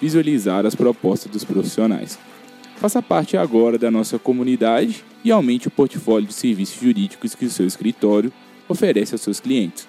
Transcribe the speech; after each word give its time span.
visualizar 0.00 0.64
as 0.64 0.74
propostas 0.74 1.30
dos 1.30 1.44
profissionais. 1.44 2.18
Faça 2.76 3.02
parte 3.02 3.36
agora 3.36 3.76
da 3.76 3.90
nossa 3.90 4.18
comunidade 4.18 5.04
e 5.22 5.30
aumente 5.30 5.68
o 5.68 5.70
portfólio 5.70 6.26
de 6.26 6.32
serviços 6.32 6.80
jurídicos 6.80 7.34
que 7.34 7.44
o 7.44 7.50
seu 7.50 7.66
escritório 7.66 8.32
oferece 8.68 9.14
aos 9.14 9.20
seus 9.20 9.38
clientes. 9.38 9.86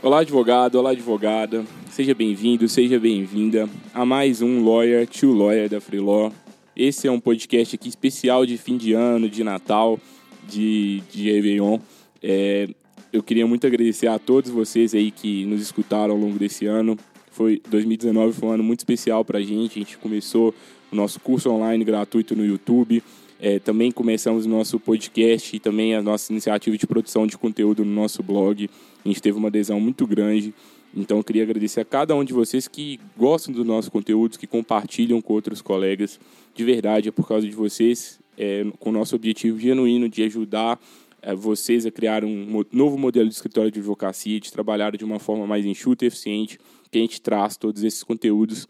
Olá, 0.00 0.20
advogado, 0.20 0.76
olá, 0.76 0.90
advogada. 0.90 1.64
Seja 1.90 2.14
bem-vindo, 2.14 2.68
seja 2.68 2.98
bem-vinda 2.98 3.68
a 3.92 4.04
mais 4.04 4.40
um 4.40 4.64
Lawyer 4.64 5.06
to 5.06 5.32
Lawyer 5.32 5.68
da 5.68 5.80
Freelaw. 5.80 6.32
Esse 6.74 7.06
é 7.06 7.10
um 7.10 7.20
podcast 7.20 7.74
aqui 7.74 7.88
especial 7.88 8.46
de 8.46 8.56
fim 8.56 8.76
de 8.76 8.92
ano, 8.92 9.28
de 9.28 9.44
Natal, 9.44 10.00
de, 10.48 11.02
de 11.10 11.30
Réveillon. 11.30 11.78
É, 12.22 12.68
eu 13.12 13.22
queria 13.22 13.46
muito 13.46 13.66
agradecer 13.66 14.06
a 14.06 14.18
todos 14.18 14.50
vocês 14.50 14.94
aí 14.94 15.10
que 15.10 15.44
nos 15.44 15.60
escutaram 15.60 16.14
ao 16.14 16.20
longo 16.20 16.38
desse 16.38 16.66
ano. 16.66 16.96
Foi 17.42 17.60
2019 17.68 18.34
foi 18.34 18.48
um 18.48 18.52
ano 18.52 18.62
muito 18.62 18.78
especial 18.78 19.24
para 19.24 19.40
a 19.40 19.42
gente. 19.42 19.80
A 19.80 19.82
gente 19.82 19.98
começou 19.98 20.54
o 20.92 20.94
nosso 20.94 21.18
curso 21.18 21.50
online 21.50 21.84
gratuito 21.84 22.36
no 22.36 22.46
YouTube. 22.46 23.02
É, 23.40 23.58
também 23.58 23.90
começamos 23.90 24.46
o 24.46 24.48
nosso 24.48 24.78
podcast 24.78 25.56
e 25.56 25.58
também 25.58 25.92
a 25.96 26.00
nossa 26.00 26.32
iniciativa 26.32 26.78
de 26.78 26.86
produção 26.86 27.26
de 27.26 27.36
conteúdo 27.36 27.84
no 27.84 27.92
nosso 27.92 28.22
blog. 28.22 28.70
A 29.04 29.08
gente 29.08 29.20
teve 29.20 29.36
uma 29.36 29.48
adesão 29.48 29.80
muito 29.80 30.06
grande. 30.06 30.54
Então, 30.94 31.16
eu 31.16 31.24
queria 31.24 31.42
agradecer 31.42 31.80
a 31.80 31.84
cada 31.84 32.14
um 32.14 32.22
de 32.22 32.32
vocês 32.32 32.68
que 32.68 33.00
gostam 33.18 33.52
dos 33.52 33.66
nossos 33.66 33.88
conteúdos, 33.88 34.36
que 34.38 34.46
compartilham 34.46 35.20
com 35.20 35.32
outros 35.32 35.60
colegas. 35.60 36.20
De 36.54 36.62
verdade, 36.62 37.08
é 37.08 37.10
por 37.10 37.26
causa 37.26 37.44
de 37.44 37.56
vocês, 37.56 38.20
é, 38.38 38.64
com 38.78 38.90
o 38.90 38.92
nosso 38.92 39.16
objetivo 39.16 39.58
genuíno 39.58 40.08
de 40.08 40.22
ajudar 40.22 40.78
é, 41.20 41.34
vocês 41.34 41.86
a 41.86 41.90
criar 41.90 42.24
um 42.24 42.64
novo 42.70 42.96
modelo 42.96 43.28
de 43.28 43.34
escritório 43.34 43.72
de 43.72 43.80
advocacia, 43.80 44.38
de 44.38 44.52
trabalhar 44.52 44.96
de 44.96 45.04
uma 45.04 45.18
forma 45.18 45.44
mais 45.44 45.66
enxuta 45.66 46.04
e 46.04 46.08
eficiente, 46.08 46.60
que 46.92 46.98
a 46.98 47.00
gente 47.00 47.22
traz 47.22 47.56
todos 47.56 47.82
esses 47.82 48.04
conteúdos. 48.04 48.68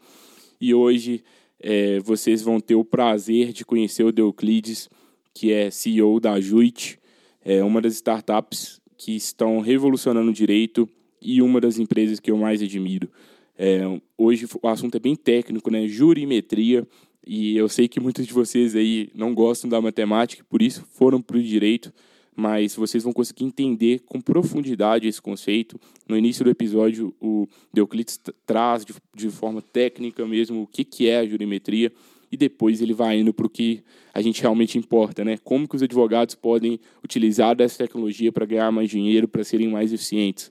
E 0.59 0.73
hoje 0.73 1.21
é, 1.59 1.99
vocês 1.99 2.41
vão 2.41 2.59
ter 2.59 2.75
o 2.75 2.85
prazer 2.85 3.51
de 3.51 3.65
conhecer 3.65 4.03
o 4.05 4.13
Deuclides, 4.13 4.89
que 5.33 5.51
é 5.51 5.69
CEO 5.69 6.19
da 6.21 6.39
Juit, 6.39 6.97
é 7.43 7.61
uma 7.61 7.81
das 7.81 7.95
startups 7.95 8.81
que 8.97 9.13
estão 9.13 9.59
revolucionando 9.59 10.31
o 10.31 10.33
direito 10.33 10.87
e 11.21 11.41
uma 11.41 11.59
das 11.59 11.77
empresas 11.77 12.19
que 12.21 12.31
eu 12.31 12.37
mais 12.37 12.61
admiro. 12.61 13.09
É, 13.57 13.81
hoje 14.17 14.47
o 14.61 14.67
assunto 14.69 14.95
é 14.95 14.99
bem 14.99 15.15
técnico, 15.15 15.69
né? 15.69 15.85
Jurimetria. 15.87 16.87
E 17.25 17.57
eu 17.57 17.67
sei 17.67 17.87
que 17.89 17.99
muitos 17.99 18.25
de 18.25 18.33
vocês 18.33 18.75
aí 18.75 19.09
não 19.13 19.33
gostam 19.33 19.69
da 19.69 19.81
matemática, 19.81 20.45
por 20.49 20.61
isso 20.61 20.85
foram 20.93 21.21
para 21.21 21.37
o 21.37 21.43
direito 21.43 21.93
mas 22.35 22.75
vocês 22.75 23.03
vão 23.03 23.13
conseguir 23.13 23.45
entender 23.45 24.01
com 24.05 24.19
profundidade 24.19 25.07
esse 25.07 25.21
conceito. 25.21 25.79
No 26.07 26.17
início 26.17 26.43
do 26.43 26.49
episódio, 26.49 27.13
o 27.19 27.47
Euclides 27.75 28.19
traz 28.45 28.83
de, 28.85 28.93
de 29.15 29.29
forma 29.29 29.61
técnica 29.61 30.25
mesmo 30.25 30.63
o 30.63 30.67
que, 30.67 30.83
que 30.83 31.07
é 31.07 31.19
a 31.19 31.25
jurimetria 31.25 31.91
e 32.31 32.37
depois 32.37 32.81
ele 32.81 32.93
vai 32.93 33.19
indo 33.19 33.31
para 33.31 33.45
o 33.45 33.49
que 33.49 33.83
a 34.11 34.19
gente 34.19 34.41
realmente 34.41 34.75
importa, 34.75 35.23
né? 35.23 35.37
Como 35.43 35.67
que 35.67 35.75
os 35.75 35.83
advogados 35.83 36.33
podem 36.33 36.79
utilizar 37.03 37.55
dessa 37.55 37.77
tecnologia 37.77 38.31
para 38.31 38.43
ganhar 38.43 38.71
mais 38.71 38.89
dinheiro, 38.89 39.27
para 39.27 39.43
serem 39.43 39.67
mais 39.67 39.93
eficientes. 39.93 40.49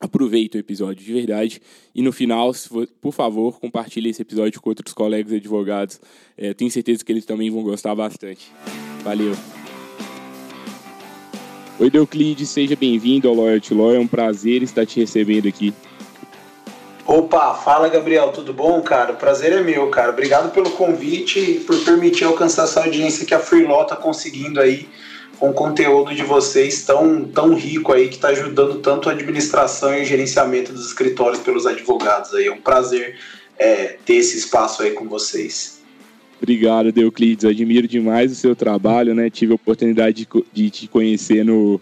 Aproveita 0.00 0.56
o 0.56 0.60
episódio 0.60 1.04
de 1.04 1.12
verdade 1.12 1.60
e 1.92 2.02
no 2.02 2.12
final, 2.12 2.52
por 3.00 3.12
favor, 3.12 3.58
compartilhe 3.58 4.10
esse 4.10 4.22
episódio 4.22 4.60
com 4.60 4.70
outros 4.70 4.94
colegas 4.94 5.32
advogados. 5.32 6.00
É, 6.36 6.54
tenho 6.54 6.70
certeza 6.70 7.04
que 7.04 7.10
eles 7.10 7.24
também 7.24 7.50
vão 7.50 7.62
gostar 7.64 7.94
bastante. 7.96 8.52
Valeu! 9.02 9.61
Oi, 11.78 11.90
Deuclides, 11.90 12.50
seja 12.50 12.76
bem-vindo 12.76 13.28
ao 13.28 13.34
Lawyer 13.34 13.60
to 13.60 13.74
Lawyer. 13.74 13.96
É 13.96 14.00
um 14.00 14.06
prazer 14.06 14.62
estar 14.62 14.84
te 14.84 15.00
recebendo 15.00 15.48
aqui. 15.48 15.72
Opa, 17.06 17.54
fala 17.54 17.88
Gabriel, 17.88 18.30
tudo 18.30 18.52
bom, 18.52 18.80
cara? 18.82 19.12
O 19.12 19.16
prazer 19.16 19.52
é 19.52 19.62
meu, 19.62 19.88
cara. 19.88 20.10
Obrigado 20.10 20.52
pelo 20.52 20.70
convite 20.70 21.40
e 21.40 21.60
por 21.60 21.76
permitir 21.82 22.24
alcançar 22.24 22.64
essa 22.64 22.80
audiência 22.80 23.26
que 23.26 23.34
a 23.34 23.40
Freelaw 23.40 23.86
tá 23.86 23.96
conseguindo 23.96 24.60
aí 24.60 24.88
com 25.38 25.50
o 25.50 25.52
conteúdo 25.52 26.14
de 26.14 26.22
vocês 26.22 26.84
tão, 26.84 27.24
tão 27.24 27.54
rico 27.54 27.92
aí 27.92 28.08
que 28.08 28.14
está 28.14 28.28
ajudando 28.28 28.78
tanto 28.78 29.08
a 29.08 29.12
administração 29.12 29.96
e 29.96 30.02
o 30.02 30.04
gerenciamento 30.04 30.72
dos 30.72 30.86
escritórios 30.86 31.40
pelos 31.40 31.66
advogados 31.66 32.32
aí. 32.34 32.46
É 32.46 32.52
um 32.52 32.60
prazer 32.60 33.18
é, 33.58 33.96
ter 34.04 34.14
esse 34.16 34.38
espaço 34.38 34.82
aí 34.82 34.92
com 34.92 35.08
vocês. 35.08 35.81
Obrigado, 36.42 36.90
Deuclides. 36.90 37.44
Admiro 37.44 37.86
demais 37.86 38.32
o 38.32 38.34
seu 38.34 38.56
trabalho, 38.56 39.14
né? 39.14 39.30
Tive 39.30 39.52
a 39.52 39.54
oportunidade 39.54 40.26
de, 40.26 40.44
de 40.52 40.70
te 40.70 40.88
conhecer 40.88 41.44
no, 41.44 41.80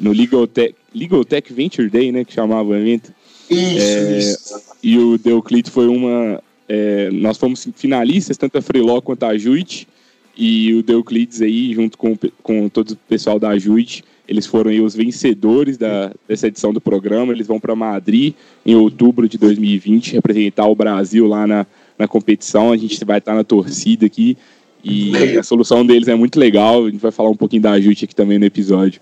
no 0.00 0.10
Legal, 0.10 0.46
Tech, 0.46 0.74
Legal 0.94 1.22
Tech 1.22 1.52
Venture 1.52 1.90
Day, 1.90 2.10
né? 2.10 2.24
Que 2.24 2.32
chamava 2.32 2.66
o 2.66 2.74
evento. 2.74 3.12
Isso, 3.50 3.78
é, 3.78 4.18
isso. 4.18 4.62
E 4.82 4.96
o 4.96 5.18
Deuclides 5.18 5.70
foi 5.70 5.86
uma... 5.86 6.42
É, 6.66 7.10
nós 7.10 7.36
fomos 7.36 7.68
finalistas, 7.76 8.38
tanto 8.38 8.56
a 8.56 8.62
Freeló 8.62 9.02
quanto 9.02 9.24
a 9.24 9.36
Juit. 9.36 9.86
E 10.34 10.72
o 10.72 10.82
Deuclides 10.82 11.42
aí, 11.42 11.74
junto 11.74 11.98
com, 11.98 12.16
com 12.42 12.70
todo 12.70 12.92
o 12.92 12.96
pessoal 12.96 13.38
da 13.38 13.58
Juit, 13.58 14.02
eles 14.26 14.46
foram 14.46 14.70
aí 14.70 14.80
os 14.80 14.94
vencedores 14.94 15.76
da, 15.76 16.10
dessa 16.26 16.46
edição 16.46 16.72
do 16.72 16.80
programa. 16.80 17.34
Eles 17.34 17.46
vão 17.46 17.60
para 17.60 17.76
Madrid 17.76 18.32
em 18.64 18.74
outubro 18.74 19.28
de 19.28 19.36
2020 19.36 20.14
representar 20.14 20.66
o 20.68 20.74
Brasil 20.74 21.26
lá 21.26 21.46
na 21.46 21.66
na 22.00 22.08
competição, 22.08 22.72
a 22.72 22.76
gente 22.76 23.04
vai 23.04 23.18
estar 23.18 23.34
na 23.34 23.44
torcida 23.44 24.06
aqui. 24.06 24.36
E 24.82 25.14
a 25.36 25.42
solução 25.42 25.84
deles 25.84 26.08
é 26.08 26.14
muito 26.14 26.40
legal. 26.40 26.86
A 26.86 26.90
gente 26.90 27.00
vai 27.00 27.10
falar 27.12 27.28
um 27.28 27.36
pouquinho 27.36 27.60
da 27.60 27.78
Jute 27.78 28.06
aqui 28.06 28.14
também 28.14 28.38
no 28.38 28.46
episódio. 28.46 29.00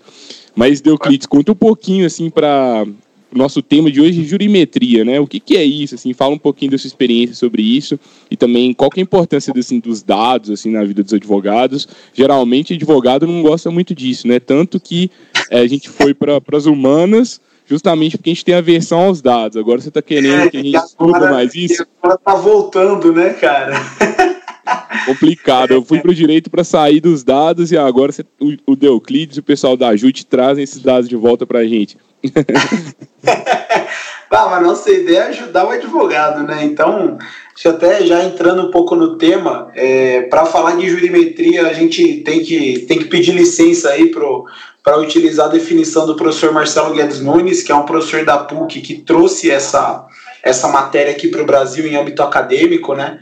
Mas, 0.54 0.80
Deuclides, 0.80 1.26
conta 1.26 1.52
um 1.52 1.54
pouquinho, 1.54 2.04
assim, 2.04 2.28
para 2.28 2.84
o 3.32 3.38
nosso 3.38 3.62
tema 3.62 3.88
de 3.88 4.00
hoje, 4.00 4.24
jurimetria, 4.24 5.04
né? 5.04 5.20
O 5.20 5.26
que, 5.26 5.38
que 5.38 5.56
é 5.56 5.62
isso, 5.62 5.94
assim? 5.94 6.12
Fala 6.12 6.34
um 6.34 6.38
pouquinho 6.38 6.72
da 6.72 6.78
sua 6.78 6.88
experiência 6.88 7.36
sobre 7.36 7.62
isso 7.62 8.00
e 8.28 8.36
também 8.36 8.72
qual 8.72 8.90
que 8.90 8.98
é 8.98 9.02
a 9.02 9.04
importância 9.04 9.52
assim, 9.56 9.78
dos 9.78 10.02
dados, 10.02 10.50
assim, 10.50 10.70
na 10.72 10.82
vida 10.82 11.02
dos 11.04 11.14
advogados. 11.14 11.86
Geralmente, 12.12 12.74
advogado 12.74 13.26
não 13.26 13.42
gosta 13.42 13.70
muito 13.70 13.94
disso, 13.94 14.26
né? 14.26 14.40
Tanto 14.40 14.80
que 14.80 15.10
é, 15.50 15.60
a 15.60 15.66
gente 15.68 15.88
foi 15.88 16.12
para 16.12 16.40
as 16.52 16.66
humanas 16.66 17.40
justamente 17.68 18.16
porque 18.16 18.30
a 18.30 18.32
gente 18.32 18.44
tem 18.44 18.54
a 18.54 18.60
versão 18.60 19.00
aos 19.00 19.20
dados. 19.20 19.56
Agora 19.56 19.80
você 19.80 19.88
está 19.88 20.00
querendo 20.00 20.46
é, 20.46 20.50
que 20.50 20.56
a 20.56 20.62
gente 20.62 20.76
estuda 20.76 21.30
mais 21.30 21.54
isso? 21.54 21.86
Agora 22.02 22.18
tá 22.18 22.34
voltando, 22.34 23.12
né, 23.12 23.30
cara? 23.34 23.74
Complicado. 25.04 25.72
Eu 25.72 25.84
fui 25.84 26.00
para 26.00 26.10
o 26.10 26.14
direito 26.14 26.50
para 26.50 26.64
sair 26.64 27.00
dos 27.00 27.22
dados 27.22 27.70
e 27.70 27.76
agora 27.76 28.10
você, 28.10 28.24
o, 28.40 28.72
o 28.72 28.76
Deuclides 28.76 29.36
e 29.36 29.40
o 29.40 29.42
pessoal 29.42 29.76
da 29.76 29.88
Ajute 29.88 30.24
trazem 30.24 30.64
esses 30.64 30.82
dados 30.82 31.08
de 31.08 31.16
volta 31.16 31.46
para 31.46 31.60
a 31.60 31.66
gente. 31.66 31.96
ah, 34.30 34.48
mas 34.50 34.62
nossa 34.62 34.90
ideia 34.90 35.18
é 35.18 35.28
ajudar 35.28 35.66
o 35.66 35.70
advogado, 35.70 36.42
né? 36.42 36.64
Então, 36.64 37.18
deixa 37.54 37.70
até 37.70 38.04
já 38.04 38.24
entrando 38.24 38.62
um 38.62 38.70
pouco 38.70 38.96
no 38.96 39.16
tema, 39.16 39.70
é, 39.74 40.22
para 40.22 40.46
falar 40.46 40.76
de 40.76 40.88
jurimetria, 40.88 41.66
a 41.66 41.72
gente 41.72 42.22
tem 42.22 42.40
que, 42.40 42.80
tem 42.80 42.98
que 42.98 43.06
pedir 43.06 43.32
licença 43.32 43.90
aí 43.90 44.10
pro 44.10 44.46
para 44.82 44.98
utilizar 44.98 45.46
a 45.46 45.50
definição 45.50 46.06
do 46.06 46.16
professor 46.16 46.52
Marcelo 46.52 46.94
Guedes 46.94 47.20
Nunes, 47.20 47.62
que 47.62 47.72
é 47.72 47.74
um 47.74 47.84
professor 47.84 48.24
da 48.24 48.38
PUC 48.38 48.80
que 48.80 48.94
trouxe 48.94 49.50
essa, 49.50 50.06
essa 50.42 50.68
matéria 50.68 51.12
aqui 51.12 51.28
para 51.28 51.42
o 51.42 51.46
Brasil 51.46 51.86
em 51.86 51.96
âmbito 51.96 52.22
acadêmico, 52.22 52.94
né? 52.94 53.18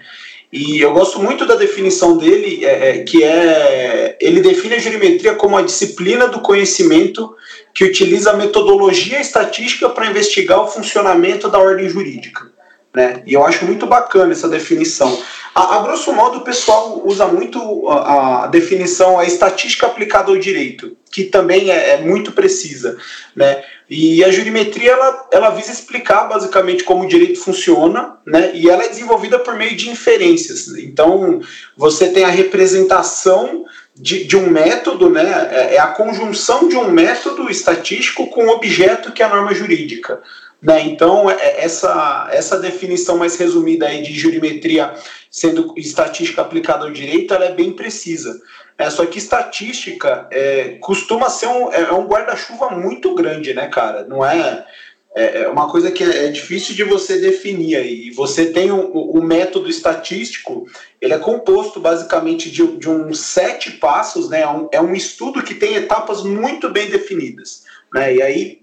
E 0.53 0.81
eu 0.81 0.93
gosto 0.93 1.19
muito 1.21 1.45
da 1.45 1.57
definição 1.57 2.17
dele, 2.17 2.65
é, 2.65 2.91
é, 2.91 2.99
que 3.01 3.23
é 3.25 4.17
ele 4.21 4.41
define 4.41 4.77
a 4.77 4.79
jurimetria 4.79 5.35
como 5.35 5.57
a 5.57 5.63
disciplina 5.63 6.29
do 6.29 6.41
conhecimento 6.41 7.35
que 7.75 7.85
utiliza 7.85 8.31
a 8.31 8.37
metodologia 8.37 9.21
estatística 9.21 9.89
para 9.91 10.07
investigar 10.07 10.63
o 10.63 10.69
funcionamento 10.69 11.49
da 11.49 11.59
ordem 11.59 11.89
jurídica. 11.89 12.51
Né? 12.95 13.23
E 13.27 13.35
eu 13.35 13.45
acho 13.45 13.67
muito 13.67 13.87
bacana 13.87 14.33
essa 14.33 14.49
definição. 14.49 15.21
A, 15.57 15.77
a, 15.77 15.79
grosso 15.81 16.13
modo, 16.13 16.37
o 16.37 16.41
pessoal 16.43 17.01
usa 17.07 17.27
muito 17.27 17.89
a, 17.89 18.45
a, 18.45 18.47
definição, 18.47 19.19
a 19.19 19.25
estatística 19.25 19.87
aplicada 19.87 20.31
ao 20.31 20.37
direito, 20.37 20.95
que 21.11 21.25
também 21.25 21.71
é, 21.71 21.93
é, 21.93 22.01
muito 22.03 22.31
precisa. 22.33 22.99
Né? 23.35 23.65
E 23.89 24.23
a 24.23 24.31
jurimetria 24.31 24.93
ela, 24.93 25.29
ela 25.33 25.49
visa 25.49 25.73
explicar 25.73 26.25
basicamente 26.25 26.85
como 26.85 27.05
o 27.05 27.09
direito 27.09 27.41
funciona, 27.41 28.19
né? 28.27 28.51
e 28.53 28.69
ela 28.69 28.85
é 28.85 28.89
desenvolvida 28.91 29.39
por 29.39 29.55
meio 29.55 29.75
de 29.75 29.89
inferências. 29.89 30.69
Então, 30.77 31.41
você 31.75 32.11
tem 32.11 32.25
a 32.25 32.29
representação 32.29 33.65
de, 33.95 34.25
de 34.25 34.37
um 34.37 34.51
método, 34.51 35.09
né? 35.09 35.49
é, 35.51 35.77
é 35.77 35.79
a 35.79 35.87
conjunção 35.87 36.69
de 36.69 36.77
um 36.77 36.91
método 36.91 37.51
estatístico 37.51 38.27
com 38.27 38.45
o 38.45 38.51
objeto 38.51 39.11
que 39.11 39.23
é 39.23 39.27
a 39.27 39.31
norma 39.31 39.55
jurídica. 39.55 40.21
Né? 40.61 40.83
Então, 40.83 41.31
é, 41.31 41.65
essa, 41.65 42.29
essa 42.33 42.59
definição 42.59 43.19
mais 43.19 43.37
resumida 43.37 43.87
aí 43.87 44.03
de 44.03 44.13
jurimetria 44.13 44.95
sendo 45.31 45.75
estatística 45.77 46.41
aplicada 46.41 46.85
ao 46.85 46.91
direito, 46.91 47.35
ela 47.35 47.45
é 47.45 47.53
bem 47.53 47.73
precisa. 47.73 48.41
É, 48.79 48.91
só 48.91 49.05
que 49.07 49.19
estatística 49.19 50.27
é, 50.31 50.77
costuma 50.81 51.31
ser 51.31 51.47
um, 51.47 51.73
é, 51.73 51.83
é 51.83 51.93
um 51.93 52.07
guarda-chuva 52.07 52.71
muito 52.71 53.15
grande, 53.15 53.55
né, 53.55 53.69
cara? 53.69 54.05
Não 54.05 54.25
é, 54.25 54.67
é, 55.15 55.43
é 55.43 55.49
uma 55.49 55.69
coisa 55.69 55.91
que 55.91 56.05
é, 56.05 56.27
é 56.27 56.29
difícil 56.29 56.75
de 56.75 56.85
você 56.85 57.19
definir 57.19 57.77
aí. 57.77 58.11
Você 58.11 58.47
tem 58.47 58.71
o, 58.71 59.23
método 59.23 59.69
estatístico, 59.69 60.67
ele 61.01 61.15
é 61.15 61.19
composto 61.19 61.81
basicamente 61.81 62.51
de, 62.51 62.67
de 62.77 62.89
uns 62.89 63.21
sete 63.21 63.73
passos, 63.73 64.29
né? 64.29 64.43
É 64.43 64.49
um, 64.49 64.69
é 64.73 64.81
um 64.81 64.95
estudo 64.95 65.43
que 65.43 65.55
tem 65.55 65.75
etapas 65.75 66.23
muito 66.23 66.71
bem 66.71 66.89
definidas. 66.91 67.65
Né? 67.95 68.17
E 68.17 68.23
aí 68.23 68.61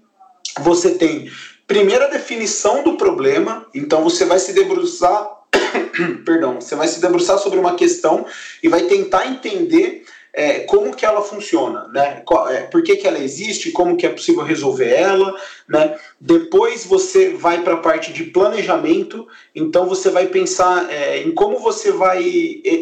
você 0.60 0.94
tem 0.94 1.28
primeira 1.66 2.08
definição 2.08 2.82
do 2.82 2.96
problema, 2.96 3.66
então 3.74 4.02
você 4.02 4.24
vai 4.24 4.38
se 4.38 4.52
debruçar, 4.52 5.28
perdão, 6.24 6.60
você 6.60 6.74
vai 6.74 6.88
se 6.88 7.00
debruçar 7.00 7.38
sobre 7.38 7.58
uma 7.58 7.74
questão 7.74 8.26
e 8.62 8.68
vai 8.68 8.82
tentar 8.82 9.26
entender 9.26 10.04
é, 10.36 10.60
como 10.60 10.94
que 10.94 11.06
ela 11.06 11.22
funciona, 11.22 11.86
né? 11.92 12.22
É, 12.50 12.62
por 12.62 12.82
que, 12.82 12.96
que 12.96 13.06
ela 13.06 13.20
existe, 13.20 13.70
como 13.70 13.96
que 13.96 14.04
é 14.04 14.08
possível 14.08 14.42
resolver 14.42 14.90
ela, 14.90 15.32
né? 15.68 15.96
Depois 16.20 16.84
você 16.84 17.30
vai 17.30 17.62
para 17.62 17.74
a 17.74 17.80
parte 17.80 18.12
de 18.12 18.24
planejamento, 18.24 19.28
então 19.54 19.86
você 19.86 20.10
vai 20.10 20.26
pensar 20.26 20.90
é, 20.90 21.22
em 21.22 21.32
como 21.32 21.60
você 21.60 21.92
vai 21.92 22.24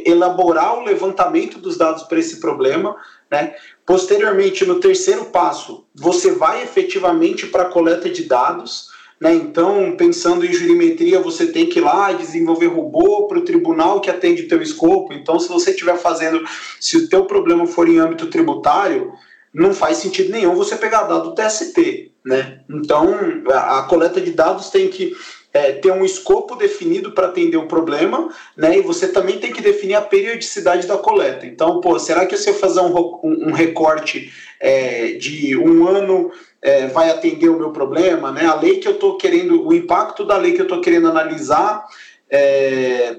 elaborar 0.06 0.78
o 0.78 0.84
levantamento 0.84 1.58
dos 1.58 1.76
dados 1.76 2.04
para 2.04 2.18
esse 2.18 2.40
problema, 2.40 2.96
né? 3.32 3.54
Posteriormente, 3.86 4.66
no 4.66 4.78
terceiro 4.78 5.24
passo, 5.24 5.86
você 5.94 6.32
vai 6.32 6.62
efetivamente 6.62 7.46
para 7.46 7.62
a 7.62 7.70
coleta 7.70 8.10
de 8.10 8.24
dados. 8.24 8.90
Né? 9.18 9.34
Então, 9.34 9.96
pensando 9.96 10.44
em 10.44 10.52
jurimetria, 10.52 11.18
você 11.18 11.46
tem 11.46 11.66
que 11.66 11.78
ir 11.78 11.82
lá 11.82 12.12
desenvolver 12.12 12.66
robô 12.66 13.26
para 13.26 13.38
o 13.38 13.44
tribunal 13.44 14.00
que 14.00 14.10
atende 14.10 14.42
o 14.42 14.48
teu 14.48 14.60
escopo. 14.60 15.14
Então, 15.14 15.40
se 15.40 15.48
você 15.48 15.70
estiver 15.70 15.96
fazendo, 15.96 16.44
se 16.78 16.98
o 16.98 17.08
teu 17.08 17.24
problema 17.24 17.66
for 17.66 17.88
em 17.88 17.98
âmbito 17.98 18.26
tributário, 18.26 19.12
não 19.54 19.72
faz 19.72 19.96
sentido 19.96 20.30
nenhum 20.30 20.54
você 20.54 20.76
pegar 20.76 21.04
dado 21.04 21.30
do 21.30 21.34
TST. 21.34 22.12
Né? 22.24 22.60
Então, 22.68 23.14
a 23.50 23.82
coleta 23.84 24.20
de 24.20 24.32
dados 24.32 24.68
tem 24.68 24.88
que 24.88 25.16
é, 25.52 25.72
ter 25.72 25.92
um 25.92 26.04
escopo 26.04 26.56
definido 26.56 27.12
para 27.12 27.26
atender 27.26 27.58
o 27.58 27.68
problema, 27.68 28.30
né? 28.56 28.78
E 28.78 28.80
você 28.80 29.08
também 29.08 29.38
tem 29.38 29.52
que 29.52 29.60
definir 29.60 29.94
a 29.94 30.00
periodicidade 30.00 30.86
da 30.86 30.96
coleta. 30.96 31.44
Então, 31.44 31.80
pô, 31.80 31.98
será 31.98 32.24
que 32.24 32.36
se 32.36 32.48
eu 32.48 32.54
fazer 32.54 32.80
um, 32.80 33.20
um 33.22 33.52
recorte 33.52 34.32
é, 34.58 35.12
de 35.12 35.56
um 35.56 35.86
ano 35.86 36.30
é, 36.62 36.86
vai 36.86 37.10
atender 37.10 37.50
o 37.50 37.58
meu 37.58 37.70
problema, 37.70 38.32
né? 38.32 38.46
A 38.46 38.54
lei 38.54 38.78
que 38.78 38.88
eu 38.88 38.92
estou 38.92 39.18
querendo, 39.18 39.66
o 39.66 39.74
impacto 39.74 40.24
da 40.24 40.36
lei 40.38 40.52
que 40.52 40.60
eu 40.60 40.66
estou 40.66 40.80
querendo 40.80 41.08
analisar, 41.08 41.84
é, 42.30 43.16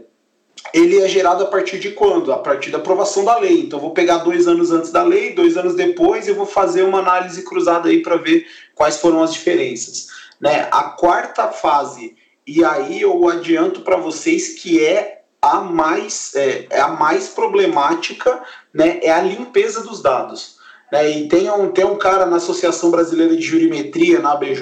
ele 0.73 1.01
é 1.01 1.07
gerado 1.07 1.43
a 1.43 1.47
partir 1.47 1.77
de 1.77 1.91
quando? 1.91 2.33
A 2.33 2.37
partir 2.37 2.71
da 2.71 2.79
aprovação 2.79 3.23
da 3.23 3.37
lei. 3.37 3.59
Então, 3.59 3.79
vou 3.79 3.91
pegar 3.91 4.19
dois 4.19 4.47
anos 4.47 4.71
antes 4.71 4.91
da 4.91 5.03
lei, 5.03 5.33
dois 5.33 5.55
anos 5.55 5.75
depois, 5.75 6.27
e 6.27 6.31
vou 6.31 6.47
fazer 6.47 6.81
uma 6.81 6.97
análise 6.97 7.43
cruzada 7.43 7.89
aí 7.89 8.01
para 8.01 8.15
ver 8.15 8.47
quais 8.73 8.97
foram 8.97 9.21
as 9.21 9.33
diferenças. 9.33 10.07
Né? 10.41 10.67
A 10.71 10.85
quarta 10.85 11.49
fase 11.49 12.15
e 12.45 12.63
aí 12.63 13.01
eu 13.01 13.27
adianto 13.29 13.81
para 13.81 13.95
vocês 13.95 14.49
que 14.59 14.83
é 14.83 15.21
a 15.41 15.59
mais, 15.59 16.33
é, 16.35 16.67
é, 16.69 16.79
a 16.79 16.87
mais 16.87 17.27
problemática, 17.27 18.41
né, 18.73 18.99
é 19.01 19.11
a 19.11 19.21
limpeza 19.21 19.81
dos 19.81 20.01
dados. 20.01 20.57
Né? 20.91 21.09
E 21.09 21.27
tem 21.27 21.49
um, 21.51 21.71
tem 21.71 21.83
um 21.83 21.97
cara 21.97 22.25
na 22.25 22.37
Associação 22.37 22.89
Brasileira 22.89 23.35
de 23.35 23.41
Jurimetria, 23.41 24.19
na 24.19 24.31
ABJ, 24.31 24.61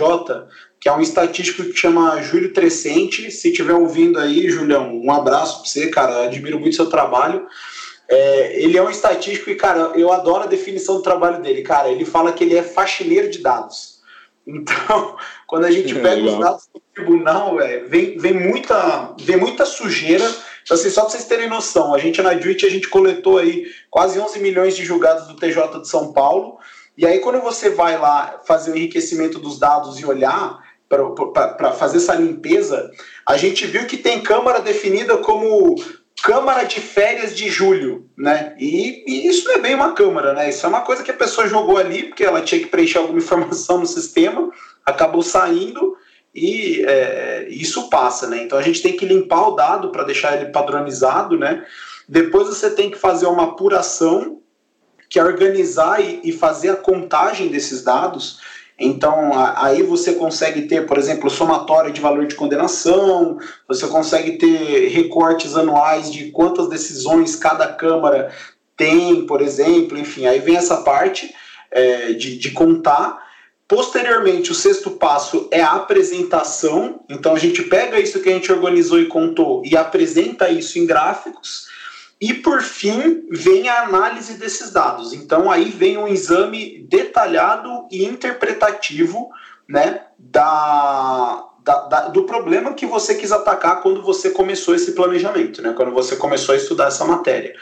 que 0.79 0.89
é 0.89 0.91
um 0.91 1.01
estatístico 1.01 1.63
que 1.63 1.77
chama 1.77 2.21
Júlio 2.23 2.53
Trescente. 2.53 3.29
Se 3.29 3.49
estiver 3.49 3.73
ouvindo 3.73 4.17
aí, 4.17 4.49
Julião, 4.49 4.91
um 4.91 5.11
abraço 5.11 5.57
para 5.57 5.69
você, 5.69 5.89
cara, 5.89 6.23
admiro 6.23 6.59
muito 6.59 6.75
seu 6.75 6.89
trabalho. 6.89 7.45
É, 8.09 8.61
ele 8.61 8.77
é 8.77 8.81
um 8.81 8.89
estatístico 8.89 9.51
e, 9.51 9.55
cara, 9.55 9.91
eu 9.95 10.11
adoro 10.11 10.43
a 10.43 10.47
definição 10.47 10.95
do 10.95 11.03
trabalho 11.03 11.41
dele. 11.41 11.61
Cara, 11.61 11.89
ele 11.89 12.05
fala 12.05 12.33
que 12.33 12.43
ele 12.43 12.57
é 12.57 12.63
faxineiro 12.63 13.29
de 13.29 13.39
dados. 13.39 13.90
Então, 14.45 15.17
quando 15.47 15.65
a 15.65 15.71
gente 15.71 15.93
pega 15.95 16.23
os 16.23 16.39
dados 16.39 16.69
do 16.73 16.81
tribunal, 16.93 17.55
véio, 17.57 17.89
vem, 17.89 18.17
vem, 18.17 18.33
muita, 18.33 19.13
vem 19.19 19.37
muita 19.37 19.65
sujeira. 19.65 20.25
Então, 20.63 20.75
assim, 20.75 20.89
só 20.89 21.01
para 21.01 21.11
vocês 21.11 21.25
terem 21.25 21.49
noção, 21.49 21.93
a 21.93 21.97
gente 21.97 22.21
na 22.21 22.33
Duit, 22.33 22.65
a 22.65 22.69
gente 22.69 22.87
coletou 22.87 23.37
aí 23.37 23.65
quase 23.89 24.19
11 24.19 24.39
milhões 24.39 24.75
de 24.75 24.85
julgados 24.85 25.27
do 25.27 25.35
TJ 25.35 25.81
de 25.81 25.87
São 25.87 26.13
Paulo. 26.13 26.57
E 26.97 27.05
aí, 27.05 27.19
quando 27.19 27.41
você 27.41 27.69
vai 27.69 27.97
lá 27.97 28.41
fazer 28.45 28.71
o 28.71 28.77
enriquecimento 28.77 29.39
dos 29.39 29.57
dados 29.57 29.99
e 29.99 30.05
olhar 30.05 30.59
para 30.87 31.71
fazer 31.71 31.97
essa 31.97 32.13
limpeza, 32.13 32.91
a 33.25 33.37
gente 33.37 33.65
viu 33.65 33.85
que 33.85 33.95
tem 33.95 34.21
Câmara 34.21 34.59
definida 34.59 35.17
como 35.17 35.75
Câmara 36.21 36.63
de 36.63 36.79
Férias 36.79 37.35
de 37.35 37.49
Julho, 37.49 38.09
né? 38.17 38.55
E, 38.59 39.03
e, 39.07 39.27
isso 39.27 39.47
não 39.47 39.55
é 39.55 39.59
bem 39.59 39.75
uma 39.75 39.93
Câmara, 39.93 40.33
né? 40.33 40.49
Isso 40.49 40.65
é 40.65 40.69
uma 40.69 40.81
coisa 40.81 41.03
que 41.03 41.11
a 41.11 41.15
pessoa 41.15 41.47
jogou 41.47 41.77
ali, 41.77 42.03
porque 42.03 42.23
ela 42.23 42.41
tinha 42.41 42.61
que 42.61 42.67
preencher 42.67 42.99
alguma 42.99 43.17
informação 43.19 43.79
no 43.79 43.85
sistema, 43.85 44.51
acabou 44.85 45.21
saindo 45.21 45.95
e 46.33 46.83
é, 46.85 47.47
isso 47.49 47.89
passa, 47.89 48.27
né? 48.27 48.43
Então 48.43 48.57
a 48.57 48.61
gente 48.61 48.81
tem 48.81 48.95
que 48.95 49.05
limpar 49.05 49.49
o 49.49 49.55
dado 49.55 49.89
para 49.89 50.03
deixar 50.03 50.35
ele 50.35 50.51
padronizado, 50.51 51.37
né? 51.37 51.65
Depois 52.07 52.47
você 52.47 52.69
tem 52.69 52.89
que 52.91 52.97
fazer 52.97 53.25
uma 53.25 53.43
apuração, 53.43 54.39
que 55.09 55.19
é 55.19 55.23
organizar 55.23 56.01
e, 56.01 56.21
e 56.23 56.31
fazer 56.31 56.69
a 56.69 56.75
contagem 56.75 57.49
desses 57.49 57.83
dados. 57.83 58.39
Então, 58.79 59.31
aí 59.55 59.83
você 59.83 60.13
consegue 60.13 60.63
ter, 60.63 60.87
por 60.87 60.97
exemplo, 60.97 61.29
somatório 61.29 61.91
de 61.91 62.01
valor 62.01 62.25
de 62.25 62.35
condenação, 62.35 63.37
você 63.67 63.87
consegue 63.87 64.33
ter 64.33 64.87
recortes 64.87 65.55
anuais 65.55 66.11
de 66.11 66.31
quantas 66.31 66.67
decisões 66.67 67.35
cada 67.35 67.67
Câmara 67.67 68.31
tem, 68.75 69.27
por 69.27 69.41
exemplo, 69.41 69.97
enfim, 69.97 70.25
aí 70.25 70.39
vem 70.39 70.55
essa 70.55 70.77
parte 70.77 71.31
é, 71.69 72.13
de, 72.13 72.37
de 72.37 72.51
contar. 72.51 73.29
Posteriormente, 73.67 74.51
o 74.51 74.55
sexto 74.55 74.91
passo 74.91 75.47
é 75.51 75.61
a 75.61 75.73
apresentação. 75.73 77.01
Então, 77.07 77.35
a 77.35 77.39
gente 77.39 77.63
pega 77.63 77.99
isso 77.99 78.19
que 78.19 78.29
a 78.29 78.33
gente 78.33 78.51
organizou 78.51 78.99
e 78.99 79.05
contou 79.05 79.61
e 79.63 79.77
apresenta 79.77 80.49
isso 80.49 80.79
em 80.79 80.85
gráficos. 80.85 81.70
E 82.21 82.35
por 82.35 82.61
fim, 82.61 83.23
vem 83.31 83.67
a 83.67 83.81
análise 83.81 84.35
desses 84.35 84.69
dados. 84.69 85.11
Então 85.11 85.49
aí 85.49 85.71
vem 85.71 85.97
um 85.97 86.07
exame 86.07 86.85
detalhado 86.87 87.87
e 87.91 88.05
interpretativo 88.05 89.29
né, 89.67 90.01
da, 90.19 91.43
da, 91.63 91.79
da, 91.87 92.07
do 92.09 92.23
problema 92.25 92.75
que 92.75 92.85
você 92.85 93.15
quis 93.15 93.31
atacar 93.31 93.81
quando 93.81 94.03
você 94.03 94.29
começou 94.29 94.75
esse 94.75 94.91
planejamento, 94.91 95.63
né, 95.63 95.73
quando 95.75 95.91
você 95.91 96.15
começou 96.15 96.53
a 96.53 96.57
estudar 96.57 96.89
essa 96.89 97.05
matéria. 97.05 97.55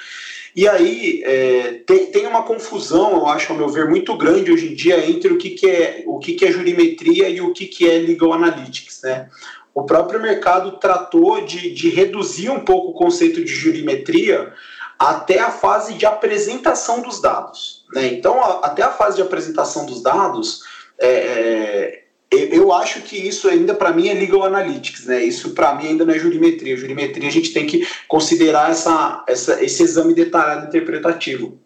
E 0.56 0.68
aí 0.68 1.22
é, 1.24 1.82
tem, 1.86 2.08
tem 2.08 2.28
uma 2.28 2.44
confusão, 2.44 3.12
eu 3.12 3.28
acho, 3.28 3.52
ao 3.54 3.58
meu 3.58 3.70
ver, 3.70 3.88
muito 3.88 4.18
grande 4.18 4.52
hoje 4.52 4.72
em 4.72 4.76
dia 4.76 5.10
entre 5.10 5.32
o 5.32 5.38
que, 5.38 5.52
que, 5.52 5.70
é, 5.70 6.04
o 6.06 6.20
que, 6.20 6.34
que 6.34 6.46
é 6.46 6.52
jurimetria 6.52 7.30
e 7.30 7.40
o 7.40 7.54
que, 7.54 7.66
que 7.66 7.90
é 7.90 8.00
legal 8.00 8.34
analytics. 8.34 9.02
Né? 9.04 9.30
O 9.80 9.86
próprio 9.86 10.22
mercado 10.22 10.74
tratou 10.74 11.42
de, 11.46 11.74
de 11.74 11.90
reduzir 11.90 12.50
um 12.50 12.60
pouco 12.60 12.90
o 12.92 12.94
conceito 12.94 13.44
de 13.44 13.54
jurimetria 13.54 14.54
até 14.98 15.40
a 15.40 15.50
fase 15.50 15.94
de 15.94 16.06
apresentação 16.06 17.02
dos 17.02 17.22
dados. 17.22 17.86
Né? 17.94 18.08
Então, 18.08 18.44
a, 18.44 18.68
até 18.68 18.84
a 18.84 18.92
fase 18.92 19.16
de 19.16 19.22
apresentação 19.22 19.86
dos 19.86 20.04
dados, 20.04 20.62
é, 21.00 21.08
é, 21.10 22.04
eu 22.32 22.74
acho 22.74 23.02
que 23.02 23.16
isso 23.16 23.48
ainda 23.48 23.74
para 23.74 23.94
mim 23.94 24.10
é 24.10 24.14
legal 24.14 24.44
analytics, 24.44 25.06
né? 25.06 25.24
Isso 25.24 25.52
para 25.52 25.74
mim 25.74 25.88
ainda 25.88 26.06
não 26.06 26.14
é 26.14 26.20
jurimetria. 26.20 26.78
Jurimetria 26.78 27.28
a 27.28 27.32
gente 27.32 27.54
tem 27.54 27.66
que 27.66 27.88
considerar 28.08 28.70
essa, 28.70 29.24
essa, 29.28 29.64
esse 29.64 29.82
exame 29.82 30.14
detalhado 30.14 30.68
interpretativo. 30.68 31.58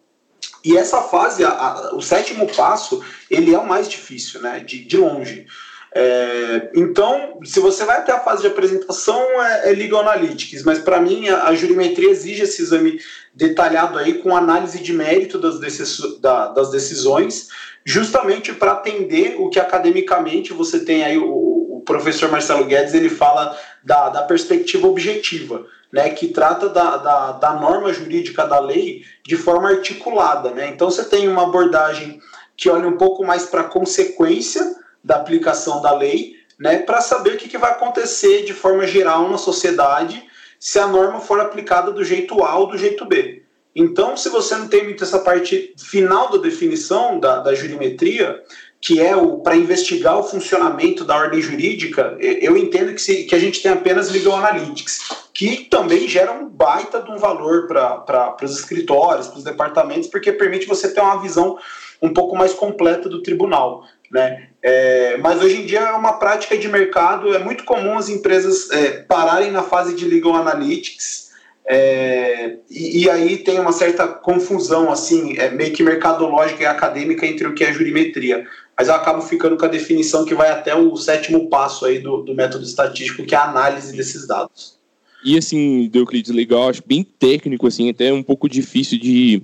E 0.64 0.78
essa 0.78 1.02
fase, 1.02 1.44
a, 1.44 1.50
a, 1.50 1.96
o 1.96 2.02
sétimo 2.02 2.48
passo, 2.48 3.04
ele 3.30 3.54
é 3.54 3.58
o 3.58 3.68
mais 3.68 3.90
difícil, 3.90 4.42
né? 4.42 4.60
De, 4.60 4.86
de 4.86 4.96
longe. 4.96 5.48
É, 5.96 6.72
então, 6.74 7.40
se 7.44 7.60
você 7.60 7.86
vai 7.86 7.98
até 7.98 8.12
a 8.12 8.20
fase 8.20 8.42
de 8.42 8.48
apresentação, 8.48 9.22
é, 9.44 9.70
é 9.70 9.74
Legal 9.74 10.02
Analytics, 10.02 10.64
mas 10.64 10.80
para 10.80 11.00
mim 11.00 11.30
a, 11.30 11.46
a, 11.46 11.56
jurimetria 11.56 12.10
exige 12.10 12.42
esse 12.42 12.64
exame 12.64 13.00
detalhado 13.34 14.00
aí 14.00 14.16
com 14.16 14.36
análise 14.36 14.82
de 14.82 14.92
mérito 14.92 15.38
das, 15.38 15.60
decis, 15.60 16.20
da, 16.20 16.48
das 16.48 16.72
decisões, 16.72 17.50
justamente 17.86 18.52
para 18.54 18.72
atender 18.72 19.36
o 19.38 19.50
que 19.50 19.60
academicamente 19.60 20.52
você 20.52 20.80
tem 20.80 21.04
aí 21.04 21.18
o, 21.18 21.78
o, 21.78 21.84
professor 21.86 22.32
Marcelo 22.32 22.66
Guedes 22.66 22.96
ele 22.96 23.10
fala 23.10 23.56
da, 23.84 24.10
da 24.10 24.22
perspectiva 24.24 24.88
objetiva, 24.88 25.64
né, 25.92 26.10
que 26.10 26.30
trata 26.30 26.70
da, 26.70 26.98
da, 26.98 27.32
da 27.34 27.54
norma 27.54 27.94
jurídica 27.94 28.48
da 28.48 28.60
lei 28.60 29.04
de 29.24 29.38
forma 29.38 29.70
articulada. 29.70 30.50
Né? 30.50 30.70
Então 30.70 30.90
você 30.90 31.04
tem 31.04 31.28
uma 31.28 31.44
abordagem 31.44 32.20
que 32.58 32.68
olha 32.68 32.88
um 32.88 32.98
pouco 32.98 33.24
mais 33.24 33.46
para 33.46 33.62
a 33.62 33.66
consequência 33.66 34.82
da 35.04 35.16
aplicação 35.16 35.82
da 35.82 35.96
lei, 35.96 36.36
né, 36.60 36.78
para 36.80 37.02
saber 37.02 37.34
o 37.34 37.38
que, 37.38 37.50
que 37.50 37.58
vai 37.58 37.72
acontecer 37.72 38.44
de 38.44 38.54
forma 38.54 38.88
geral 38.88 39.30
na 39.30 39.38
sociedade 39.38 40.24
se 40.60 40.80
a 40.80 40.88
norma 40.88 41.20
for 41.20 41.40
aplicada 41.40 41.92
do 41.92 42.06
jeito 42.06 42.42
A 42.44 42.56
ou 42.58 42.68
do 42.68 42.78
jeito 42.78 43.06
B. 43.06 43.44
Então, 43.76 44.16
se 44.16 44.30
você 44.30 44.56
não 44.56 44.68
tem 44.68 44.84
muito 44.84 45.04
essa 45.04 45.20
parte 45.20 45.74
final 45.78 46.30
da 46.30 46.38
definição 46.38 47.20
da, 47.20 47.40
da 47.40 47.56
jurimetria, 47.56 48.42
que 48.80 49.02
é 49.02 49.16
o 49.16 49.40
para 49.40 49.56
investigar 49.56 50.20
o 50.20 50.24
funcionamento 50.24 51.04
da 51.04 51.18
ordem 51.18 51.42
jurídica, 51.42 52.18
eu 52.20 52.56
entendo 52.56 52.94
que, 52.94 53.02
se, 53.02 53.24
que 53.24 53.34
a 53.34 53.40
gente 53.40 53.62
tem 53.62 53.72
apenas 53.72 54.12
legal 54.12 54.36
analytics, 54.36 55.10
que 55.34 55.66
também 55.66 56.08
gera 56.08 56.34
um 56.34 56.48
baita 56.48 57.02
de 57.02 57.10
um 57.10 57.18
valor 57.18 57.66
para 57.68 58.36
os 58.44 58.60
escritórios, 58.60 59.28
para 59.28 59.38
os 59.38 59.44
departamentos, 59.44 60.08
porque 60.08 60.32
permite 60.34 60.68
você 60.68 60.94
ter 60.94 61.02
uma 61.02 61.22
visão 61.22 61.58
um 62.02 62.14
pouco 62.14 62.36
mais 62.36 62.54
completa 62.54 63.08
do 63.08 63.24
tribunal. 63.24 63.86
Né? 64.14 64.50
É, 64.62 65.18
mas 65.18 65.42
hoje 65.42 65.62
em 65.62 65.66
dia 65.66 65.80
é 65.80 65.92
uma 65.94 66.14
prática 66.14 66.56
de 66.56 66.68
mercado, 66.70 67.34
é 67.34 67.40
muito 67.40 67.64
comum 67.64 67.98
as 67.98 68.10
empresas 68.10 68.70
é, 68.70 68.92
pararem 69.02 69.50
na 69.52 69.64
fase 69.64 69.96
de 69.96 70.06
legal 70.06 70.36
analytics 70.36 71.24
é, 71.66 72.58
e, 72.70 73.04
e, 73.04 73.10
aí 73.10 73.38
tem 73.38 73.58
uma 73.60 73.72
certa 73.72 74.08
confusão, 74.08 74.92
assim, 74.92 75.38
é, 75.38 75.50
meio 75.50 75.72
que 75.74 75.82
mercadológica 75.82 76.64
e 76.64 76.66
acadêmica 76.66 77.26
entre 77.26 77.48
o 77.48 77.54
que 77.54 77.64
é 77.64 77.72
jurimetria. 77.72 78.46
Mas 78.78 78.90
eu 78.90 78.96
acabo 78.96 79.22
ficando 79.22 79.56
com 79.56 79.66
a 79.66 79.70
definição 79.70 80.26
que 80.26 80.36
vai 80.36 80.52
até 80.52 80.76
o 80.76 80.96
sétimo 80.98 81.48
passo 81.48 81.86
aí 81.86 82.00
do, 82.00 82.22
do 82.22 82.36
método 82.36 82.66
estatístico, 82.66 83.26
que 83.26 83.34
é 83.34 83.38
a 83.38 83.50
análise 83.50 83.96
desses 83.96 84.28
dados. 84.28 84.78
E 85.24 85.38
assim, 85.38 85.90
Euclides, 85.94 86.34
legal, 86.34 86.70
acho 86.70 86.84
bem 86.86 87.02
técnico, 87.02 87.66
assim, 87.66 87.90
até 87.90 88.12
um 88.12 88.24
pouco 88.24 88.50
difícil 88.50 89.00
de, 89.00 89.42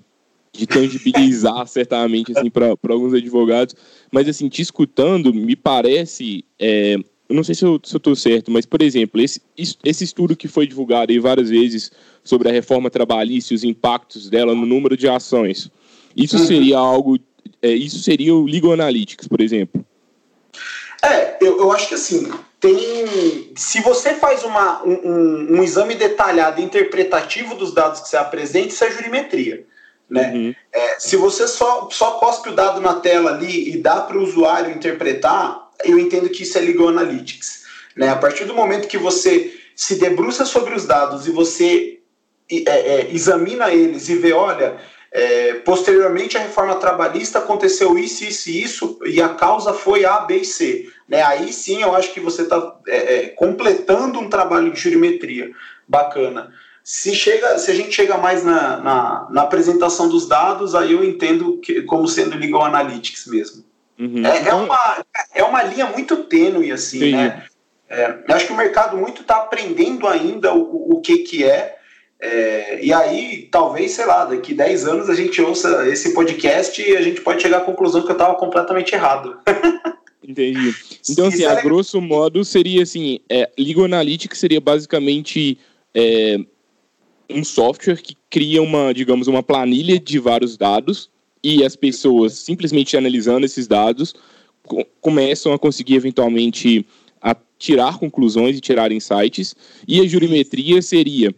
de 0.51 0.65
tangibilizar 0.67 1.67
certamente 1.67 2.37
assim, 2.37 2.49
para 2.49 2.75
alguns 2.89 3.13
advogados. 3.13 3.75
Mas 4.11 4.27
assim, 4.27 4.49
te 4.49 4.61
escutando, 4.61 5.33
me 5.33 5.55
parece 5.55 6.43
é, 6.59 6.97
eu 7.29 7.35
não 7.35 7.43
sei 7.43 7.53
se 7.53 7.63
eu 7.63 7.79
estou 7.83 8.15
certo, 8.15 8.49
mas, 8.49 8.65
por 8.65 8.81
exemplo, 8.81 9.21
esse, 9.21 9.39
esse 9.55 10.03
estudo 10.03 10.35
que 10.35 10.47
foi 10.47 10.65
divulgado 10.65 11.11
aí 11.11 11.19
várias 11.19 11.51
vezes 11.51 11.91
sobre 12.23 12.49
a 12.49 12.51
reforma 12.51 12.89
trabalhista 12.89 13.53
e 13.53 13.55
os 13.55 13.63
impactos 13.63 14.31
dela 14.31 14.55
no 14.55 14.65
número 14.65 14.97
de 14.97 15.07
ações, 15.07 15.69
isso 16.17 16.37
uhum. 16.37 16.47
seria 16.47 16.79
algo. 16.79 17.19
É, 17.61 17.69
isso 17.69 17.99
seria 17.99 18.33
o 18.33 18.45
Legal 18.45 18.73
Analytics, 18.73 19.27
por 19.27 19.41
exemplo? 19.41 19.85
É, 21.03 21.37
eu, 21.39 21.59
eu 21.59 21.71
acho 21.71 21.87
que 21.87 21.93
assim, 21.93 22.31
tem. 22.59 23.53
Se 23.55 23.79
você 23.81 24.15
faz 24.15 24.43
uma, 24.43 24.83
um, 24.83 25.57
um, 25.57 25.63
exame 25.63 25.93
detalhado 25.93 26.59
interpretativo 26.61 27.53
dos 27.53 27.73
dados 27.73 28.01
que 28.01 28.09
você 28.09 28.17
apresenta, 28.17 28.69
isso 28.69 28.83
é 28.83 28.91
jurimetria. 28.91 29.65
Né? 30.09 30.31
Uhum. 30.33 30.55
É, 30.73 30.99
se 30.99 31.15
você 31.15 31.47
só, 31.47 31.87
só 31.91 32.11
cospe 32.11 32.49
o 32.49 32.55
dado 32.55 32.81
na 32.81 32.95
tela 32.95 33.31
ali 33.31 33.69
e 33.69 33.77
dá 33.77 34.01
para 34.01 34.17
o 34.17 34.23
usuário 34.23 34.71
interpretar, 34.71 35.69
eu 35.83 35.99
entendo 35.99 36.29
que 36.29 36.43
isso 36.43 36.57
é 36.57 36.61
Legal 36.61 36.89
Analytics. 36.89 37.63
Né? 37.95 38.09
A 38.09 38.15
partir 38.15 38.45
do 38.45 38.53
momento 38.53 38.87
que 38.87 38.97
você 38.97 39.53
se 39.75 39.95
debruça 39.95 40.45
sobre 40.45 40.73
os 40.73 40.85
dados 40.85 41.27
e 41.27 41.31
você 41.31 41.99
é, 42.51 42.71
é, 42.71 43.13
examina 43.13 43.71
eles 43.71 44.09
e 44.09 44.15
vê, 44.15 44.33
olha, 44.33 44.77
é, 45.11 45.53
posteriormente 45.55 46.37
a 46.37 46.41
reforma 46.41 46.75
trabalhista 46.75 47.39
aconteceu 47.39 47.97
isso, 47.97 48.23
isso 48.23 48.49
e 48.49 48.63
isso, 48.63 48.99
e 49.05 49.21
a 49.21 49.29
causa 49.29 49.73
foi 49.73 50.05
A, 50.05 50.19
B 50.21 50.37
e 50.37 50.45
C. 50.45 50.89
Né? 51.07 51.21
Aí 51.21 51.51
sim 51.53 51.81
eu 51.81 51.95
acho 51.95 52.13
que 52.13 52.19
você 52.19 52.43
está 52.43 52.77
é, 52.87 53.15
é, 53.15 53.27
completando 53.29 54.19
um 54.19 54.29
trabalho 54.29 54.71
de 54.71 54.79
jurimetria 54.79 55.51
bacana. 55.87 56.53
Se, 56.91 57.13
chega, 57.13 57.59
se 57.59 57.69
a 57.69 57.75
gente 57.75 57.93
chega 57.93 58.17
mais 58.17 58.43
na, 58.43 58.77
na, 58.77 59.27
na 59.29 59.41
apresentação 59.43 60.09
dos 60.09 60.27
dados, 60.27 60.73
aí 60.73 60.93
eu 60.93 61.03
entendo 61.03 61.57
que, 61.57 61.83
como 61.83 62.07
sendo 62.07 62.35
Legal 62.35 62.63
Analytics 62.63 63.27
mesmo. 63.27 63.63
Uhum. 63.99 64.25
É, 64.25 64.37
é, 64.37 64.41
então- 64.41 64.65
uma, 64.65 65.05
é 65.35 65.43
uma 65.43 65.61
linha 65.61 65.85
muito 65.85 66.23
tênue, 66.23 66.71
assim, 66.71 66.97
Sim. 66.97 67.11
né? 67.11 67.43
É, 67.87 68.17
eu 68.27 68.35
acho 68.35 68.47
que 68.47 68.53
o 68.53 68.57
mercado 68.57 68.97
muito 68.97 69.21
está 69.21 69.35
aprendendo 69.35 70.07
ainda 70.07 70.51
o, 70.55 70.95
o 70.95 70.99
que, 70.99 71.19
que 71.19 71.43
é, 71.43 71.77
é, 72.19 72.79
e 72.83 72.91
aí, 72.91 73.47
talvez, 73.51 73.91
sei 73.91 74.07
lá, 74.07 74.25
daqui 74.25 74.55
10 74.55 74.87
anos 74.87 75.11
a 75.11 75.13
gente 75.13 75.39
ouça 75.43 75.87
esse 75.87 76.11
podcast 76.15 76.81
e 76.81 76.97
a 76.97 77.03
gente 77.03 77.21
pode 77.21 77.43
chegar 77.43 77.57
à 77.57 77.61
conclusão 77.61 78.01
que 78.01 78.09
eu 78.09 78.13
estava 78.13 78.33
completamente 78.33 78.95
errado. 78.95 79.37
Entendi. 80.27 80.73
Então, 81.07 81.27
assim, 81.27 81.45
a 81.45 81.61
grosso 81.61 82.01
modo, 82.01 82.43
seria 82.43 82.81
assim: 82.81 83.19
é, 83.29 83.47
Legal 83.59 83.85
Analytics 83.85 84.39
seria 84.39 84.59
basicamente 84.59 85.59
é, 85.93 86.39
um 87.29 87.43
software 87.43 88.01
que 88.01 88.15
cria 88.29 88.61
uma, 88.61 88.93
digamos, 88.93 89.27
uma 89.27 89.43
planilha 89.43 89.99
de 89.99 90.19
vários 90.19 90.57
dados 90.57 91.09
e 91.43 91.63
as 91.63 91.75
pessoas 91.75 92.33
simplesmente 92.33 92.97
analisando 92.97 93.45
esses 93.45 93.67
dados 93.67 94.13
começam 95.01 95.53
a 95.53 95.59
conseguir 95.59 95.95
eventualmente 95.95 96.85
a 97.21 97.35
tirar 97.57 97.97
conclusões 97.97 98.57
e 98.57 98.61
tirar 98.61 98.91
insights. 98.91 99.55
E 99.87 99.99
a 99.99 100.07
jurimetria 100.07 100.81
seria 100.81 101.33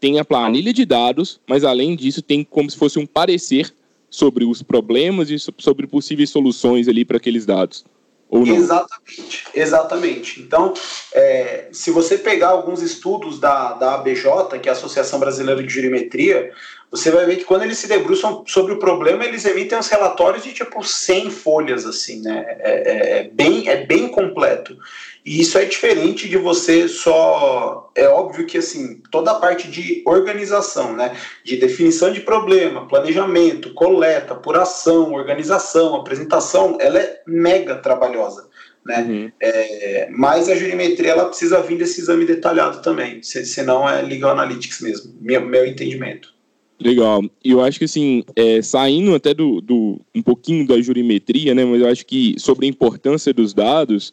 tem 0.00 0.18
a 0.18 0.24
planilha 0.24 0.72
de 0.72 0.84
dados, 0.84 1.40
mas 1.46 1.62
além 1.62 1.94
disso 1.94 2.22
tem 2.22 2.42
como 2.42 2.68
se 2.68 2.76
fosse 2.76 2.98
um 2.98 3.06
parecer 3.06 3.72
sobre 4.10 4.44
os 4.44 4.60
problemas 4.60 5.30
e 5.30 5.36
sobre 5.38 5.86
possíveis 5.86 6.28
soluções 6.28 6.88
ali 6.88 7.04
para 7.04 7.18
aqueles 7.18 7.46
dados. 7.46 7.84
Ou 8.32 8.46
não? 8.46 8.56
Exatamente, 8.56 9.44
exatamente. 9.54 10.40
Então, 10.40 10.72
é, 11.12 11.68
se 11.70 11.90
você 11.90 12.16
pegar 12.16 12.48
alguns 12.48 12.80
estudos 12.80 13.38
da, 13.38 13.74
da 13.74 13.96
ABJ, 13.96 14.58
que 14.62 14.70
é 14.70 14.72
a 14.72 14.74
Associação 14.74 15.20
Brasileira 15.20 15.62
de 15.62 15.68
Jurimetria, 15.68 16.50
você 16.90 17.10
vai 17.10 17.26
ver 17.26 17.36
que 17.36 17.44
quando 17.44 17.64
eles 17.64 17.76
se 17.76 17.86
debruçam 17.86 18.42
sobre 18.46 18.72
o 18.72 18.78
problema, 18.78 19.22
eles 19.22 19.44
emitem 19.44 19.78
uns 19.78 19.88
relatórios 19.88 20.44
de 20.44 20.54
tipo 20.54 20.82
100 20.82 21.30
folhas, 21.30 21.84
assim, 21.84 22.22
né? 22.22 22.44
É, 22.60 22.70
é, 22.70 23.18
é, 23.18 23.24
bem, 23.24 23.68
é 23.68 23.84
bem 23.84 24.08
completo. 24.08 24.78
E 25.24 25.40
isso 25.40 25.56
é 25.56 25.64
diferente 25.64 26.28
de 26.28 26.36
você 26.36 26.88
só. 26.88 27.90
É 27.94 28.08
óbvio 28.08 28.44
que, 28.44 28.58
assim, 28.58 29.00
toda 29.10 29.30
a 29.30 29.36
parte 29.36 29.70
de 29.70 30.02
organização, 30.04 30.96
né? 30.96 31.16
De 31.44 31.56
definição 31.56 32.12
de 32.12 32.20
problema, 32.20 32.88
planejamento, 32.88 33.72
coleta, 33.72 34.34
apuração, 34.34 35.12
organização, 35.12 35.94
apresentação, 35.94 36.76
ela 36.80 36.98
é 36.98 37.20
mega 37.26 37.76
trabalhosa. 37.76 38.48
Né? 38.84 39.06
Uhum. 39.08 39.32
É, 39.40 40.08
mas 40.10 40.48
a 40.48 40.56
jurimetria 40.56 41.10
ela 41.10 41.26
precisa 41.26 41.62
vir 41.62 41.78
desse 41.78 42.00
exame 42.00 42.24
detalhado 42.24 42.82
também, 42.82 43.22
senão 43.22 43.88
é 43.88 44.02
legal 44.02 44.32
analytics 44.32 44.80
mesmo, 44.80 45.14
meu, 45.20 45.40
meu 45.40 45.64
entendimento. 45.64 46.34
Legal. 46.80 47.22
E 47.44 47.52
eu 47.52 47.60
acho 47.60 47.78
que, 47.78 47.84
assim, 47.84 48.24
é, 48.34 48.60
saindo 48.60 49.14
até 49.14 49.32
do, 49.32 49.60
do, 49.60 50.00
um 50.12 50.20
pouquinho 50.20 50.66
da 50.66 50.80
jurimetria, 50.80 51.54
né, 51.54 51.64
mas 51.64 51.80
eu 51.80 51.86
acho 51.86 52.04
que 52.04 52.34
sobre 52.38 52.66
a 52.66 52.68
importância 52.68 53.32
dos 53.32 53.54
dados, 53.54 54.12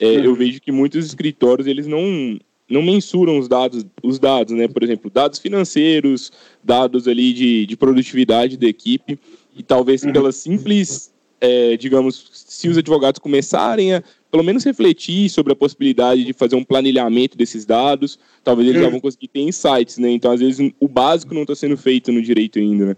é, 0.00 0.06
uhum. 0.06 0.24
eu 0.24 0.34
vejo 0.34 0.60
que 0.60 0.72
muitos 0.72 1.04
escritórios, 1.04 1.66
eles 1.66 1.86
não, 1.86 2.38
não 2.68 2.82
mensuram 2.82 3.38
os 3.38 3.46
dados, 3.46 3.84
os 4.02 4.18
dados, 4.18 4.54
né, 4.54 4.66
por 4.66 4.82
exemplo, 4.82 5.10
dados 5.10 5.38
financeiros, 5.38 6.32
dados 6.64 7.06
ali 7.06 7.34
de, 7.34 7.66
de 7.66 7.76
produtividade 7.76 8.56
da 8.56 8.66
equipe, 8.66 9.18
e 9.54 9.62
talvez 9.62 10.02
uhum. 10.02 10.12
pela 10.12 10.32
simples, 10.32 11.12
é, 11.40 11.76
digamos, 11.76 12.30
se 12.32 12.68
os 12.68 12.78
advogados 12.78 13.18
começarem 13.18 13.94
a 13.94 14.02
pelo 14.30 14.44
menos 14.44 14.64
refletir 14.64 15.28
sobre 15.28 15.52
a 15.52 15.56
possibilidade 15.56 16.24
de 16.24 16.32
fazer 16.32 16.54
um 16.54 16.64
planilhamento 16.64 17.36
desses 17.36 17.66
dados, 17.66 18.18
talvez 18.44 18.68
eles 18.68 18.80
hum. 18.80 18.84
já 18.84 18.90
vão 18.90 19.00
conseguir 19.00 19.26
ter 19.26 19.40
insights, 19.40 19.98
né? 19.98 20.08
Então, 20.08 20.30
às 20.30 20.38
vezes, 20.38 20.72
o 20.78 20.86
básico 20.86 21.34
não 21.34 21.42
está 21.42 21.54
sendo 21.56 21.76
feito 21.76 22.12
no 22.12 22.22
direito 22.22 22.58
ainda, 22.58 22.86
né? 22.86 22.96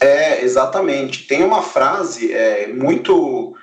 É, 0.00 0.44
exatamente. 0.44 1.28
Tem 1.28 1.44
uma 1.44 1.62
frase 1.62 2.32
é, 2.32 2.72
muito 2.72 3.54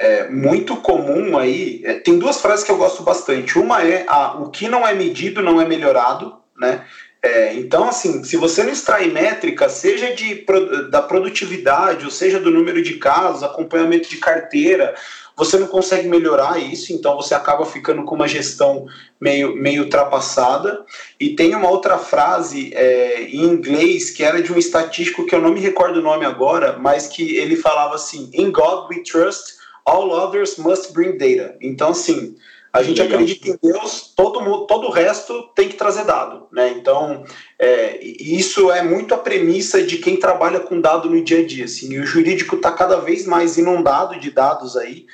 é, 0.00 0.28
muito 0.30 0.76
comum 0.76 1.36
aí. 1.36 1.82
É, 1.84 1.94
tem 1.94 2.18
duas 2.18 2.40
frases 2.40 2.64
que 2.64 2.72
eu 2.72 2.78
gosto 2.78 3.02
bastante. 3.02 3.58
Uma 3.58 3.84
é 3.84 4.06
a, 4.08 4.32
o 4.40 4.48
que 4.48 4.66
não 4.66 4.88
é 4.88 4.94
medido 4.94 5.42
não 5.42 5.60
é 5.60 5.66
melhorado, 5.66 6.34
né? 6.58 6.86
É, 7.22 7.52
então, 7.52 7.86
assim, 7.86 8.24
se 8.24 8.38
você 8.38 8.62
não 8.62 8.72
extrai 8.72 9.10
métrica, 9.10 9.68
seja 9.68 10.14
de, 10.14 10.46
da 10.90 11.02
produtividade, 11.02 12.06
ou 12.06 12.10
seja 12.10 12.40
do 12.40 12.50
número 12.50 12.80
de 12.80 12.94
casos, 12.94 13.42
acompanhamento 13.42 14.08
de 14.08 14.16
carteira, 14.16 14.94
você 15.36 15.58
não 15.58 15.66
consegue 15.66 16.08
melhorar 16.08 16.58
isso, 16.58 16.94
então 16.94 17.16
você 17.16 17.34
acaba 17.34 17.66
ficando 17.66 18.04
com 18.04 18.14
uma 18.14 18.26
gestão 18.26 18.86
meio, 19.20 19.54
meio 19.54 19.82
ultrapassada. 19.82 20.82
E 21.18 21.30
tem 21.36 21.54
uma 21.54 21.68
outra 21.68 21.98
frase 21.98 22.72
é, 22.74 23.24
em 23.24 23.42
inglês 23.42 24.10
que 24.10 24.24
era 24.24 24.42
de 24.42 24.50
um 24.50 24.58
estatístico 24.58 25.26
que 25.26 25.34
eu 25.34 25.42
não 25.42 25.52
me 25.52 25.60
recordo 25.60 25.98
o 25.98 26.02
nome 26.02 26.24
agora, 26.24 26.78
mas 26.78 27.06
que 27.06 27.36
ele 27.36 27.56
falava 27.56 27.96
assim: 27.96 28.30
In 28.32 28.50
God 28.50 28.90
we 28.90 29.02
trust, 29.02 29.59
all 29.90 30.10
others 30.12 30.56
must 30.56 30.92
bring 30.92 31.16
data. 31.16 31.56
Então, 31.60 31.90
assim. 31.90 32.36
A 32.72 32.84
gente 32.84 33.02
Legal. 33.02 33.18
acredita 33.18 33.48
em 33.48 33.58
Deus, 33.60 34.12
todo, 34.14 34.64
todo 34.66 34.86
o 34.86 34.90
resto 34.92 35.50
tem 35.56 35.68
que 35.68 35.74
trazer 35.74 36.04
dado. 36.04 36.46
Né? 36.52 36.72
Então, 36.76 37.24
é, 37.58 37.98
isso 38.00 38.70
é 38.70 38.80
muito 38.80 39.12
a 39.12 39.18
premissa 39.18 39.82
de 39.82 39.98
quem 39.98 40.16
trabalha 40.16 40.60
com 40.60 40.80
dado 40.80 41.10
no 41.10 41.20
dia 41.24 41.40
a 41.40 41.44
dia. 41.44 41.64
Assim, 41.64 41.92
e 41.92 41.98
o 41.98 42.06
jurídico 42.06 42.54
está 42.54 42.70
cada 42.70 43.00
vez 43.00 43.26
mais 43.26 43.58
inundado 43.58 44.20
de 44.20 44.30
dados 44.30 44.76
aí. 44.76 45.04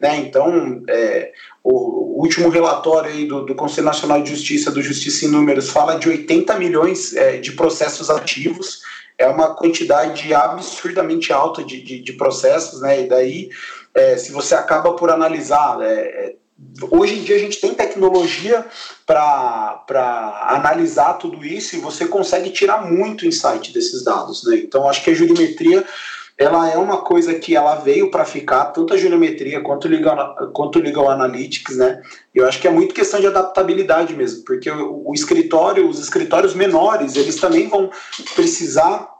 Né? 0.00 0.16
Então, 0.16 0.82
é, 0.88 1.32
o, 1.62 2.20
último 2.22 2.48
relatório 2.48 3.10
aí 3.10 3.26
do, 3.26 3.44
do, 3.44 3.54
Conselho 3.54 3.84
Nacional 3.84 4.22
de 4.22 4.30
Justiça, 4.30 4.70
do 4.70 4.82
Justiça 4.82 5.26
em 5.26 5.28
Números, 5.28 5.68
fala 5.68 5.98
de 5.98 6.08
80 6.08 6.58
milhões 6.58 7.14
é, 7.14 7.36
de 7.36 7.52
processos 7.52 8.08
ativos. 8.08 8.80
É 9.18 9.26
uma 9.28 9.54
quantidade 9.54 10.32
absurdamente 10.32 11.32
alta 11.32 11.62
de, 11.62 11.82
de, 11.82 12.00
de 12.00 12.12
processos, 12.14 12.80
né? 12.80 13.02
E 13.02 13.08
daí, 13.08 13.50
é, 13.94 14.16
se 14.16 14.32
você 14.32 14.54
acaba 14.54 14.94
por 14.94 15.10
analisar 15.10 15.78
é, 15.82 16.34
hoje 16.90 17.18
em 17.18 17.22
dia 17.22 17.36
a 17.36 17.38
gente 17.38 17.60
tem 17.60 17.74
tecnologia 17.74 18.64
para 19.06 19.84
analisar 20.48 21.14
tudo 21.14 21.44
isso 21.44 21.76
e 21.76 21.80
você 21.80 22.06
consegue 22.06 22.50
tirar 22.50 22.90
muito 22.90 23.26
insight 23.26 23.72
desses 23.72 24.04
dados, 24.04 24.44
né? 24.44 24.56
Então 24.56 24.88
acho 24.88 25.02
que 25.02 25.10
a 25.10 25.14
jurimetria 25.14 25.84
ela 26.38 26.68
é 26.68 26.76
uma 26.76 27.02
coisa 27.02 27.34
que 27.34 27.54
ela 27.54 27.76
veio 27.76 28.10
para 28.10 28.24
ficar, 28.24 28.66
tanto 28.66 28.94
a 28.94 28.96
jurimetria 28.96 29.60
quanto 29.60 29.84
o 29.84 29.88
legal, 29.88 30.34
quanto 30.52 30.80
legal 30.80 31.10
analytics, 31.10 31.76
né? 31.76 32.02
Eu 32.34 32.46
acho 32.46 32.60
que 32.60 32.66
é 32.66 32.70
muito 32.70 32.94
questão 32.94 33.20
de 33.20 33.26
adaptabilidade 33.26 34.14
mesmo, 34.14 34.42
porque 34.44 34.70
o, 34.70 35.10
o 35.10 35.14
escritório, 35.14 35.88
os 35.88 36.00
escritórios 36.00 36.54
menores, 36.54 37.16
eles 37.16 37.36
também 37.36 37.68
vão 37.68 37.90
precisar 38.34 39.11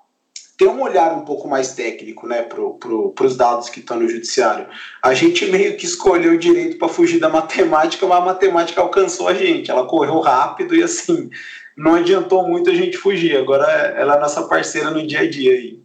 ter 0.56 0.68
um 0.68 0.82
olhar 0.82 1.16
um 1.16 1.24
pouco 1.24 1.48
mais 1.48 1.74
técnico 1.74 2.26
né, 2.26 2.42
para 2.42 2.56
pro, 2.56 3.14
os 3.20 3.36
dados 3.36 3.68
que 3.68 3.80
estão 3.80 3.98
no 3.98 4.08
judiciário. 4.08 4.66
A 5.02 5.14
gente 5.14 5.46
meio 5.46 5.76
que 5.76 5.84
escolheu 5.84 6.34
o 6.34 6.38
direito 6.38 6.78
para 6.78 6.88
fugir 6.88 7.18
da 7.18 7.28
matemática, 7.28 8.06
mas 8.06 8.18
a 8.18 8.24
matemática 8.26 8.80
alcançou 8.80 9.28
a 9.28 9.34
gente. 9.34 9.70
Ela 9.70 9.86
correu 9.86 10.20
rápido 10.20 10.74
e 10.76 10.82
assim, 10.82 11.30
não 11.76 11.94
adiantou 11.94 12.46
muito 12.46 12.70
a 12.70 12.74
gente 12.74 12.96
fugir. 12.96 13.36
Agora 13.36 13.66
ela 13.96 14.16
é 14.16 14.20
nossa 14.20 14.42
parceira 14.42 14.90
no 14.90 15.06
dia 15.06 15.20
a 15.20 15.30
dia 15.30 15.52
aí. 15.52 15.78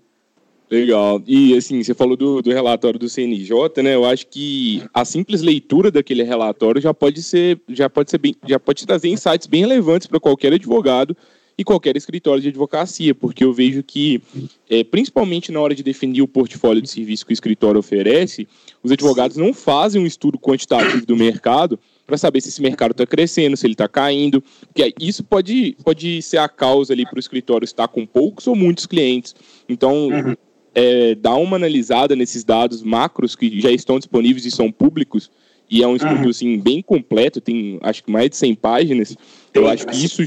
Legal. 0.70 1.22
E 1.26 1.56
assim, 1.56 1.82
você 1.82 1.94
falou 1.94 2.18
do, 2.18 2.42
do 2.42 2.52
relatório 2.52 3.00
do 3.00 3.08
CNJ, 3.08 3.82
né? 3.82 3.96
Eu 3.96 4.04
acho 4.04 4.28
que 4.28 4.84
a 4.94 5.06
simples 5.06 5.42
leitura 5.42 5.90
daquele 5.90 6.24
relatório 6.24 6.82
já 6.82 6.94
pode 6.94 7.24
ser, 7.24 7.62
já 7.70 7.90
pode 7.90 8.12
ser 8.12 8.18
bem, 8.18 8.36
já 8.46 8.60
pode 8.60 8.86
trazer 8.86 9.08
insights 9.08 9.48
bem 9.48 9.62
relevantes 9.62 10.08
para 10.08 10.20
qualquer 10.20 10.52
advogado 10.52 11.16
e 11.58 11.64
qualquer 11.64 11.98
escritório 11.98 12.42
de 12.42 12.50
advocacia, 12.50 13.16
porque 13.16 13.44
eu 13.44 13.52
vejo 13.52 13.82
que, 13.82 14.22
é, 14.70 14.84
principalmente 14.84 15.52
na 15.52 15.60
hora 15.60 15.74
de 15.74 15.82
definir 15.82 16.22
o 16.22 16.28
portfólio 16.28 16.82
de 16.82 16.90
serviço 16.90 17.26
que 17.26 17.32
o 17.32 17.34
escritório 17.34 17.80
oferece, 17.80 18.48
os 18.84 18.92
advogados 18.92 19.38
não 19.38 19.52
fazem 19.54 20.02
um 20.02 20.06
estudo 20.06 20.38
quantitativo 20.38 21.04
do 21.06 21.16
mercado 21.16 21.80
para 22.06 22.16
saber 22.16 22.42
se 22.42 22.50
esse 22.50 22.62
mercado 22.62 22.92
está 22.92 23.08
crescendo, 23.08 23.58
se 23.58 23.66
ele 23.66 23.74
está 23.74 23.88
caindo, 23.88 24.42
porque 24.72 24.94
isso 25.00 25.24
pode, 25.24 25.76
pode 25.84 26.22
ser 26.22 26.38
a 26.38 26.48
causa 26.48 26.94
ali 26.94 27.06
para 27.06 27.18
o 27.18 27.20
escritório 27.20 27.66
estar 27.66 27.88
com 27.88 28.06
poucos 28.06 28.46
ou 28.46 28.56
muitos 28.56 28.86
clientes. 28.86 29.36
Então, 29.68 30.10
uhum. 30.10 30.36
é, 30.76 31.16
dá 31.16 31.34
uma 31.36 31.56
analisada 31.56 32.16
nesses 32.16 32.44
dados 32.44 32.84
macros 32.84 33.36
que 33.36 33.60
já 33.60 33.72
estão 33.72 33.98
disponíveis 33.98 34.46
e 34.46 34.52
são 34.52 34.72
públicos, 34.72 35.32
e 35.70 35.84
é 35.84 35.88
um 35.88 35.96
estudo 35.96 36.24
uhum. 36.24 36.30
assim, 36.30 36.60
bem 36.60 36.82
completo, 36.82 37.42
tem 37.42 37.80
acho 37.82 38.04
que 38.04 38.12
mais 38.12 38.30
de 38.30 38.38
100 38.38 38.56
páginas. 38.56 39.18
Eu 39.54 39.68
acho 39.68 39.86
que 39.88 39.98
isso 39.98 40.24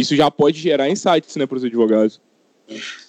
isso 0.00 0.14
já 0.14 0.30
pode 0.30 0.60
gerar 0.60 0.88
insights 0.88 1.36
né, 1.36 1.46
para 1.46 1.56
os 1.56 1.64
advogados. 1.64 2.20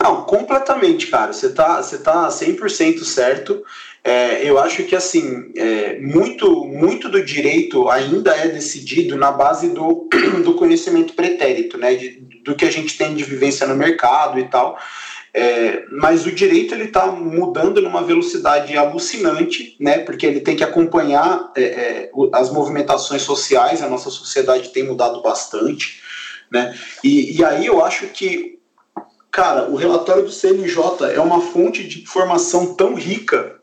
Não, 0.01 0.23
completamente, 0.23 1.07
cara. 1.07 1.33
Você 1.33 1.49
tá, 1.49 1.81
você 1.81 1.97
tá 1.97 2.27
100% 2.27 3.03
certo. 3.03 3.63
É, 4.03 4.47
eu 4.47 4.57
acho 4.59 4.83
que, 4.83 4.95
assim, 4.95 5.51
é, 5.55 5.99
muito, 5.99 6.63
muito 6.65 7.09
do 7.09 7.23
direito 7.23 7.89
ainda 7.89 8.35
é 8.35 8.47
decidido 8.47 9.17
na 9.17 9.31
base 9.31 9.69
do, 9.69 10.07
do 10.45 10.53
conhecimento 10.53 11.13
pretérito, 11.13 11.77
né? 11.77 11.95
De, 11.95 12.21
do 12.43 12.55
que 12.55 12.65
a 12.65 12.71
gente 12.71 12.97
tem 12.97 13.15
de 13.15 13.23
vivência 13.23 13.65
no 13.67 13.75
mercado 13.75 14.39
e 14.39 14.47
tal. 14.47 14.77
É, 15.33 15.83
mas 15.91 16.25
o 16.25 16.31
direito 16.31 16.73
ele 16.73 16.85
está 16.85 17.07
mudando 17.07 17.81
numa 17.81 18.01
velocidade 18.01 18.75
alucinante, 18.77 19.75
né? 19.79 19.99
Porque 19.99 20.25
ele 20.25 20.39
tem 20.39 20.55
que 20.55 20.63
acompanhar 20.63 21.51
é, 21.55 21.61
é, 21.61 22.11
as 22.33 22.51
movimentações 22.51 23.23
sociais. 23.23 23.81
A 23.83 23.89
nossa 23.89 24.09
sociedade 24.09 24.69
tem 24.69 24.83
mudado 24.83 25.21
bastante. 25.21 26.01
Né? 26.51 26.77
E, 27.03 27.37
e 27.37 27.43
aí 27.43 27.65
eu 27.65 27.83
acho 27.83 28.07
que, 28.07 28.59
cara, 29.31 29.69
o 29.69 29.75
relatório 29.75 30.23
do 30.23 30.31
CNJ 30.31 31.11
é 31.13 31.19
uma 31.19 31.41
fonte 31.41 31.83
de 31.83 32.01
informação 32.01 32.73
tão 32.73 32.93
rica 32.93 33.57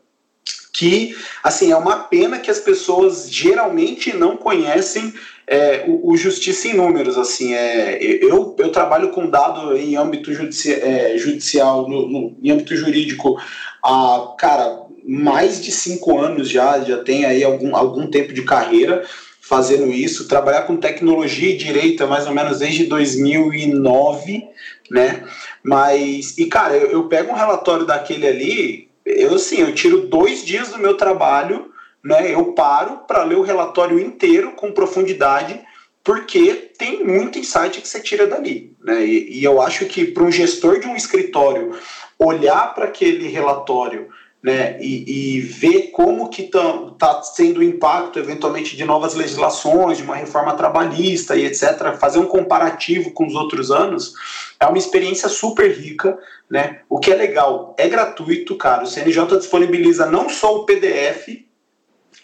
que, 0.71 1.15
assim, 1.41 1.71
é 1.71 1.77
uma 1.77 2.03
pena 2.03 2.37
que 2.37 2.51
as 2.51 2.59
pessoas 2.59 3.29
geralmente 3.31 4.15
não 4.15 4.35
conhecem 4.35 5.13
é, 5.47 5.85
o, 5.87 6.11
o, 6.11 6.17
Justiça 6.17 6.67
em 6.67 6.73
Números, 6.73 7.17
assim, 7.17 7.53
é, 7.53 7.97
eu, 8.01 8.55
eu 8.59 8.71
trabalho 8.71 9.09
com 9.09 9.29
dado 9.29 9.77
em 9.77 9.95
âmbito 9.95 10.33
judici 10.33 10.73
é, 10.73 11.17
judicial, 11.17 11.87
no, 11.87 12.09
no, 12.09 12.37
em 12.43 12.51
âmbito 12.51 12.75
jurídico, 12.75 13.39
há, 13.81 14.35
cara, 14.37 14.81
mais 15.07 15.63
de 15.63 15.71
cinco 15.71 16.19
anos 16.19 16.49
já, 16.49 16.79
já 16.81 16.97
tem 16.97 17.25
aí 17.25 17.43
algum, 17.43 17.75
algum 17.75 18.07
tempo 18.07 18.33
de 18.33 18.41
carreira, 18.41 19.05
fazendo 19.47 19.91
isso, 19.91 20.27
trabalhar 20.27 20.63
com 20.63 20.75
tecnologia 20.75 21.51
e 21.51 21.57
direito 21.57 22.07
mais 22.07 22.25
ou 22.25 22.33
menos 22.33 22.59
desde 22.59 22.85
2009, 22.85 24.43
né? 24.89 25.23
Mas, 25.63 26.35
e 26.39 26.47
cara, 26.47 26.75
eu, 26.75 26.89
eu 26.89 27.07
pego 27.07 27.31
um 27.31 27.35
relatório 27.35 27.85
daquele 27.85 28.25
ali, 28.25 28.89
eu 29.05 29.35
assim, 29.35 29.61
eu 29.61 29.71
tiro 29.75 30.07
dois 30.07 30.43
dias 30.43 30.69
do 30.69 30.79
meu 30.79 30.97
trabalho, 30.97 31.71
né? 32.03 32.33
Eu 32.33 32.53
paro 32.53 33.01
para 33.07 33.23
ler 33.23 33.37
o 33.37 33.43
relatório 33.43 33.99
inteiro 33.99 34.53
com 34.53 34.71
profundidade, 34.71 35.61
porque 36.03 36.71
tem 36.75 37.03
muito 37.03 37.37
insight 37.37 37.79
que 37.81 37.87
você 37.87 37.99
tira 37.99 38.25
dali, 38.25 38.75
né? 38.83 39.05
E, 39.05 39.41
e 39.41 39.43
eu 39.43 39.61
acho 39.61 39.85
que 39.85 40.05
para 40.05 40.23
um 40.23 40.31
gestor 40.31 40.79
de 40.79 40.87
um 40.87 40.95
escritório 40.95 41.71
olhar 42.17 42.73
para 42.73 42.85
aquele 42.85 43.27
relatório 43.27 44.07
né, 44.45 44.77
e, 44.79 45.37
e 45.37 45.41
ver 45.41 45.89
como 45.89 46.29
que 46.29 46.43
está 46.43 47.23
sendo 47.23 47.61
o 47.61 47.63
impacto 47.63 48.19
eventualmente 48.19 48.77
de 48.77 48.85
novas 48.85 49.15
legislações, 49.15 49.97
de 49.97 50.03
uma 50.03 50.15
reforma 50.15 50.53
trabalhista 50.53 51.35
e 51.35 51.47
etc., 51.47 51.97
fazer 51.99 52.19
um 52.19 52.27
comparativo 52.27 53.09
com 53.09 53.25
os 53.25 53.33
outros 53.33 53.71
anos, 53.71 54.13
é 54.59 54.67
uma 54.67 54.77
experiência 54.77 55.27
super 55.29 55.71
rica, 55.71 56.15
né? 56.47 56.81
O 56.87 56.99
que 56.99 57.11
é 57.11 57.15
legal, 57.15 57.75
é 57.75 57.89
gratuito, 57.89 58.55
cara. 58.55 58.83
O 58.83 58.87
CNJ 58.87 59.35
disponibiliza 59.39 60.05
não 60.05 60.29
só 60.29 60.57
o 60.57 60.65
PDF, 60.67 61.27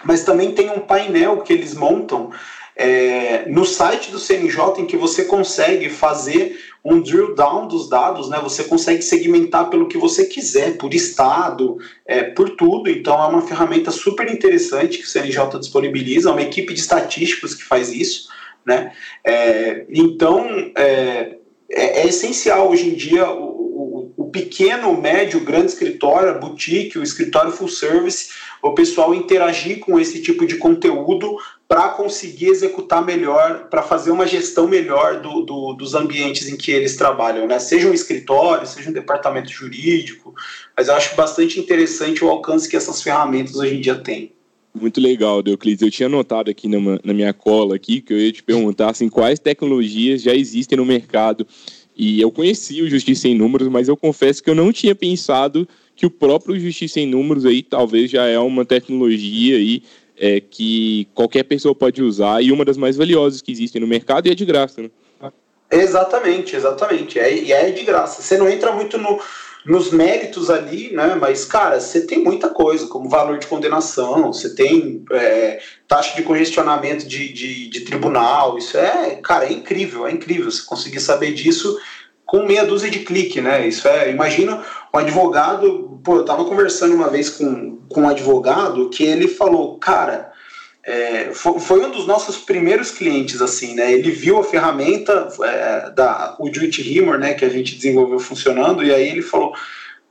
mas 0.04 0.24
também 0.24 0.52
tem 0.52 0.70
um 0.70 0.82
painel 0.82 1.42
que 1.42 1.52
eles 1.52 1.74
montam 1.74 2.30
é, 2.76 3.50
no 3.50 3.66
site 3.66 4.12
do 4.12 4.20
CNJ 4.20 4.80
em 4.80 4.86
que 4.86 4.96
você 4.96 5.26
consegue 5.26 5.90
fazer 5.90 6.56
um 6.84 7.00
drill 7.00 7.36
down 7.36 7.68
dos 7.68 7.88
dados, 7.88 8.30
né? 8.30 8.40
Você 8.42 8.64
consegue 8.64 9.02
segmentar 9.02 9.70
pelo 9.70 9.88
que 9.88 9.98
você 9.98 10.26
quiser, 10.26 10.78
por 10.78 10.94
estado, 10.94 11.78
é, 12.06 12.24
por 12.24 12.50
tudo. 12.52 12.90
Então 12.90 13.22
é 13.22 13.28
uma 13.28 13.42
ferramenta 13.44 13.92
super 13.92 14.32
interessante 14.32 14.98
que 14.98 15.04
o 15.04 15.08
CNJ 15.08 15.60
disponibiliza, 15.60 16.32
uma 16.32 16.42
equipe 16.42 16.74
de 16.74 16.80
estatísticos 16.80 17.54
que 17.54 17.64
faz 17.64 17.94
isso, 17.94 18.30
né? 18.66 18.92
É, 19.24 19.86
então 19.90 20.72
é, 20.76 21.38
é, 21.70 22.02
é 22.02 22.08
essencial 22.08 22.72
hoje 22.72 22.90
em 22.90 22.96
dia 22.96 23.30
o, 23.30 23.46
o, 23.46 24.14
o 24.18 24.30
pequeno, 24.32 25.00
médio, 25.00 25.40
grande 25.40 25.68
escritório, 25.68 26.30
a 26.30 26.34
boutique, 26.34 26.98
o 26.98 27.04
escritório 27.04 27.52
full 27.52 27.68
service, 27.68 28.30
o 28.62 28.74
pessoal 28.74 29.14
interagir 29.14 29.80
com 29.80 30.00
esse 30.00 30.22
tipo 30.22 30.46
de 30.48 30.58
conteúdo 30.58 31.38
para 31.72 31.88
conseguir 31.88 32.48
executar 32.48 33.02
melhor, 33.02 33.70
para 33.70 33.82
fazer 33.82 34.12
uma 34.12 34.28
gestão 34.28 34.68
melhor 34.68 35.22
do, 35.22 35.40
do, 35.44 35.72
dos 35.72 35.96
ambientes 35.96 36.50
em 36.50 36.58
que 36.58 36.70
eles 36.70 36.98
trabalham, 36.98 37.48
né? 37.48 37.60
Seja 37.60 37.88
um 37.88 37.94
escritório, 37.94 38.68
seja 38.68 38.90
um 38.90 38.94
departamento 38.94 39.50
jurídico, 39.50 40.36
mas 40.76 40.90
eu 40.90 40.96
acho 40.96 41.16
bastante 41.16 41.62
interessante 41.62 42.26
o 42.26 42.30
alcance 42.30 42.68
que 42.68 42.76
essas 42.76 43.02
ferramentas 43.02 43.56
hoje 43.56 43.78
em 43.78 43.80
dia 43.80 43.96
têm. 43.96 44.34
Muito 44.78 45.00
legal, 45.00 45.42
Deuclides. 45.42 45.82
Eu 45.82 45.90
tinha 45.90 46.08
anotado 46.08 46.52
aqui 46.52 46.68
na, 46.68 47.00
na 47.06 47.14
minha 47.14 47.32
cola 47.32 47.78
aqui 47.78 48.02
que 48.02 48.12
eu 48.12 48.20
ia 48.20 48.34
te 48.34 48.44
perguntar 48.44 48.90
assim, 48.90 49.08
quais 49.08 49.40
tecnologias 49.40 50.22
já 50.22 50.36
existem 50.36 50.78
no 50.78 50.86
mercado. 50.86 51.48
E 51.96 52.20
eu 52.20 52.32
conheci 52.32 52.82
o 52.82 52.90
Justiça 52.90 53.30
em 53.30 53.38
Números, 53.38 53.70
mas 53.70 53.88
eu 53.88 53.96
confesso 53.96 54.44
que 54.44 54.50
eu 54.50 54.56
não 54.56 54.74
tinha 54.74 54.94
pensado 54.94 55.66
que 55.96 56.06
o 56.06 56.10
próprio 56.10 56.60
Justiça 56.60 57.00
em 57.00 57.08
Números 57.08 57.46
aí 57.46 57.64
talvez 57.64 58.12
já 58.12 58.26
é 58.26 58.40
uma 58.40 58.66
tecnologia 58.66 59.56
aí 59.56 59.84
é, 60.18 60.40
que 60.40 61.08
qualquer 61.14 61.44
pessoa 61.44 61.74
pode 61.74 62.02
usar 62.02 62.42
e 62.44 62.52
uma 62.52 62.66
das 62.66 62.78
mais 62.78 62.96
valiosas 62.96 63.42
que 63.42 63.52
existem 63.52 63.82
no 63.82 63.88
mercado 63.88 64.28
e 64.28 64.32
é 64.32 64.36
de 64.36 64.46
graça, 64.46 64.82
né? 64.82 64.90
Exatamente, 65.72 66.56
exatamente. 66.56 67.18
É, 67.18 67.34
e 67.34 67.54
é 67.54 67.72
de 67.72 67.84
graça. 67.86 68.22
Você 68.22 68.38
não 68.38 68.50
entra 68.50 68.74
muito 68.74 68.98
no, 68.98 69.22
nos 69.66 69.90
méritos 69.90 70.50
ali, 70.50 70.92
né? 70.92 71.16
Mas, 71.20 71.46
cara, 71.46 71.80
você 71.80 72.06
tem 72.06 72.20
muita 72.20 72.50
coisa, 72.50 72.88
como 72.88 73.08
valor 73.08 73.40
de 73.40 73.48
condenação, 73.48 74.34
você 74.34 74.54
tem 74.54 75.04
é, 75.12 75.62
taxa 75.88 76.16
de 76.16 76.24
congestionamento 76.24 77.08
de, 77.08 77.32
de, 77.32 77.70
de, 77.70 77.82
tribunal. 77.82 78.58
Isso 78.58 78.78
é, 78.78 79.16
cara, 79.24 79.46
é 79.46 79.54
incrível, 79.54 80.06
é 80.06 80.12
incrível. 80.12 80.52
Você 80.52 80.64
conseguir 80.64 81.00
saber 81.00 81.34
disso 81.34 81.80
com 82.26 82.46
meia 82.46 82.66
dúzia 82.66 82.90
de 82.90 83.00
clique, 83.00 83.40
né? 83.40 83.66
Isso 83.66 83.88
é, 83.88 84.10
imagina 84.10 84.64
um 84.94 84.98
advogado, 84.98 86.00
pô, 86.04 86.18
eu 86.18 86.26
tava 86.26 86.46
conversando 86.46 86.96
uma 86.96 87.10
vez 87.10 87.30
com, 87.30 87.78
com 87.90 88.02
um 88.02 88.10
advogado 88.10 88.90
que 88.90 89.04
ele 89.04 89.28
falou, 89.28 89.78
cara, 89.78 90.32
é, 90.84 91.32
foi, 91.34 91.60
foi, 91.60 91.86
um 91.86 91.92
dos 91.92 92.08
nossos 92.08 92.38
primeiros 92.38 92.92
clientes, 92.92 93.42
assim, 93.42 93.76
né? 93.76 93.92
Ele 93.92 94.10
viu 94.10 94.40
a 94.40 94.44
ferramenta 94.44 95.28
é, 95.44 95.92
da 95.92 96.36
o 96.40 96.50
Duit 96.50 97.00
Humor, 97.00 97.20
né, 97.20 97.36
que 97.36 97.46
a 97.46 97.50
gente 97.50 97.76
desenvolveu 97.76 98.20
funcionando, 98.20 98.84
e 98.84 98.92
aí 98.92 99.08
ele 99.08 99.22
falou, 99.22 99.54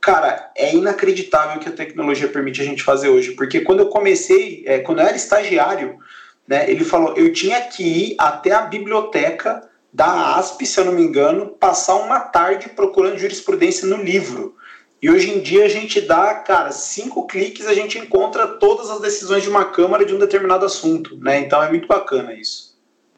Cara, 0.01 0.49
é 0.57 0.73
inacreditável 0.73 1.57
o 1.57 1.59
que 1.59 1.69
a 1.69 1.71
tecnologia 1.71 2.27
permite 2.27 2.59
a 2.59 2.65
gente 2.65 2.81
fazer 2.81 3.09
hoje, 3.09 3.33
porque 3.33 3.61
quando 3.61 3.81
eu 3.81 3.85
comecei, 3.89 4.63
é, 4.65 4.79
quando 4.79 4.99
eu 4.99 5.05
era 5.05 5.15
estagiário, 5.15 5.99
né, 6.47 6.69
ele 6.69 6.83
falou, 6.83 7.13
eu 7.15 7.31
tinha 7.31 7.61
que 7.61 7.83
ir 7.83 8.15
até 8.17 8.51
a 8.51 8.63
biblioteca 8.63 9.61
da 9.93 10.37
ASP, 10.37 10.65
se 10.65 10.79
eu 10.79 10.85
não 10.85 10.93
me 10.93 11.03
engano, 11.03 11.49
passar 11.59 11.95
uma 11.95 12.19
tarde 12.19 12.69
procurando 12.69 13.19
jurisprudência 13.19 13.87
no 13.87 13.97
livro. 13.97 14.55
E 15.01 15.09
hoje 15.09 15.31
em 15.31 15.41
dia 15.41 15.65
a 15.65 15.69
gente 15.69 15.99
dá, 15.99 16.35
cara, 16.35 16.71
cinco 16.71 17.25
cliques 17.25 17.65
a 17.65 17.73
gente 17.73 17.97
encontra 17.97 18.47
todas 18.47 18.89
as 18.89 19.01
decisões 19.01 19.41
de 19.41 19.49
uma 19.49 19.65
Câmara 19.65 20.05
de 20.05 20.13
um 20.13 20.19
determinado 20.19 20.63
assunto, 20.63 21.17
né? 21.17 21.39
Então 21.39 21.61
é 21.63 21.69
muito 21.69 21.87
bacana 21.87 22.33
isso. 22.33 22.71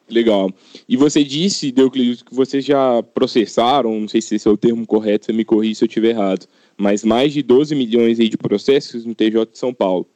Legal. 0.09 0.49
E 0.87 0.95
você 0.95 1.23
disse, 1.23 1.71
Deuclides, 1.71 2.21
que 2.21 2.33
vocês 2.33 2.63
já 2.63 3.03
processaram, 3.13 3.99
não 3.99 4.07
sei 4.07 4.21
se 4.21 4.35
esse 4.35 4.47
é 4.47 4.51
o 4.51 4.57
termo 4.57 4.85
correto, 4.85 5.25
você 5.25 5.33
me 5.33 5.43
corrija 5.43 5.75
se 5.75 5.83
eu 5.83 5.87
estiver 5.87 6.09
errado, 6.09 6.45
mas 6.77 7.03
mais 7.03 7.33
de 7.33 7.41
12 7.41 7.75
milhões 7.75 8.19
aí 8.19 8.29
de 8.29 8.37
processos 8.37 9.05
no 9.05 9.13
TJ 9.13 9.45
de 9.51 9.57
São 9.57 9.73
Paulo. 9.73 10.07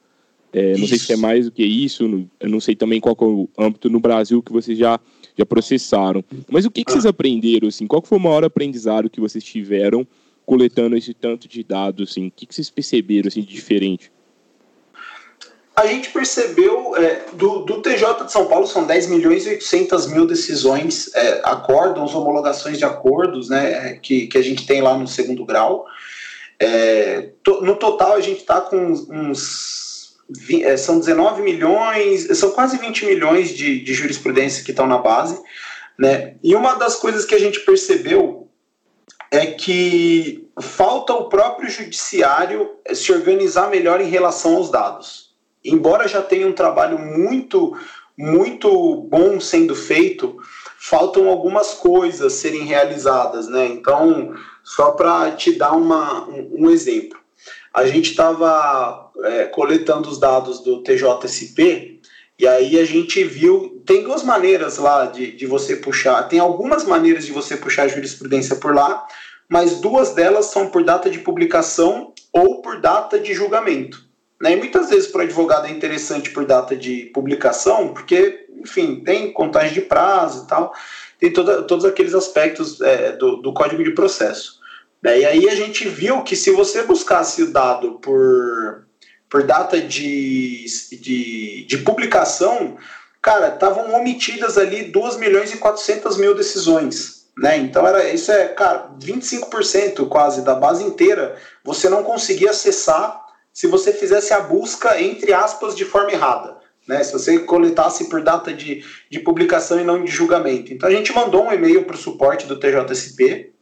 É, 0.52 0.76
não 0.78 0.86
sei 0.86 0.98
se 0.98 1.12
é 1.12 1.16
mais 1.16 1.44
do 1.44 1.52
que 1.52 1.62
isso, 1.62 2.28
eu 2.40 2.48
não 2.48 2.60
sei 2.60 2.74
também 2.74 3.00
qual 3.00 3.16
é 3.20 3.24
o 3.24 3.48
âmbito 3.58 3.90
no 3.90 4.00
Brasil 4.00 4.42
que 4.42 4.52
vocês 4.52 4.78
já, 4.78 4.98
já 5.36 5.44
processaram. 5.44 6.24
Mas 6.50 6.64
o 6.64 6.70
que, 6.70 6.82
que 6.82 6.90
vocês 6.90 7.04
aprenderam, 7.04 7.68
assim? 7.68 7.86
Qual 7.86 8.02
foi 8.02 8.16
o 8.16 8.20
maior 8.20 8.44
aprendizado 8.44 9.10
que 9.10 9.20
vocês 9.20 9.44
tiveram 9.44 10.06
coletando 10.48 10.96
esse 10.96 11.12
tanto 11.12 11.46
de 11.46 11.62
dados, 11.62 12.10
assim? 12.10 12.28
O 12.28 12.30
que, 12.30 12.46
que 12.46 12.54
vocês 12.54 12.70
perceberam, 12.70 13.28
assim, 13.28 13.42
de 13.42 13.52
diferente? 13.52 14.10
A 15.76 15.86
gente 15.86 16.08
percebeu, 16.08 16.96
é, 16.96 17.26
do, 17.34 17.66
do, 17.66 17.82
TJ 17.82 18.24
de 18.24 18.32
São 18.32 18.46
Paulo 18.46 18.66
são 18.66 18.86
10 18.86 19.08
milhões 19.08 19.44
e 19.44 19.50
800 19.50 20.06
mil 20.06 20.26
decisões, 20.26 21.14
é, 21.14 21.42
acórdons, 21.44 22.14
homologações 22.14 22.78
de 22.78 22.84
acordos, 22.86 23.50
né, 23.50 23.90
é, 23.90 23.92
que, 23.96 24.26
que 24.26 24.38
a 24.38 24.42
gente 24.42 24.66
tem 24.66 24.80
lá 24.80 24.96
no 24.96 25.06
segundo 25.06 25.44
grau. 25.44 25.84
É, 26.58 27.28
to, 27.42 27.60
no 27.60 27.76
total, 27.76 28.14
a 28.14 28.20
gente 28.22 28.40
está 28.40 28.62
com 28.62 28.94
uns. 29.10 30.16
É, 30.62 30.78
são 30.78 30.98
19 30.98 31.42
milhões, 31.42 32.26
são 32.38 32.52
quase 32.52 32.78
20 32.78 33.04
milhões 33.04 33.50
de, 33.50 33.84
de 33.84 33.92
jurisprudência 33.92 34.64
que 34.64 34.70
estão 34.70 34.86
na 34.86 34.96
base. 34.96 35.38
Né? 35.98 36.36
E 36.42 36.54
uma 36.54 36.74
das 36.74 36.96
coisas 36.96 37.26
que 37.26 37.34
a 37.34 37.38
gente 37.38 37.60
percebeu 37.60 38.47
é 39.30 39.46
que 39.46 40.48
falta 40.60 41.12
o 41.12 41.28
próprio 41.28 41.68
judiciário 41.68 42.70
se 42.92 43.12
organizar 43.12 43.70
melhor 43.70 44.00
em 44.00 44.08
relação 44.08 44.56
aos 44.56 44.70
dados. 44.70 45.34
Embora 45.64 46.08
já 46.08 46.22
tenha 46.22 46.46
um 46.46 46.52
trabalho 46.52 46.98
muito, 46.98 47.76
muito 48.16 48.94
bom 48.94 49.38
sendo 49.38 49.74
feito, 49.74 50.36
faltam 50.78 51.28
algumas 51.28 51.74
coisas 51.74 52.32
serem 52.34 52.64
realizadas, 52.64 53.48
né? 53.48 53.66
Então, 53.66 54.34
só 54.64 54.92
para 54.92 55.32
te 55.32 55.52
dar 55.52 55.72
uma, 55.72 56.26
um, 56.28 56.70
exemplo, 56.70 57.18
a 57.74 57.86
gente 57.86 58.10
estava 58.10 59.10
é, 59.24 59.44
coletando 59.46 60.08
os 60.08 60.18
dados 60.18 60.60
do 60.60 60.82
TJSP 60.82 61.97
e 62.38 62.46
aí 62.46 62.78
a 62.78 62.84
gente 62.84 63.24
viu, 63.24 63.82
tem 63.84 64.04
duas 64.04 64.22
maneiras 64.22 64.78
lá 64.78 65.06
de, 65.06 65.32
de 65.32 65.44
você 65.44 65.74
puxar, 65.74 66.22
tem 66.24 66.38
algumas 66.38 66.84
maneiras 66.84 67.26
de 67.26 67.32
você 67.32 67.56
puxar 67.56 67.88
jurisprudência 67.88 68.54
por 68.56 68.72
lá, 68.72 69.06
mas 69.48 69.80
duas 69.80 70.14
delas 70.14 70.46
são 70.46 70.68
por 70.68 70.84
data 70.84 71.10
de 71.10 71.18
publicação 71.18 72.12
ou 72.32 72.62
por 72.62 72.80
data 72.80 73.18
de 73.18 73.34
julgamento. 73.34 74.06
Né? 74.40 74.52
E 74.52 74.56
muitas 74.56 74.88
vezes 74.88 75.08
para 75.08 75.20
o 75.20 75.24
advogado 75.24 75.66
é 75.66 75.70
interessante 75.70 76.30
por 76.30 76.44
data 76.44 76.76
de 76.76 77.10
publicação, 77.12 77.92
porque, 77.92 78.46
enfim, 78.56 79.02
tem 79.04 79.32
contagem 79.32 79.74
de 79.74 79.80
prazo 79.80 80.44
e 80.44 80.46
tal, 80.46 80.72
tem 81.18 81.32
toda, 81.32 81.62
todos 81.62 81.84
aqueles 81.84 82.14
aspectos 82.14 82.80
é, 82.80 83.12
do, 83.16 83.38
do 83.38 83.52
código 83.52 83.82
de 83.82 83.90
processo. 83.90 84.60
Né? 85.02 85.20
E 85.20 85.24
aí 85.24 85.48
a 85.48 85.56
gente 85.56 85.88
viu 85.88 86.22
que 86.22 86.36
se 86.36 86.52
você 86.52 86.84
buscasse 86.84 87.42
o 87.42 87.52
dado 87.52 87.98
por, 87.98 88.86
por 89.28 89.42
data 89.42 89.80
de, 89.80 90.64
de, 91.00 91.64
de 91.66 91.78
publicação, 91.78 92.76
cara, 93.20 93.48
estavam 93.48 93.94
omitidas 93.94 94.56
ali 94.56 94.84
2 94.84 95.16
milhões 95.16 95.52
e 95.52 95.58
400 95.58 96.16
mil 96.16 96.34
decisões. 96.34 97.26
Né? 97.36 97.58
Então 97.58 97.86
era 97.86 98.08
isso 98.08 98.32
é, 98.32 98.48
cara, 98.48 98.90
25% 99.00 100.08
quase 100.08 100.42
da 100.42 100.54
base 100.54 100.82
inteira 100.82 101.36
você 101.62 101.88
não 101.88 102.02
conseguia 102.02 102.50
acessar 102.50 103.26
se 103.52 103.68
você 103.68 103.92
fizesse 103.92 104.32
a 104.32 104.40
busca 104.40 105.00
entre 105.00 105.32
aspas 105.32 105.76
de 105.76 105.84
forma 105.84 106.10
errada. 106.10 106.58
Né, 106.86 107.04
se 107.04 107.12
você 107.12 107.38
coletasse 107.40 108.08
por 108.08 108.22
data 108.22 108.50
de, 108.50 108.82
de 109.10 109.20
publicação 109.20 109.78
e 109.78 109.84
não 109.84 110.02
de 110.02 110.10
julgamento. 110.10 110.72
Então 110.72 110.88
a 110.88 110.92
gente 110.92 111.12
mandou 111.12 111.44
um 111.44 111.52
e-mail 111.52 111.84
para 111.84 111.94
o 111.94 111.98
suporte 111.98 112.46
do 112.46 112.58
TJSP 112.58 113.52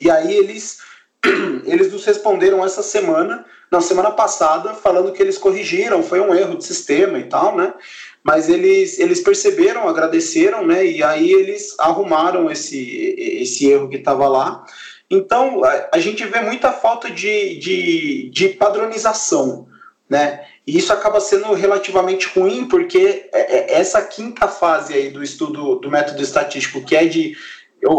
e 0.00 0.10
aí 0.10 0.36
eles, 0.36 0.80
eles 1.64 1.92
nos 1.92 2.04
responderam 2.04 2.64
essa 2.64 2.82
semana, 2.82 3.44
na 3.70 3.80
semana 3.80 4.10
passada, 4.10 4.74
falando 4.74 5.12
que 5.12 5.22
eles 5.22 5.38
corrigiram, 5.38 6.02
foi 6.02 6.20
um 6.20 6.34
erro 6.34 6.56
de 6.56 6.64
sistema 6.64 7.18
e 7.18 7.24
tal, 7.24 7.56
né? 7.56 7.74
Mas 8.22 8.48
eles, 8.48 8.98
eles 8.98 9.20
perceberam, 9.20 9.88
agradeceram, 9.88 10.66
né? 10.66 10.84
E 10.84 11.02
aí 11.02 11.32
eles 11.32 11.74
arrumaram 11.78 12.50
esse, 12.50 13.14
esse 13.18 13.70
erro 13.70 13.88
que 13.88 13.96
estava 13.96 14.28
lá 14.28 14.64
então, 15.10 15.64
a, 15.64 15.88
a, 15.94 15.98
gente 15.98 16.24
vê 16.24 16.40
muita 16.40 16.72
falta 16.72 17.10
de, 17.10 17.58
de, 17.58 18.30
de 18.30 18.48
padronização, 18.50 19.68
né? 20.08 20.44
E 20.66 20.76
isso 20.76 20.92
acaba 20.92 21.20
sendo 21.20 21.52
relativamente 21.52 22.28
ruim, 22.28 22.66
porque 22.66 23.28
é, 23.32 23.74
é, 23.74 23.78
essa 23.78 24.02
quinta 24.02 24.48
fase 24.48 24.94
aí 24.94 25.10
do 25.10 25.22
estudo 25.22 25.76
do 25.76 25.90
método 25.90 26.20
estatístico, 26.22 26.84
que 26.84 26.96
é 26.96 27.04
de. 27.04 27.36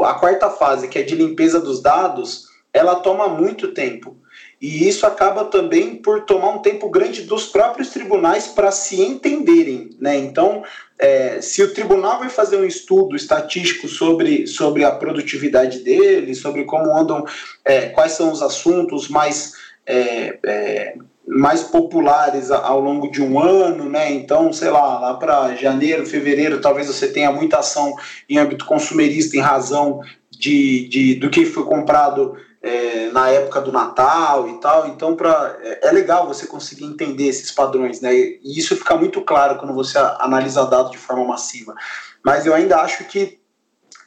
a 0.04 0.14
quarta 0.16 0.50
fase, 0.50 0.90
que 0.90 1.00
é 1.00 1.04
de 1.04 1.16
limpeza 1.16 1.62
dos 1.62 1.82
dados, 1.82 2.48
ela 2.74 2.96
toma 2.96 3.30
muito 3.30 3.70
tempo. 3.70 4.18
E 4.60 4.88
isso 4.88 5.06
acaba 5.06 5.46
também 5.46 5.96
por 5.96 6.26
tomar 6.26 6.50
um 6.50 6.60
tempo 6.60 6.90
grande 6.90 7.22
dos 7.22 7.46
próprios 7.46 7.90
tribunais 7.90 8.48
para 8.48 8.72
se 8.72 9.00
entenderem. 9.02 9.92
Né? 10.00 10.18
Então, 10.18 10.64
é, 11.00 11.40
se 11.42 11.62
o 11.62 11.74
tribunal 11.74 12.20
vai 12.20 12.30
fazer 12.30 12.58
um 12.58 12.66
estudo 12.66 13.16
estatístico 13.16 13.88
sobre, 13.88 14.48
sobre 14.48 14.84
a 14.84 14.92
produtividade 14.92 15.80
dele, 15.80 16.34
sobre 16.34 16.64
como 16.64 16.96
andam, 16.96 17.24
é, 17.64 17.90
quais 17.90 18.14
são 18.14 18.32
os 18.32 18.42
assuntos 18.42 19.08
mais, 19.08 19.54
é, 19.86 20.40
é 20.44 20.96
mais 21.28 21.62
populares 21.62 22.50
ao 22.50 22.80
longo 22.80 23.12
de 23.12 23.22
um 23.22 23.40
ano, 23.40 23.90
né? 23.90 24.12
Então, 24.12 24.52
sei 24.54 24.70
lá, 24.70 24.98
lá 24.98 25.14
para 25.16 25.56
janeiro, 25.56 26.06
fevereiro, 26.06 26.62
talvez 26.62 26.88
você 26.88 27.10
tenha 27.10 27.32
muita 27.32 27.60
ação 27.60 27.94
em 28.30 28.38
âmbito 28.38 28.66
consumerista 28.66 29.36
em 29.36 29.42
razão 29.42 30.00
de, 30.32 30.88
de, 30.88 31.16
do 31.16 31.30
que 31.30 31.46
foi 31.46 31.66
comprado 31.66 32.38
é, 32.62 33.10
na 33.12 33.30
época 33.30 33.62
do 33.62 33.72
Natal 33.72 34.50
e 34.50 34.60
tal. 34.60 34.88
Então, 34.88 35.16
pra, 35.16 35.58
é, 35.62 35.88
é, 35.88 35.92
legal 35.92 36.28
você 36.28 36.48
conseguir 36.48 36.86
entender 36.86 37.28
esses 37.28 37.52
padrões, 37.52 38.02
né? 38.02 38.14
E 38.14 38.40
isso 38.44 38.76
fica 38.76 38.96
muito 38.96 39.22
claro 39.22 39.58
quando 39.58 39.74
você 39.74 39.98
analisa 39.98 40.66
dados 40.66 40.92
de 40.92 40.98
forma 40.98 41.26
massiva. 41.26 41.76
Mas 42.24 42.46
eu 42.46 42.54
ainda 42.54 42.78
acho 42.78 43.06
que 43.06 43.40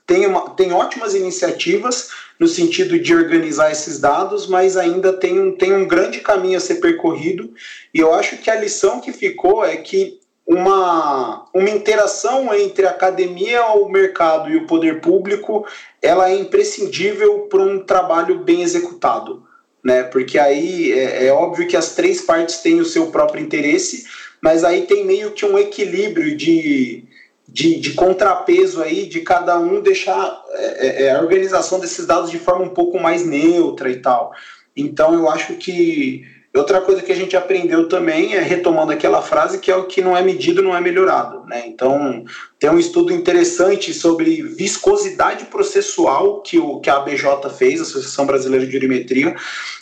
tem, 0.06 0.26
uma, 0.26 0.50
tem 0.50 0.72
ótimas 0.72 1.14
iniciativas 1.14 2.10
no 2.38 2.48
sentido 2.48 2.98
de 2.98 3.14
organizar 3.14 3.70
esses 3.70 4.00
dados, 4.00 4.46
mas 4.46 4.76
ainda 4.76 5.12
tem 5.12 5.38
um, 5.38 5.56
tem 5.56 5.72
um 5.72 5.86
grande 5.86 6.20
caminho 6.20 6.56
a 6.56 6.60
ser 6.60 6.76
percorrido. 6.76 7.52
E 7.94 8.00
eu 8.00 8.12
acho 8.14 8.38
que 8.38 8.50
a 8.50 8.60
lição 8.60 9.00
que 9.00 9.12
ficou 9.12 9.64
é 9.64 9.76
que 9.76 10.19
uma, 10.50 11.46
uma 11.54 11.70
interação 11.70 12.52
entre 12.52 12.84
a 12.84 12.90
academia, 12.90 13.64
o 13.66 13.88
mercado 13.88 14.50
e 14.50 14.56
o 14.56 14.66
poder 14.66 15.00
público, 15.00 15.64
ela 16.02 16.28
é 16.28 16.34
imprescindível 16.34 17.46
para 17.48 17.62
um 17.62 17.78
trabalho 17.78 18.40
bem 18.40 18.60
executado, 18.60 19.44
né? 19.82 20.02
Porque 20.02 20.40
aí 20.40 20.90
é, 20.90 21.26
é, 21.26 21.32
óbvio 21.32 21.68
que 21.68 21.76
as 21.76 21.94
três 21.94 22.22
partes 22.22 22.58
têm 22.58 22.80
o 22.80 22.84
seu 22.84 23.12
próprio 23.12 23.40
interesse, 23.40 24.06
mas 24.42 24.64
aí 24.64 24.86
tem 24.86 25.06
meio 25.06 25.30
que 25.30 25.46
um 25.46 25.56
equilíbrio 25.56 26.36
de, 26.36 27.04
de, 27.46 27.78
de 27.78 27.92
contrapeso 27.92 28.82
aí, 28.82 29.06
de 29.06 29.20
cada 29.20 29.56
um 29.56 29.80
deixar 29.80 30.42
é, 30.50 30.86
é, 30.86 31.02
é 31.04 31.12
a 31.12 31.20
organização 31.20 31.78
desses 31.78 32.04
dados 32.06 32.28
de 32.28 32.40
forma 32.40 32.64
um 32.64 32.74
pouco 32.74 32.98
mais 32.98 33.24
neutra 33.24 33.88
e 33.88 34.00
tal. 34.00 34.32
Então 34.76 35.14
eu 35.14 35.30
acho 35.30 35.54
que 35.54 36.24
Outra 36.52 36.80
coisa 36.80 37.00
que 37.00 37.12
a 37.12 37.16
gente 37.16 37.36
aprendeu 37.36 37.88
também 37.88 38.34
é 38.34 38.40
retomando 38.40 38.90
aquela 38.90 39.22
frase 39.22 39.60
que 39.60 39.70
é 39.70 39.76
o 39.76 39.84
que 39.84 40.02
não 40.02 40.16
é 40.16 40.22
medido 40.22 40.60
não 40.60 40.76
é 40.76 40.80
melhorado, 40.80 41.46
né? 41.46 41.62
Então 41.64 42.24
tem 42.58 42.68
um 42.68 42.78
estudo 42.78 43.12
interessante 43.12 43.94
sobre 43.94 44.42
viscosidade 44.42 45.44
processual 45.44 46.42
que 46.42 46.58
o 46.58 46.80
que 46.80 46.90
a 46.90 46.96
ABJ 46.96 47.24
fez, 47.56 47.78
a 47.78 47.84
Associação 47.84 48.26
Brasileira 48.26 48.66
de 48.66 48.72
Jurimetria, 48.72 49.36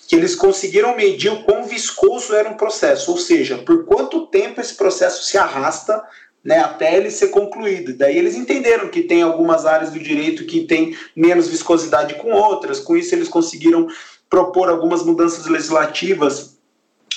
que 0.06 0.14
eles 0.14 0.34
conseguiram 0.34 0.94
medir 0.94 1.32
o 1.32 1.42
quão 1.42 1.64
viscoso 1.64 2.34
era 2.34 2.50
um 2.50 2.56
processo, 2.56 3.12
ou 3.12 3.16
seja, 3.16 3.56
por 3.58 3.86
quanto 3.86 4.26
tempo 4.26 4.60
esse 4.60 4.74
processo 4.74 5.24
se 5.24 5.38
arrasta 5.38 6.02
né, 6.44 6.58
até 6.58 6.98
ele 6.98 7.10
ser 7.10 7.28
concluído. 7.28 7.96
Daí 7.96 8.16
eles 8.18 8.34
entenderam 8.34 8.88
que 8.88 9.02
tem 9.02 9.22
algumas 9.22 9.64
áreas 9.64 9.90
do 9.90 9.98
direito 9.98 10.44
que 10.44 10.64
tem 10.64 10.94
menos 11.16 11.48
viscosidade 11.48 12.14
com 12.16 12.30
outras, 12.30 12.78
com 12.78 12.94
isso 12.94 13.14
eles 13.14 13.28
conseguiram 13.28 13.88
propor 14.28 14.68
algumas 14.68 15.02
mudanças 15.02 15.46
legislativas 15.46 16.57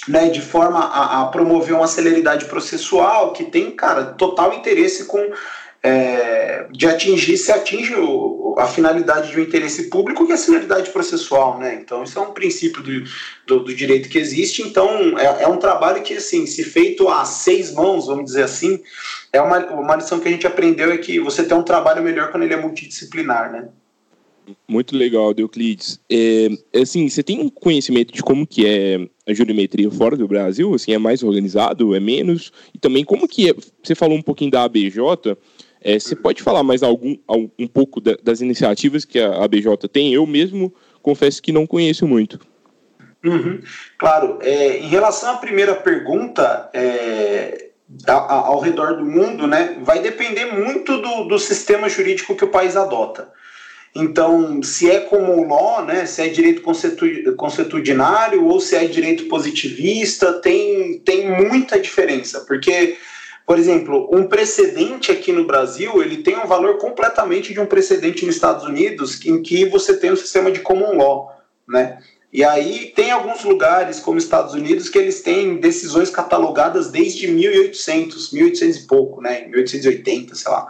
né, 0.07 0.29
de 0.29 0.41
forma 0.41 0.79
a, 0.79 1.21
a, 1.21 1.25
promover 1.27 1.75
uma 1.75 1.87
celeridade 1.87 2.45
processual 2.45 3.33
que 3.33 3.45
tem, 3.45 3.71
cara, 3.71 4.05
total 4.05 4.53
interesse 4.53 5.05
com, 5.05 5.31
é, 5.83 6.67
de 6.71 6.87
atingir, 6.87 7.37
se 7.37 7.51
atinge 7.51 7.95
o, 7.95 8.55
a 8.57 8.67
finalidade 8.67 9.31
de 9.31 9.39
um 9.39 9.43
interesse 9.43 9.89
público, 9.89 10.25
que 10.25 10.31
é 10.31 10.35
a 10.35 10.37
finalidade 10.37 10.89
processual, 10.91 11.57
né? 11.59 11.75
Então, 11.75 12.03
isso 12.03 12.17
é 12.17 12.21
um 12.21 12.33
princípio 12.33 12.81
do, 12.81 13.03
do, 13.47 13.63
do 13.63 13.75
direito 13.75 14.09
que 14.09 14.17
existe. 14.17 14.61
Então, 14.61 15.17
é, 15.17 15.43
é, 15.43 15.47
um 15.47 15.57
trabalho 15.57 16.01
que, 16.01 16.15
assim, 16.15 16.45
se 16.45 16.63
feito 16.63 17.07
a 17.07 17.25
seis 17.25 17.71
mãos, 17.71 18.07
vamos 18.07 18.25
dizer 18.25 18.43
assim, 18.43 18.81
é 19.31 19.41
uma, 19.41 19.59
uma 19.71 19.95
lição 19.95 20.19
que 20.19 20.27
a 20.27 20.31
gente 20.31 20.47
aprendeu 20.47 20.91
é 20.91 20.97
que 20.97 21.19
você 21.19 21.43
tem 21.43 21.57
um 21.57 21.63
trabalho 21.63 22.03
melhor 22.03 22.31
quando 22.31 22.43
ele 22.43 22.53
é 22.53 22.57
multidisciplinar, 22.57 23.51
né? 23.51 23.69
Muito 24.67 24.95
legal, 24.95 25.33
Euclides. 25.37 25.99
É, 26.09 26.49
assim, 26.79 27.07
você 27.07 27.21
tem 27.21 27.47
conhecimento 27.49 28.13
de 28.13 28.21
como 28.21 28.45
que 28.45 28.65
é 28.65 29.07
a 29.27 29.33
jurimetria 29.33 29.89
fora 29.91 30.17
do 30.17 30.27
Brasil? 30.27 30.73
Assim, 30.73 30.93
é 30.93 30.97
mais 30.97 31.23
organizado, 31.23 31.95
é 31.95 31.99
menos? 31.99 32.51
E 32.73 32.79
também 32.79 33.03
como 33.03 33.27
que 33.27 33.49
é, 33.49 33.53
você 33.83 33.95
falou 33.95 34.17
um 34.17 34.21
pouquinho 34.21 34.51
da 34.51 34.63
ABJ, 34.63 34.97
é, 35.81 35.99
você 35.99 36.15
pode 36.15 36.41
falar 36.41 36.63
mais 36.63 36.83
algum, 36.83 37.15
um 37.57 37.67
pouco 37.67 37.99
da, 37.99 38.17
das 38.21 38.41
iniciativas 38.41 39.05
que 39.05 39.19
a 39.19 39.43
ABJ 39.43 39.67
tem? 39.91 40.13
Eu 40.13 40.25
mesmo 40.25 40.73
confesso 41.01 41.41
que 41.41 41.51
não 41.51 41.65
conheço 41.67 42.07
muito. 42.07 42.39
Uhum. 43.23 43.61
Claro, 43.97 44.39
é, 44.41 44.79
em 44.79 44.87
relação 44.87 45.31
à 45.31 45.37
primeira 45.37 45.75
pergunta, 45.75 46.69
é, 46.73 47.69
a, 48.07 48.13
a, 48.13 48.33
ao 48.47 48.59
redor 48.59 48.97
do 48.97 49.05
mundo, 49.05 49.47
né, 49.47 49.77
vai 49.81 50.01
depender 50.01 50.45
muito 50.45 50.97
do, 51.01 51.25
do 51.25 51.37
sistema 51.37 51.87
jurídico 51.87 52.35
que 52.35 52.45
o 52.45 52.49
país 52.49 52.75
adota. 52.75 53.31
Então, 53.93 54.63
se 54.63 54.89
é 54.89 55.01
common 55.01 55.47
law, 55.47 55.85
né, 55.85 56.05
se 56.05 56.21
é 56.21 56.29
direito 56.29 56.61
consuetudinário 57.35 58.45
ou 58.45 58.59
se 58.59 58.75
é 58.75 58.85
direito 58.85 59.25
positivista, 59.25 60.33
tem, 60.33 60.99
tem 60.99 61.29
muita 61.29 61.79
diferença, 61.79 62.45
porque 62.47 62.97
por 63.45 63.59
exemplo, 63.59 64.09
um 64.13 64.27
precedente 64.27 65.11
aqui 65.11 65.33
no 65.33 65.45
Brasil, 65.45 66.01
ele 66.01 66.17
tem 66.17 66.37
um 66.37 66.47
valor 66.47 66.77
completamente 66.77 67.53
de 67.53 67.59
um 67.59 67.65
precedente 67.65 68.25
nos 68.25 68.35
Estados 68.35 68.63
Unidos, 68.63 69.25
em 69.25 69.41
que 69.41 69.65
você 69.65 69.97
tem 69.97 70.09
um 70.09 70.15
sistema 70.15 70.49
de 70.49 70.61
common 70.61 70.95
law, 70.95 71.37
né? 71.67 71.97
E 72.31 72.45
aí 72.45 72.93
tem 72.95 73.11
alguns 73.11 73.43
lugares, 73.43 73.99
como 73.99 74.17
Estados 74.17 74.53
Unidos, 74.53 74.87
que 74.87 74.97
eles 74.97 75.21
têm 75.21 75.57
decisões 75.57 76.09
catalogadas 76.09 76.91
desde 76.91 77.27
1800, 77.27 78.31
1800 78.31 78.77
e 78.77 78.87
pouco, 78.87 79.21
né? 79.21 79.45
1880, 79.47 80.33
sei 80.33 80.49
lá. 80.49 80.67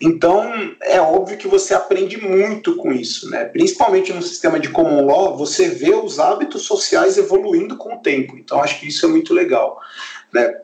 Então, 0.00 0.52
é 0.82 1.00
óbvio 1.00 1.36
que 1.36 1.46
você 1.46 1.72
aprende 1.72 2.20
muito 2.20 2.76
com 2.76 2.92
isso, 2.92 3.30
né? 3.30 3.44
Principalmente 3.44 4.12
no 4.12 4.22
sistema 4.22 4.58
de 4.58 4.68
common 4.68 5.06
law, 5.06 5.36
você 5.36 5.68
vê 5.68 5.94
os 5.94 6.18
hábitos 6.18 6.62
sociais 6.62 7.16
evoluindo 7.16 7.76
com 7.76 7.94
o 7.94 7.98
tempo. 7.98 8.36
Então, 8.36 8.60
acho 8.60 8.80
que 8.80 8.88
isso 8.88 9.06
é 9.06 9.08
muito 9.08 9.32
legal, 9.32 9.78
né? 10.32 10.60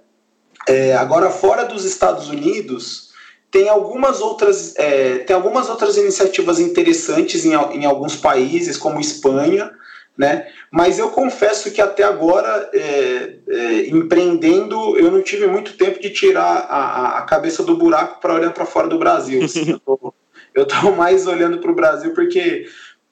É, 0.69 0.95
agora, 0.95 1.31
fora 1.31 1.64
dos 1.64 1.85
Estados 1.85 2.29
Unidos, 2.29 3.11
tem 3.51 3.69
algumas 3.69 4.21
outras, 4.21 4.75
é, 4.77 5.19
tem 5.19 5.35
algumas 5.35 5.69
outras 5.69 5.97
iniciativas 5.97 6.61
interessantes 6.61 7.45
em, 7.45 7.53
em 7.53 7.85
alguns 7.85 8.16
países, 8.16 8.77
como 8.77 9.01
Espanha, 9.01 9.71
né? 10.16 10.46
Mas 10.70 10.99
eu 10.99 11.11
confesso 11.11 11.70
que 11.70 11.81
até 11.81 12.03
agora, 12.03 12.70
é, 12.75 13.37
é, 13.49 13.88
empreendendo, 13.88 14.96
eu 14.99 15.11
não 15.11 15.23
tive 15.23 15.46
muito 15.46 15.77
tempo 15.77 16.01
de 16.01 16.11
tirar 16.11 16.66
a, 16.68 17.18
a 17.18 17.23
cabeça 17.23 17.62
do 17.62 17.77
buraco 17.77 18.20
para 18.20 18.35
olhar 18.35 18.53
para 18.53 18.66
fora 18.66 18.88
do 18.88 18.99
Brasil. 18.99 19.42
Assim, 19.44 19.81
eu 20.55 20.62
estou 20.62 20.94
mais 20.94 21.27
olhando 21.27 21.59
para 21.59 21.70
o 21.70 21.75
Brasil 21.75 22.12
porque 22.12 22.66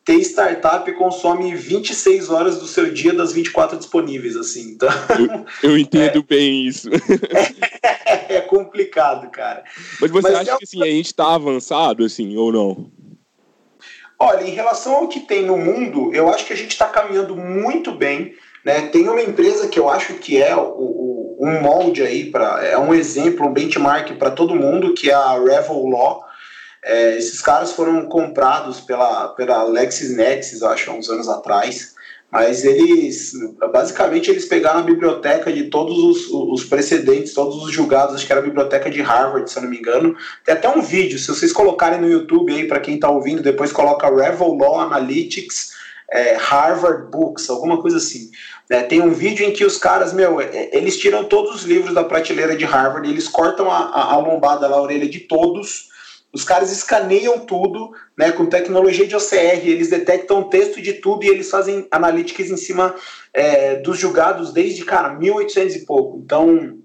ter 0.08 0.20
startup 0.20 0.90
consome 0.94 1.54
26 1.54 2.30
horas 2.30 2.58
do 2.58 2.66
seu 2.66 2.90
dia 2.90 3.12
das 3.12 3.30
24 3.30 3.76
disponíveis, 3.76 4.36
assim. 4.36 4.70
Então, 4.70 4.88
eu, 5.62 5.70
eu 5.70 5.78
entendo 5.78 6.20
é, 6.20 6.22
bem 6.22 6.66
isso. 6.66 6.88
É, 8.08 8.36
é, 8.36 8.40
complicado, 8.40 9.30
cara. 9.30 9.64
Mas 10.00 10.10
você 10.10 10.30
Mas 10.30 10.40
acha 10.40 10.52
é... 10.52 10.56
que 10.56 10.64
assim, 10.64 10.82
a 10.82 10.86
gente 10.86 11.06
está 11.06 11.34
avançado, 11.34 12.02
assim, 12.04 12.34
ou 12.38 12.50
não? 12.50 12.90
Olha, 14.18 14.42
em 14.42 14.50
relação 14.50 14.94
ao 14.94 15.08
que 15.08 15.20
tem 15.20 15.44
no 15.44 15.56
mundo, 15.56 16.12
eu 16.12 16.28
acho 16.28 16.44
que 16.44 16.52
a 16.52 16.56
gente 16.56 16.72
está 16.72 16.86
caminhando 16.88 17.36
muito 17.36 17.92
bem. 17.92 18.34
Né? 18.64 18.88
Tem 18.88 19.08
uma 19.08 19.22
empresa 19.22 19.68
que 19.68 19.78
eu 19.78 19.88
acho 19.88 20.14
que 20.14 20.42
é 20.42 20.56
o, 20.56 20.60
o 20.60 21.38
um 21.40 21.60
molde 21.60 22.02
aí, 22.02 22.30
para 22.30 22.64
é 22.64 22.76
um 22.76 22.92
exemplo, 22.92 23.46
um 23.46 23.52
benchmark 23.52 24.16
para 24.18 24.30
todo 24.30 24.56
mundo, 24.56 24.92
que 24.94 25.08
é 25.08 25.14
a 25.14 25.38
Revel 25.38 25.86
Law 25.86 26.28
é, 26.82 27.16
esses 27.16 27.40
caras 27.40 27.72
foram 27.72 28.06
comprados 28.06 28.80
pela, 28.80 29.28
pela 29.28 29.62
LexisNexis, 29.64 30.62
acho, 30.62 30.90
há 30.90 30.94
uns 30.94 31.10
anos 31.10 31.28
atrás. 31.28 31.94
Mas 32.30 32.62
eles, 32.62 33.32
basicamente, 33.72 34.30
eles 34.30 34.44
pegaram 34.44 34.80
a 34.80 34.82
biblioteca 34.82 35.50
de 35.50 35.64
todos 35.64 35.98
os, 35.98 36.28
os 36.30 36.64
precedentes, 36.64 37.32
todos 37.32 37.62
os 37.64 37.72
julgados, 37.72 38.14
acho 38.14 38.26
que 38.26 38.32
era 38.32 38.42
a 38.42 38.44
biblioteca 38.44 38.90
de 38.90 39.00
Harvard, 39.00 39.50
se 39.50 39.56
eu 39.56 39.62
não 39.62 39.70
me 39.70 39.78
engano. 39.78 40.14
Tem 40.44 40.54
até 40.54 40.68
um 40.68 40.82
vídeo, 40.82 41.18
se 41.18 41.28
vocês 41.28 41.52
colocarem 41.52 42.00
no 42.00 42.08
YouTube 42.08 42.52
aí, 42.52 42.68
para 42.68 42.80
quem 42.80 42.96
está 42.96 43.08
ouvindo, 43.08 43.42
depois 43.42 43.72
coloca 43.72 44.14
Revel 44.14 44.52
Law 44.54 44.78
Analytics 44.78 45.72
é, 46.10 46.34
Harvard 46.36 47.10
Books, 47.10 47.48
alguma 47.48 47.80
coisa 47.80 47.96
assim. 47.96 48.30
É, 48.68 48.82
tem 48.82 49.00
um 49.00 49.12
vídeo 49.12 49.46
em 49.46 49.52
que 49.52 49.64
os 49.64 49.78
caras, 49.78 50.12
meu, 50.12 50.40
é, 50.40 50.68
eles 50.72 50.98
tiram 50.98 51.24
todos 51.24 51.54
os 51.54 51.62
livros 51.62 51.94
da 51.94 52.04
prateleira 52.04 52.54
de 52.54 52.64
Harvard, 52.66 53.08
eles 53.08 53.26
cortam 53.26 53.70
a, 53.70 53.78
a, 53.78 54.12
a 54.12 54.18
lombada, 54.18 54.66
a 54.66 54.80
orelha 54.80 55.08
de 55.08 55.20
todos 55.20 55.88
os 56.32 56.44
caras 56.44 56.70
escaneiam 56.70 57.38
tudo, 57.40 57.90
né, 58.16 58.32
com 58.32 58.46
tecnologia 58.46 59.06
de 59.06 59.16
OCR, 59.16 59.66
eles 59.66 59.88
detectam 59.88 60.40
o 60.40 60.44
texto 60.44 60.80
de 60.80 60.94
tudo 60.94 61.24
e 61.24 61.28
eles 61.28 61.50
fazem 61.50 61.88
analíticas 61.90 62.50
em 62.50 62.56
cima 62.56 62.94
é, 63.32 63.76
dos 63.76 63.98
julgados 63.98 64.52
desde, 64.52 64.84
cara, 64.84 65.14
1800 65.14 65.76
e 65.76 65.86
pouco. 65.86 66.20
Então, 66.22 66.78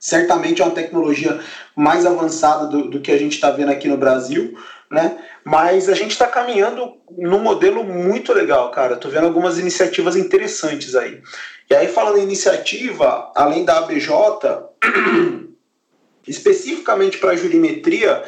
certamente 0.00 0.62
é 0.62 0.64
uma 0.64 0.74
tecnologia 0.74 1.38
mais 1.76 2.06
avançada 2.06 2.66
do, 2.66 2.88
do 2.88 3.00
que 3.00 3.12
a 3.12 3.18
gente 3.18 3.34
está 3.34 3.50
vendo 3.50 3.70
aqui 3.70 3.88
no 3.88 3.96
Brasil, 3.96 4.56
né? 4.90 5.18
Mas 5.44 5.88
a 5.88 5.94
gente 5.94 6.12
está 6.12 6.26
caminhando 6.26 6.94
num 7.10 7.40
modelo 7.40 7.84
muito 7.84 8.32
legal, 8.32 8.70
cara. 8.70 8.94
Estou 8.94 9.10
vendo 9.10 9.26
algumas 9.26 9.58
iniciativas 9.58 10.16
interessantes 10.16 10.94
aí. 10.94 11.20
E 11.68 11.74
aí, 11.74 11.88
falando 11.88 12.18
em 12.18 12.22
iniciativa, 12.22 13.30
além 13.34 13.64
da 13.64 13.78
ABJ, 13.78 14.08
especificamente 16.26 17.18
para 17.18 17.32
a 17.32 17.36
jurimetria, 17.36 18.22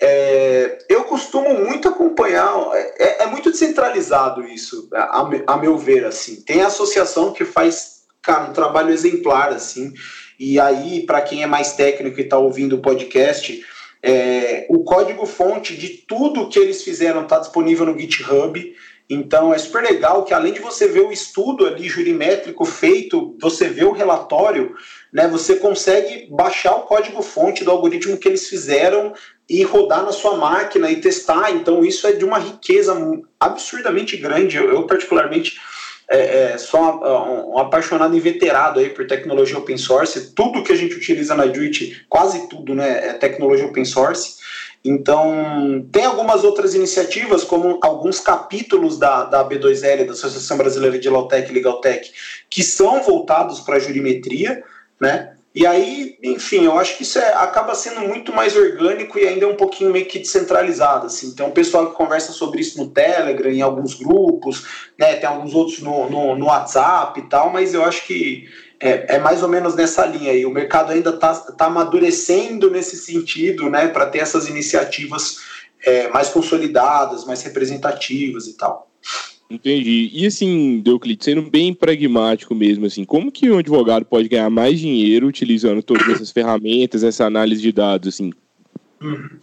é, 0.00 0.78
eu 0.88 1.04
costumo 1.04 1.54
muito 1.64 1.88
acompanhar, 1.88 2.54
é, 2.74 3.24
é 3.24 3.26
muito 3.26 3.50
descentralizado 3.50 4.44
isso, 4.44 4.88
a, 4.92 5.26
a, 5.46 5.56
meu 5.56 5.78
ver, 5.78 6.04
assim. 6.04 6.36
Tem 6.42 6.60
associação 6.62 7.32
que 7.32 7.44
faz, 7.44 8.02
cara, 8.22 8.50
um 8.50 8.52
trabalho 8.52 8.90
exemplar, 8.90 9.50
assim, 9.50 9.92
e 10.38 10.60
aí, 10.60 11.04
para 11.06 11.22
quem 11.22 11.42
é 11.42 11.46
mais 11.46 11.72
técnico 11.72 12.20
e 12.20 12.24
está 12.24 12.38
ouvindo 12.38 12.76
o 12.76 12.82
podcast, 12.82 13.64
é, 14.02 14.66
o 14.68 14.84
código-fonte 14.84 15.74
de 15.76 15.88
tudo 15.88 16.48
que 16.48 16.58
eles 16.58 16.82
fizeram 16.82 17.22
está 17.22 17.38
disponível 17.38 17.86
no 17.86 17.98
GitHub, 17.98 18.74
então 19.08 19.54
é 19.54 19.58
super 19.58 19.82
legal 19.82 20.24
que 20.24 20.34
além 20.34 20.52
de 20.52 20.60
você 20.60 20.88
ver 20.88 21.00
o 21.00 21.12
estudo 21.12 21.64
ali 21.64 21.88
jurimétrico 21.88 22.64
feito, 22.64 23.36
você 23.40 23.68
vê 23.68 23.84
o 23.84 23.92
relatório, 23.92 24.74
né, 25.12 25.28
você 25.28 25.56
consegue 25.56 26.28
baixar 26.30 26.74
o 26.74 26.82
código 26.82 27.22
fonte 27.22 27.64
do 27.64 27.70
algoritmo 27.70 28.18
que 28.18 28.28
eles 28.28 28.48
fizeram 28.48 29.14
e 29.48 29.62
rodar 29.62 30.04
na 30.04 30.12
sua 30.12 30.36
máquina 30.36 30.90
e 30.90 31.00
testar. 31.00 31.50
Então 31.52 31.84
isso 31.84 32.06
é 32.06 32.12
de 32.12 32.24
uma 32.24 32.38
riqueza 32.38 32.94
absurdamente 33.38 34.16
grande. 34.16 34.56
Eu, 34.56 34.70
eu 34.70 34.82
particularmente 34.84 35.56
é, 36.08 36.52
é, 36.52 36.58
sou 36.58 36.80
um, 36.80 37.54
um, 37.54 37.58
apaixonado 37.58 38.16
inveterado 38.16 38.78
aí 38.78 38.90
por 38.90 39.06
tecnologia 39.06 39.58
open 39.58 39.76
source. 39.76 40.32
Tudo 40.34 40.62
que 40.62 40.72
a 40.72 40.76
gente 40.76 40.94
utiliza 40.94 41.34
na 41.34 41.46
Duit, 41.46 42.04
quase 42.08 42.48
tudo, 42.48 42.74
né, 42.74 43.08
é 43.08 43.12
tecnologia 43.14 43.66
open 43.66 43.84
source. 43.84 44.36
Então, 44.84 45.84
tem 45.90 46.04
algumas 46.04 46.44
outras 46.44 46.74
iniciativas, 46.74 47.42
como 47.42 47.80
alguns 47.82 48.20
capítulos 48.20 48.98
da, 48.98 49.24
da 49.24 49.44
B2L, 49.44 50.06
da 50.06 50.12
Associação 50.12 50.56
Brasileira 50.56 50.96
de 50.96 51.10
Lautech 51.10 51.50
e 51.50 51.54
Legaltech, 51.54 52.12
que 52.48 52.62
são 52.62 53.02
voltados 53.02 53.58
para 53.58 53.76
a 53.76 53.80
jurimetria, 53.80 54.62
né? 55.00 55.35
E 55.56 55.66
aí, 55.66 56.18
enfim, 56.22 56.66
eu 56.66 56.78
acho 56.78 56.98
que 56.98 57.02
isso 57.02 57.18
é, 57.18 57.32
acaba 57.32 57.74
sendo 57.74 58.02
muito 58.02 58.30
mais 58.30 58.54
orgânico 58.54 59.18
e 59.18 59.26
ainda 59.26 59.48
um 59.48 59.56
pouquinho 59.56 59.90
meio 59.90 60.04
que 60.04 60.18
descentralizado. 60.18 61.06
Assim. 61.06 61.34
Tem 61.34 61.46
um 61.46 61.50
pessoal 61.50 61.86
que 61.88 61.96
conversa 61.96 62.30
sobre 62.30 62.60
isso 62.60 62.76
no 62.76 62.90
Telegram, 62.90 63.50
em 63.50 63.62
alguns 63.62 63.94
grupos, 63.94 64.66
né? 64.98 65.16
tem 65.16 65.26
alguns 65.26 65.54
outros 65.54 65.80
no, 65.80 66.10
no, 66.10 66.36
no 66.36 66.44
WhatsApp 66.44 67.18
e 67.18 67.22
tal, 67.22 67.48
mas 67.50 67.72
eu 67.72 67.82
acho 67.82 68.06
que 68.06 68.46
é, 68.78 69.14
é, 69.14 69.18
mais 69.18 69.42
ou 69.42 69.48
menos 69.48 69.74
nessa 69.74 70.04
linha 70.04 70.30
aí. 70.30 70.44
O 70.44 70.50
mercado 70.50 70.92
ainda 70.92 71.08
está 71.08 71.34
tá 71.34 71.64
amadurecendo 71.64 72.70
nesse 72.70 72.98
sentido, 72.98 73.70
né, 73.70 73.88
para 73.88 74.04
ter 74.04 74.18
essas 74.18 74.48
iniciativas 74.48 75.38
é, 75.82 76.08
mais 76.08 76.28
consolidadas, 76.28 77.24
mais 77.24 77.42
representativas 77.42 78.46
e 78.46 78.58
tal. 78.58 78.90
Entendi. 79.48 80.10
E 80.12 80.26
assim, 80.26 80.80
Deuclides, 80.80 81.24
sendo 81.24 81.42
bem 81.42 81.72
pragmático 81.72 82.54
mesmo, 82.54 82.86
assim, 82.86 83.04
como 83.04 83.30
que 83.30 83.50
um 83.50 83.58
advogado 83.58 84.04
pode 84.04 84.28
ganhar 84.28 84.50
mais 84.50 84.80
dinheiro 84.80 85.26
utilizando 85.26 85.82
todas 85.82 86.08
essas 86.08 86.32
ferramentas, 86.32 87.04
essa 87.04 87.24
análise 87.24 87.62
de 87.62 87.70
dados, 87.70 88.14
assim? 88.14 88.32
Uhum. 89.00 89.38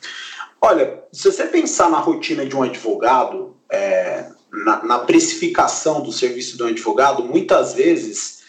Olha, 0.62 1.04
se 1.12 1.32
você 1.32 1.46
pensar 1.46 1.90
na 1.90 2.00
rotina 2.00 2.46
de 2.46 2.56
um 2.56 2.64
advogado, 2.64 3.56
é, 3.72 4.26
na, 4.52 4.84
na, 4.84 5.00
precificação 5.00 6.02
do 6.02 6.12
serviço 6.12 6.58
de 6.58 6.64
um 6.64 6.68
advogado, 6.68 7.24
muitas 7.24 7.74
vezes 7.74 8.44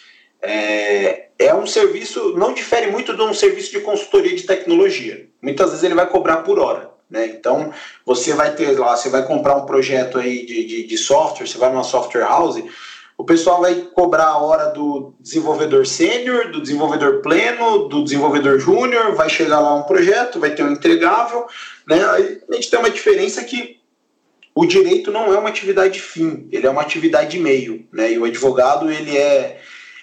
É, 0.47 1.29
é 1.39 1.55
um 1.55 1.67
serviço, 1.67 2.37
não 2.37 2.53
difere 2.53 2.91
muito 2.91 3.17
de 3.17 3.23
um 3.23 3.33
serviço 3.33 3.71
de 3.71 3.81
consultoria 3.81 4.37
de 4.37 4.43
tecnologia. 4.43 5.27
Muitas 5.41 5.71
vezes 5.71 5.83
ele 5.83 5.95
vai 5.95 6.07
cobrar 6.07 6.39
por 6.39 6.59
hora. 6.59 6.94
Né? 7.11 7.27
Então, 7.27 7.73
você 8.05 8.33
vai 8.33 8.55
ter 8.55 8.79
lá, 8.79 8.97
você 8.97 9.09
vai 9.09 9.27
comprar 9.27 9.57
um 9.57 9.67
projeto 9.67 10.19
aí 10.19 10.45
de, 10.45 10.65
de, 10.65 10.87
de 10.87 10.99
software, 10.99 11.47
você 11.47 11.59
vai 11.59 11.71
numa 11.71 11.85
software 11.85 12.23
house, 12.23 12.63
o 13.17 13.25
pessoal 13.25 13.61
vai 13.61 13.75
cobrar 13.95 14.27
a 14.27 14.39
hora 14.39 14.71
do 14.71 15.15
desenvolvedor 15.21 15.87
sênior, 15.87 16.51
do 16.51 16.61
desenvolvedor 16.61 17.23
pleno, 17.23 17.89
do 17.89 18.03
desenvolvedor 18.03 18.59
júnior, 18.59 19.15
vai 19.15 19.31
chegar 19.31 19.61
lá 19.61 19.75
um 19.75 19.85
projeto, 19.85 20.41
vai 20.41 20.51
ter 20.51 20.65
um 20.65 20.73
entregável, 20.73 21.47
né? 21.87 22.05
Aí 22.11 22.41
a 22.51 22.55
gente 22.55 22.71
tem 22.71 22.79
uma 22.79 22.91
diferença 22.91 23.45
que 23.45 23.79
o 24.53 24.67
direito 24.67 25.13
não 25.13 25.33
é 25.33 25.39
uma 25.39 25.49
atividade 25.49 26.01
fim, 26.01 26.49
ele 26.51 26.67
é 26.67 26.71
uma 26.71 26.83
atividade 26.83 27.39
meio, 27.39 27.87
né? 27.93 28.13
E 28.13 28.19
o 28.19 28.25
advogado 28.25 28.91
ele 28.91 29.17
é 29.17 29.61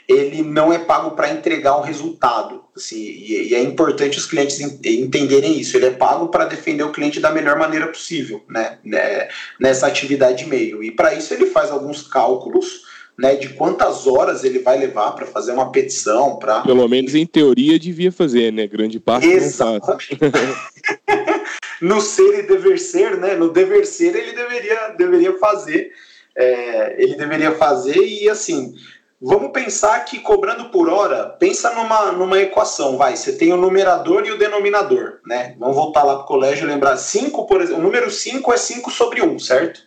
ele 0.07 0.41
não 0.41 0.73
é 0.73 0.79
pago 0.79 1.11
para 1.11 1.31
entregar 1.31 1.77
um 1.77 1.81
resultado, 1.81 2.63
assim, 2.75 2.97
e, 2.97 3.53
é 3.53 3.61
importante 3.61 4.17
os 4.17 4.25
clientes 4.25 4.59
entenderem 4.59 5.59
isso. 5.59 5.77
Ele 5.77 5.87
é 5.87 5.91
pago 5.91 6.27
para 6.27 6.45
defender 6.45 6.83
o 6.83 6.91
cliente 6.91 7.19
da 7.19 7.31
melhor 7.31 7.57
maneira 7.57 7.87
possível, 7.87 8.43
né? 8.49 8.77
né 8.83 9.29
nessa 9.59 9.87
atividade 9.87 10.45
meio. 10.45 10.83
E 10.83 10.91
para 10.91 11.13
isso 11.13 11.33
ele 11.33 11.47
faz 11.47 11.71
alguns 11.71 12.01
cálculos. 12.07 12.89
Né, 13.19 13.35
de 13.35 13.49
quantas 13.49 14.07
horas 14.07 14.43
ele 14.43 14.59
vai 14.59 14.79
levar 14.79 15.11
para 15.11 15.27
fazer 15.27 15.51
uma 15.51 15.69
petição, 15.69 16.37
para 16.37 16.61
pelo 16.61 16.87
menos 16.87 17.13
em 17.13 17.25
teoria 17.25 17.77
devia 17.77 18.11
fazer, 18.11 18.51
né? 18.51 18.65
Grande 18.65 18.99
parte 18.99 19.27
Exatamente. 19.27 20.17
não 20.19 20.31
faz. 20.31 21.41
no 21.81 21.99
ser 21.99 22.39
e 22.39 22.43
dever 22.43 22.79
ser, 22.79 23.17
né? 23.17 23.35
No 23.35 23.51
dever 23.51 23.85
ser 23.85 24.15
ele 24.15 24.31
deveria, 24.31 24.95
deveria 24.97 25.37
fazer, 25.37 25.91
é, 26.35 27.03
ele 27.03 27.15
deveria 27.15 27.51
fazer 27.51 27.97
e 27.97 28.29
assim, 28.29 28.73
vamos 29.21 29.51
pensar 29.51 30.03
que 30.05 30.19
cobrando 30.19 30.69
por 30.69 30.89
hora, 30.89 31.25
pensa 31.39 31.73
numa, 31.73 32.11
numa 32.11 32.39
equação, 32.39 32.97
vai, 32.97 33.15
você 33.15 33.33
tem 33.33 33.53
o 33.53 33.57
numerador 33.57 34.25
e 34.25 34.31
o 34.31 34.37
denominador, 34.37 35.19
né? 35.25 35.55
Vamos 35.59 35.75
voltar 35.75 36.03
lá 36.03 36.15
para 36.15 36.23
o 36.23 36.27
colégio 36.27 36.65
e 36.65 36.71
lembrar, 36.71 36.97
5, 36.97 37.45
por 37.45 37.61
exemplo, 37.61 37.79
o 37.79 37.83
número 37.83 38.09
5 38.09 38.53
é 38.53 38.57
5 38.57 38.89
sobre 38.91 39.21
1, 39.21 39.39
certo? 39.39 39.81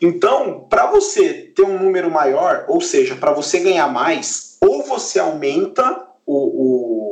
Então, 0.00 0.66
para 0.68 0.86
você 0.86 1.32
ter 1.54 1.62
um 1.62 1.78
número 1.78 2.10
maior, 2.10 2.64
ou 2.68 2.80
seja, 2.80 3.14
para 3.16 3.32
você 3.32 3.60
ganhar 3.60 3.88
mais, 3.88 4.56
ou 4.60 4.82
você 4.82 5.18
aumenta 5.18 6.06
o, 6.26 6.34
o 6.34 7.06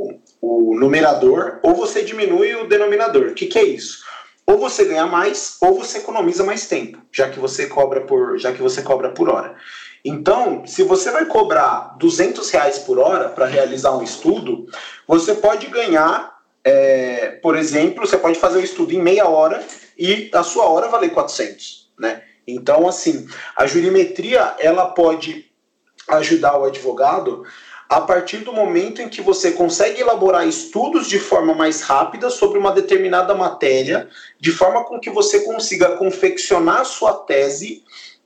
o 0.45 0.75
numerador 0.79 1.59
ou 1.63 1.75
você 1.75 2.03
diminui 2.03 2.55
o 2.55 2.69
denominador. 2.69 3.29
O 3.29 3.35
que, 3.35 3.47
que 3.47 3.59
é 3.59 3.65
isso? 3.65 4.05
Ou 4.47 4.59
você 4.59 4.85
ganha 4.85 5.07
mais 5.07 5.57
ou 5.61 5.75
você 5.75 5.99
economiza 5.99 6.45
mais 6.45 6.67
tempo, 6.67 6.99
já 7.11 7.31
que 7.31 7.39
você 7.39 7.67
cobra 7.67 8.03
por, 8.03 8.39
já 8.39 8.53
que 8.53 8.61
você 8.61 8.83
cobra 8.83 9.11
por 9.11 9.31
hora. 9.31 9.57
Então, 10.05 10.67
se 10.67 10.83
você 10.83 11.11
vai 11.11 11.25
cobrar 11.25 11.97
200 11.99 12.51
reais 12.51 12.79
por 12.81 12.99
hora 12.99 13.31
para 13.31 13.47
realizar 13.47 13.97
um 13.97 14.03
estudo, 14.03 14.67
você 15.09 15.35
pode 15.35 15.67
ganhar, 15.69 16.41
é, 16.63 17.39
por 17.43 17.57
exemplo, 17.57 18.07
você 18.07 18.19
pode 18.19 18.39
fazer 18.39 18.59
o 18.59 18.65
estudo 18.65 18.93
em 18.93 19.01
meia 19.01 19.27
hora 19.27 19.65
e 19.97 20.31
a 20.35 20.43
sua 20.43 20.67
hora 20.67 20.89
valer 20.89 21.11
400, 21.11 21.91
né? 21.99 22.23
Então, 22.47 22.87
assim, 22.87 23.27
a 23.57 23.67
jurimetria 23.67 24.55
ela 24.59 24.89
pode 24.91 25.51
ajudar 26.09 26.59
o 26.59 26.65
advogado 26.65 27.45
a 27.89 28.01
partir 28.01 28.39
do 28.39 28.53
momento 28.53 29.01
em 29.01 29.09
que 29.09 29.23
você 29.23 29.53
consegue 29.53 30.01
elaborar 30.01 30.47
estudos 30.47 31.07
de 31.07 31.19
forma 31.19 31.55
mais 31.55 31.81
rápida 31.81 32.29
sobre 32.29 32.59
uma 32.59 32.73
determinada 32.73 33.35
matéria, 33.35 34.09
de 34.41 34.51
forma 34.51 34.85
com 34.85 34.99
que 34.99 35.11
você 35.11 35.41
consiga 35.41 35.97
confeccionar 35.97 36.85
sua 36.85 37.15
tese, 37.15 37.85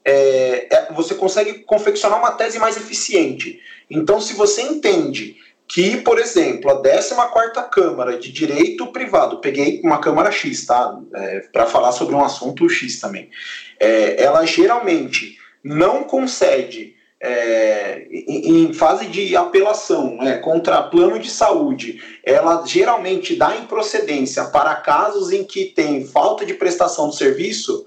é, 0.09 0.69
é 0.71 0.93
você 0.93 1.15
consegue 1.15 1.61
confeccionar 1.61 2.19
uma 2.19 2.33
tese 2.33 2.59
mais 2.59 2.77
eficiente. 2.77 3.61
Então, 3.91 4.21
se 4.21 4.35
você 4.35 4.63
entende 4.63 5.37
que, 5.67 5.99
por 5.99 6.19
exemplo, 6.19 6.71
a 6.71 6.83
14ª 6.83 7.69
Câmara 7.69 8.19
de 8.19 8.33
Direito 8.33 8.87
Privado, 8.87 9.41
peguei 9.41 9.81
uma 9.85 9.99
Câmara 9.99 10.31
X, 10.31 10.65
tá? 10.65 10.99
É, 11.15 11.41
Para 11.53 11.67
falar 11.67 11.93
sobre 11.93 12.15
um 12.15 12.25
assunto 12.25 12.69
X 12.69 12.99
também. 12.99 13.29
É, 13.79 14.23
ela 14.23 14.47
geralmente 14.47 15.37
não 15.63 16.05
concede 16.05 16.97
é, 17.21 18.07
em, 18.11 18.73
fase 18.73 19.07
de 19.07 19.37
apelação 19.37 20.17
né, 20.19 20.39
contra 20.39 20.83
plano 20.83 21.19
de 21.19 21.29
saúde, 21.29 22.01
ela 22.25 22.65
geralmente 22.65 23.35
dá 23.35 23.57
improcedência 23.57 24.45
para 24.45 24.77
casos 24.77 25.33
em 25.33 25.43
que 25.45 25.67
tem 25.67 26.07
falta 26.07 26.47
de 26.47 26.55
prestação 26.55 27.09
do 27.09 27.15
serviço, 27.15 27.87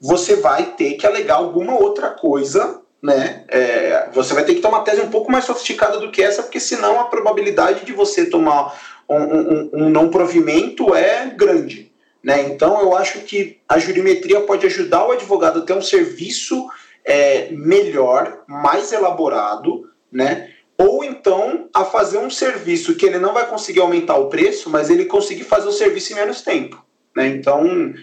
você 0.00 0.36
vai 0.36 0.74
ter 0.76 0.94
que 0.94 1.06
alegar 1.06 1.36
alguma 1.36 1.74
outra 1.74 2.10
coisa, 2.10 2.80
né? 3.02 3.44
É, 3.48 4.08
você 4.12 4.34
vai 4.34 4.44
ter 4.44 4.54
que 4.54 4.60
tomar 4.60 4.78
uma 4.78 4.84
tese 4.84 5.00
um 5.00 5.10
pouco 5.10 5.30
mais 5.30 5.44
sofisticada 5.44 5.98
do 5.98 6.10
que 6.10 6.22
essa, 6.22 6.42
porque 6.42 6.60
senão 6.60 7.00
a 7.00 7.04
probabilidade 7.04 7.84
de 7.84 7.92
você 7.92 8.26
tomar 8.26 8.78
um, 9.08 9.16
um, 9.16 9.70
um 9.72 9.90
não 9.90 10.08
provimento 10.08 10.94
é 10.94 11.26
grande. 11.26 11.92
Né? 12.22 12.42
Então 12.48 12.80
eu 12.80 12.96
acho 12.96 13.20
que 13.20 13.60
a 13.68 13.78
jurimetria 13.78 14.40
pode 14.40 14.66
ajudar 14.66 15.06
o 15.06 15.12
advogado 15.12 15.60
a 15.60 15.62
ter 15.62 15.74
um 15.74 15.82
serviço 15.82 16.66
é, 17.04 17.48
melhor, 17.52 18.42
mais 18.48 18.92
elaborado, 18.92 19.88
né? 20.10 20.50
Ou 20.76 21.04
então 21.04 21.68
a 21.72 21.84
fazer 21.84 22.18
um 22.18 22.28
serviço 22.28 22.96
que 22.96 23.06
ele 23.06 23.18
não 23.18 23.32
vai 23.32 23.46
conseguir 23.46 23.80
aumentar 23.80 24.16
o 24.16 24.28
preço, 24.28 24.68
mas 24.68 24.90
ele 24.90 25.04
conseguir 25.04 25.44
fazer 25.44 25.68
o 25.68 25.72
serviço 25.72 26.12
em 26.12 26.16
menos 26.16 26.42
tempo. 26.42 26.84
Né? 27.14 27.28
Então, 27.28 27.62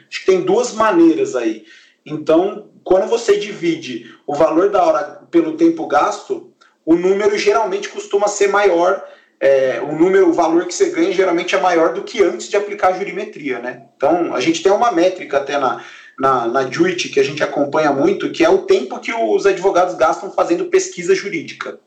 acho 0.10 0.22
que 0.22 0.26
tem 0.26 0.42
duas 0.42 0.74
maneiras 0.74 1.36
aí. 1.36 1.66
Então, 2.06 2.70
quando 2.84 3.08
você 3.08 3.38
divide 3.38 4.14
o 4.28 4.36
valor 4.36 4.70
da 4.70 4.84
hora 4.84 5.04
pelo 5.32 5.56
tempo 5.56 5.88
gasto, 5.88 6.52
o 6.86 6.96
número 6.96 7.38
geralmente 7.38 7.90
costuma 7.90 8.28
ser 8.28 8.48
maior. 8.50 9.04
É, 9.40 9.82
o 9.82 9.94
número, 9.94 10.30
o 10.30 10.34
valor 10.34 10.66
que 10.66 10.74
você 10.74 10.90
ganha 10.90 11.12
geralmente 11.12 11.56
é 11.56 11.60
maior 11.60 11.94
do 11.94 12.04
que 12.04 12.24
antes 12.24 12.48
de 12.48 12.56
aplicar 12.56 12.90
a 12.90 12.98
jurimetria, 12.98 13.60
né? 13.60 13.84
Então, 13.98 14.34
a 14.34 14.40
gente 14.40 14.64
tem 14.64 14.72
uma 14.72 14.92
métrica 14.92 15.38
até 15.38 15.58
na, 15.58 15.84
na, 16.18 16.48
na 16.48 16.70
JUIT, 16.70 17.10
que 17.10 17.20
a 17.20 17.24
gente 17.24 17.44
acompanha 17.44 17.92
muito, 17.92 18.32
que 18.32 18.44
é 18.44 18.50
o 18.50 18.60
tempo 18.60 19.00
que 19.00 19.14
os 19.14 19.46
advogados 19.46 19.96
gastam 19.96 20.32
fazendo 20.32 20.66
pesquisa 20.66 21.14
jurídica. 21.14 21.80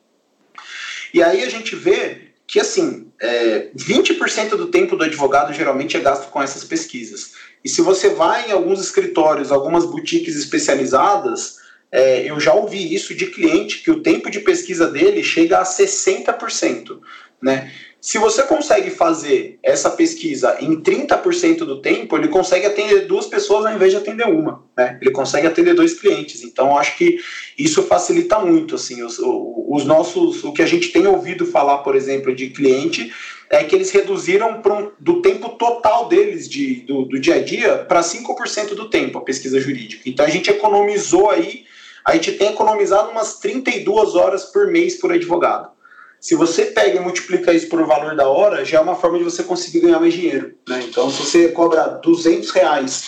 E 1.15 1.23
aí 1.23 1.43
a 1.43 1.49
gente 1.49 1.75
vê 1.75 2.33
que, 2.47 2.61
assim, 2.61 3.06
é, 3.21 3.69
20% 3.77 4.51
do 4.51 4.67
tempo 4.67 4.97
do 4.97 5.05
advogado 5.05 5.53
geralmente 5.53 5.97
é 5.97 6.01
gasto 6.01 6.31
com 6.31 6.43
essas 6.43 6.65
pesquisas. 6.65 7.33
E 7.65 7.69
se 7.69 7.81
você 7.81 8.11
vai 8.11 8.49
em 8.49 8.53
alguns 8.53 8.81
escritórios, 8.81 9.51
algumas 9.51 9.85
boutiques 9.85 10.37
especializadas, 10.37 11.57
é, 11.91 12.31
eu 12.31 12.39
já 12.39 12.53
ouvi 12.53 12.95
isso 12.95 13.15
de 13.15 13.27
cliente, 13.27 13.83
que 13.83 13.91
o 13.91 14.03
tempo 14.03 14.31
de 14.31 14.41
pesquisa 14.41 14.89
dele 14.89 15.23
chega 15.23 15.59
a 15.59 15.65
60%. 15.65 17.01
Né? 17.41 17.73
Se 18.01 18.19
você 18.19 18.43
consegue 18.45 18.91
fazer 18.91 19.59
essa 19.63 19.91
pesquisa 19.91 20.57
em 20.61 20.81
30% 20.81 21.59
do 21.59 21.81
tempo, 21.81 22.17
ele 22.17 22.29
consegue 22.29 22.67
atender 22.67 23.07
duas 23.07 23.27
pessoas 23.27 23.67
ao 23.67 23.75
invés 23.75 23.91
de 23.91 23.99
atender 23.99 24.27
uma. 24.27 24.65
Né? 24.77 24.99
Ele 25.01 25.11
consegue 25.11 25.47
atender 25.47 25.75
dois 25.75 25.99
clientes. 25.99 26.43
Então, 26.43 26.77
acho 26.77 26.97
que 26.97 27.19
isso 27.59 27.83
facilita 27.83 28.39
muito. 28.39 28.75
Assim, 28.77 29.03
os, 29.03 29.19
os 29.19 29.85
nossos, 29.85 30.45
o 30.45 30.53
que 30.53 30.63
a 30.63 30.67
gente 30.67 30.91
tem 30.91 31.07
ouvido 31.07 31.47
falar, 31.47 31.79
por 31.79 31.97
exemplo, 31.97 32.35
de 32.35 32.51
cliente, 32.51 33.13
é 33.51 33.65
que 33.65 33.75
eles 33.75 33.91
reduziram 33.91 34.63
do 35.01 35.23
tempo 35.23 35.51
total 35.51 36.09
deles 36.09 36.49
de, 36.49 36.83
do, 36.83 37.07
do 37.07 37.19
dia 37.19 37.37
a 37.37 37.43
dia 37.43 37.79
para 37.79 38.01
5% 38.01 38.75
do 38.75 38.91
tempo 38.91 39.19
a 39.19 39.23
pesquisa 39.23 39.59
jurídica. 39.59 40.03
Então, 40.07 40.25
a 40.25 40.31
gente 40.31 40.51
economizou 40.51 41.31
aí, 41.31 41.65
a 42.05 42.13
gente 42.15 42.33
tem 42.33 42.49
economizado 42.49 43.11
umas 43.11 43.39
32 43.39 44.15
horas 44.15 44.45
por 44.45 44.69
mês 44.69 44.95
por 44.97 45.11
advogado. 45.11 45.76
Se 46.21 46.35
você 46.35 46.67
pega 46.67 46.97
e 46.97 47.01
multiplica 47.01 47.53
isso 47.53 47.69
por 47.69 47.85
valor 47.87 48.17
da 48.17 48.29
hora, 48.29 48.65
já 48.65 48.79
é 48.79 48.81
uma 48.81 48.97
forma 48.97 49.19
de 49.19 49.25
você 49.25 49.43
conseguir 49.43 49.81
ganhar 49.81 50.01
mais 50.01 50.15
dinheiro. 50.15 50.55
Né? 50.69 50.85
Então, 50.89 51.11
se 51.11 51.23
você 51.23 51.49
cobra 51.49 51.87
200 52.03 52.51
reais 52.51 53.05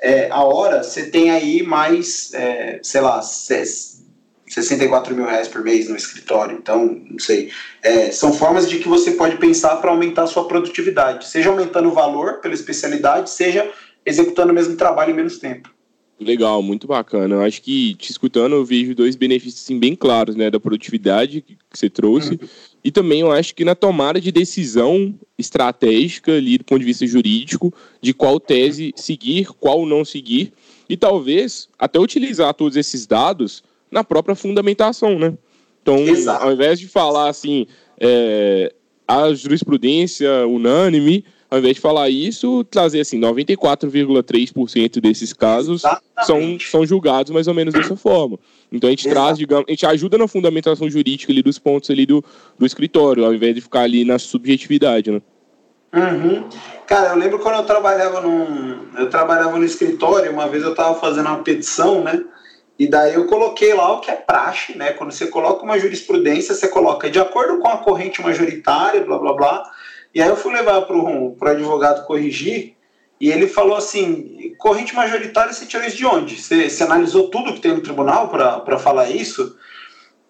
é, 0.00 0.28
a 0.30 0.42
hora, 0.42 0.82
você 0.82 1.06
tem 1.06 1.30
aí 1.30 1.62
mais, 1.62 2.32
é, 2.34 2.80
sei 2.82 3.00
lá, 3.00 3.22
64 3.22 5.14
mil 5.14 5.26
reais 5.26 5.48
por 5.48 5.62
mês 5.62 5.88
no 5.88 5.96
escritório. 5.96 6.56
Então, 6.56 7.00
não 7.10 7.18
sei. 7.18 7.50
É, 7.82 8.10
são 8.10 8.32
formas 8.32 8.68
de 8.68 8.78
que 8.78 8.88
você 8.88 9.12
pode 9.12 9.36
pensar 9.36 9.76
para 9.76 9.90
aumentar 9.90 10.24
a 10.24 10.26
sua 10.26 10.48
produtividade, 10.48 11.28
seja 11.28 11.50
aumentando 11.50 11.88
o 11.88 11.92
valor 11.92 12.40
pela 12.40 12.54
especialidade, 12.54 13.30
seja 13.30 13.70
executando 14.04 14.50
o 14.50 14.54
mesmo 14.54 14.76
trabalho 14.76 15.12
em 15.12 15.14
menos 15.14 15.38
tempo. 15.38 15.70
Legal, 16.24 16.62
muito 16.62 16.86
bacana. 16.86 17.36
Eu 17.36 17.40
acho 17.42 17.62
que 17.62 17.94
te 17.94 18.10
escutando 18.10 18.54
eu 18.54 18.64
vejo 18.64 18.94
dois 18.94 19.16
benefícios 19.16 19.62
assim, 19.62 19.78
bem 19.78 19.94
claros, 19.94 20.36
né, 20.36 20.50
da 20.50 20.60
produtividade 20.60 21.40
que 21.40 21.56
você 21.72 21.90
trouxe 21.90 22.38
e 22.84 22.90
também 22.90 23.20
eu 23.20 23.30
acho 23.30 23.54
que 23.54 23.64
na 23.64 23.74
tomada 23.74 24.20
de 24.20 24.32
decisão 24.32 25.14
estratégica 25.38 26.32
ali 26.32 26.58
do 26.58 26.64
ponto 26.64 26.80
de 26.80 26.84
vista 26.84 27.06
jurídico 27.06 27.72
de 28.00 28.12
qual 28.12 28.40
tese 28.40 28.92
seguir, 28.96 29.46
qual 29.60 29.86
não 29.86 30.04
seguir 30.04 30.52
e 30.88 30.96
talvez 30.96 31.68
até 31.78 31.98
utilizar 31.98 32.52
todos 32.54 32.76
esses 32.76 33.06
dados 33.06 33.62
na 33.90 34.02
própria 34.02 34.34
fundamentação, 34.34 35.18
né? 35.18 35.34
Então, 35.80 35.98
Exato. 35.98 36.44
ao 36.44 36.52
invés 36.52 36.78
de 36.78 36.88
falar 36.88 37.28
assim, 37.28 37.66
é, 38.00 38.72
a 39.06 39.32
jurisprudência 39.34 40.46
unânime 40.46 41.24
ao 41.52 41.58
invés 41.58 41.74
de 41.74 41.82
falar 41.82 42.08
isso, 42.08 42.64
trazer 42.64 43.00
assim, 43.00 43.20
94,3% 43.20 45.02
desses 45.02 45.34
casos 45.34 45.82
são, 46.22 46.58
são 46.58 46.86
julgados 46.86 47.30
mais 47.30 47.46
ou 47.46 47.52
menos 47.52 47.74
dessa 47.74 47.94
forma. 47.94 48.38
Então 48.72 48.88
a 48.88 48.90
gente 48.90 49.06
Exato. 49.06 49.20
traz, 49.20 49.38
digamos, 49.38 49.66
a 49.68 49.70
gente 49.70 49.84
ajuda 49.84 50.16
na 50.16 50.26
fundamentação 50.26 50.88
jurídica 50.88 51.30
ali 51.30 51.42
dos 51.42 51.58
pontos 51.58 51.90
ali 51.90 52.06
do, 52.06 52.24
do 52.58 52.64
escritório, 52.64 53.26
ao 53.26 53.34
invés 53.34 53.54
de 53.54 53.60
ficar 53.60 53.82
ali 53.82 54.02
na 54.02 54.18
subjetividade, 54.18 55.10
né? 55.10 55.20
Uhum. 55.94 56.48
Cara, 56.86 57.10
eu 57.10 57.16
lembro 57.16 57.38
quando 57.38 57.56
eu 57.56 57.66
trabalhava 57.66 58.22
num. 58.22 58.86
Eu 58.96 59.10
trabalhava 59.10 59.58
no 59.58 59.64
escritório, 59.66 60.32
uma 60.32 60.48
vez 60.48 60.62
eu 60.62 60.70
estava 60.70 60.98
fazendo 60.98 61.26
uma 61.26 61.42
petição, 61.42 62.02
né? 62.02 62.24
E 62.78 62.86
daí 62.88 63.12
eu 63.12 63.26
coloquei 63.26 63.74
lá 63.74 63.92
o 63.92 64.00
que 64.00 64.10
é 64.10 64.16
praxe, 64.16 64.74
né? 64.78 64.94
Quando 64.94 65.12
você 65.12 65.26
coloca 65.26 65.62
uma 65.62 65.78
jurisprudência, 65.78 66.54
você 66.54 66.66
coloca 66.66 67.10
de 67.10 67.20
acordo 67.20 67.58
com 67.58 67.68
a 67.68 67.76
corrente 67.76 68.22
majoritária, 68.22 69.04
blá 69.04 69.18
blá 69.18 69.34
blá. 69.34 69.70
E 70.14 70.20
aí 70.20 70.28
eu 70.28 70.36
fui 70.36 70.52
levar 70.52 70.82
para 70.82 70.96
o 70.96 71.36
advogado 71.42 72.06
corrigir, 72.06 72.76
e 73.20 73.30
ele 73.30 73.46
falou 73.46 73.76
assim: 73.76 74.52
corrente 74.58 74.94
majoritária, 74.94 75.52
você 75.52 75.64
tirou 75.64 75.86
isso 75.86 75.96
de 75.96 76.04
onde? 76.04 76.42
Você, 76.42 76.68
você 76.68 76.82
analisou 76.82 77.30
tudo 77.30 77.54
que 77.54 77.60
tem 77.60 77.72
no 77.72 77.80
tribunal 77.80 78.28
para 78.28 78.78
falar 78.78 79.10
isso? 79.10 79.56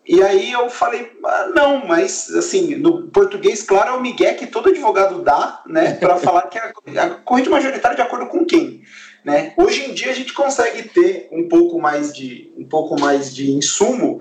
E 0.07 0.21
aí 0.23 0.51
eu 0.51 0.69
falei, 0.69 1.13
ah, 1.25 1.51
não, 1.55 1.87
mas 1.87 2.29
assim, 2.35 2.75
no 2.75 3.07
português, 3.09 3.63
claro, 3.63 3.91
é 3.91 3.97
o 3.97 4.01
migué 4.01 4.35
que 4.35 4.49
todo 4.49 4.69
advogado 4.69 5.23
dá, 5.23 5.63
né, 5.65 5.95
para 5.95 6.17
falar 6.21 6.43
que 6.49 6.59
a, 6.59 6.73
a 7.05 7.11
corrente 7.11 7.49
majoritária 7.49 7.97
de 7.97 8.03
acordo 8.03 8.27
com 8.27 8.45
quem, 8.45 8.83
né? 9.25 9.55
Hoje 9.57 9.85
em 9.85 9.95
dia 9.95 10.11
a 10.11 10.15
gente 10.15 10.33
consegue 10.33 10.89
ter 10.89 11.29
um 11.31 11.49
pouco 11.49 11.81
mais 11.81 12.13
de 12.13 12.53
um 12.59 12.65
pouco 12.65 13.01
mais 13.01 13.33
de 13.33 13.53
insumo 13.53 14.21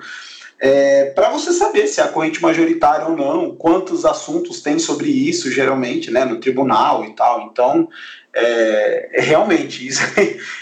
é, 0.63 1.05
para 1.05 1.31
você 1.31 1.51
saber 1.51 1.87
se 1.87 1.99
é 1.99 2.03
a 2.03 2.07
corrente 2.07 2.39
majoritária 2.39 3.07
ou 3.07 3.17
não, 3.17 3.55
quantos 3.55 4.05
assuntos 4.05 4.61
tem 4.61 4.77
sobre 4.77 5.09
isso, 5.09 5.51
geralmente, 5.51 6.11
né, 6.11 6.23
no 6.23 6.39
tribunal 6.39 7.03
e 7.03 7.15
tal. 7.15 7.49
Então, 7.51 7.89
é, 8.31 9.09
é, 9.11 9.21
realmente, 9.21 9.85
isso, 9.87 10.03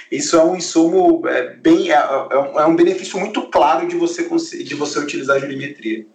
isso 0.09 0.37
é 0.37 0.43
um 0.43 0.55
insumo 0.55 1.27
é, 1.27 1.53
bem. 1.53 1.91
É, 1.91 1.95
é, 1.95 2.65
um 2.65 2.77
benefício 2.77 3.19
muito 3.19 3.41
claro 3.47 3.89
de 3.89 3.97
você, 3.97 4.23
de 4.63 4.73
você 4.73 4.99
utilizar 4.99 5.35
a 5.35 5.39
jurimetria. 5.39 6.05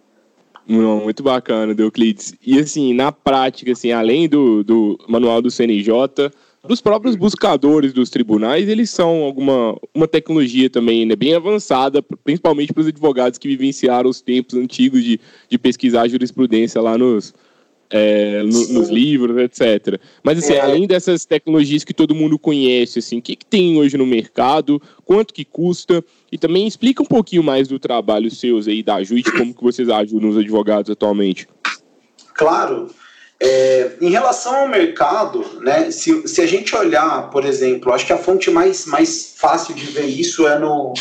Não, 0.67 1.01
muito 1.01 1.21
bacana, 1.21 1.75
Euclides. 1.77 2.33
E 2.43 2.57
assim, 2.57 2.91
na 2.91 3.11
prática, 3.11 3.71
assim, 3.71 3.91
além 3.91 4.27
do, 4.27 4.63
do 4.63 4.97
manual 5.07 5.43
do 5.43 5.51
CNJ, 5.51 6.31
dos 6.67 6.81
próprios 6.81 7.15
buscadores 7.15 7.93
dos 7.93 8.09
tribunais, 8.09 8.67
eles 8.67 8.89
são 8.89 9.23
alguma 9.23 9.77
uma 9.93 10.07
tecnologia 10.07 10.69
também 10.69 11.05
né, 11.05 11.15
bem 11.15 11.33
avançada, 11.33 12.01
principalmente 12.01 12.73
para 12.73 12.81
os 12.81 12.87
advogados 12.87 13.37
que 13.37 13.47
vivenciaram 13.47 14.09
os 14.09 14.21
tempos 14.21 14.55
antigos 14.55 15.03
de, 15.03 15.19
de 15.49 15.57
pesquisar 15.57 16.07
jurisprudência 16.07 16.81
lá 16.81 16.97
nos, 16.97 17.33
é, 17.89 18.43
no, 18.43 18.67
nos 18.73 18.89
livros, 18.89 19.37
etc. 19.37 19.99
Mas 20.23 20.39
assim, 20.39 20.53
é. 20.53 20.61
além 20.61 20.87
dessas 20.87 21.25
tecnologias 21.25 21.83
que 21.83 21.93
todo 21.93 22.15
mundo 22.15 22.37
conhece, 22.37 22.99
assim, 22.99 23.19
o 23.19 23.21
que, 23.21 23.35
que 23.35 23.45
tem 23.45 23.77
hoje 23.77 23.97
no 23.97 24.05
mercado, 24.05 24.81
quanto 25.03 25.33
que 25.33 25.45
custa, 25.45 26.03
e 26.31 26.37
também 26.37 26.67
explica 26.67 27.01
um 27.01 27.05
pouquinho 27.05 27.43
mais 27.43 27.67
do 27.67 27.79
trabalho 27.79 28.29
seus 28.31 28.67
aí 28.67 28.83
da 28.83 29.03
JUIT, 29.03 29.31
como 29.31 29.53
que 29.53 29.63
vocês 29.63 29.89
ajudam 29.89 30.29
os 30.29 30.37
advogados 30.37 30.89
atualmente. 30.89 31.47
Claro. 32.33 32.89
É, 33.39 33.91
em 33.99 34.09
relação 34.09 34.55
ao 34.55 34.67
mercado, 34.67 35.59
né, 35.61 35.91
se, 35.91 36.27
se 36.27 36.41
a 36.41 36.47
gente 36.47 36.73
olhar, 36.75 37.29
por 37.29 37.43
exemplo, 37.43 37.93
acho 37.93 38.05
que 38.05 38.13
a 38.13 38.17
fonte 38.17 38.49
mais, 38.49 38.85
mais 38.85 39.35
fácil 39.37 39.75
de 39.75 39.85
ver 39.87 40.05
isso 40.05 40.47
é 40.47 40.57
no, 40.57 40.93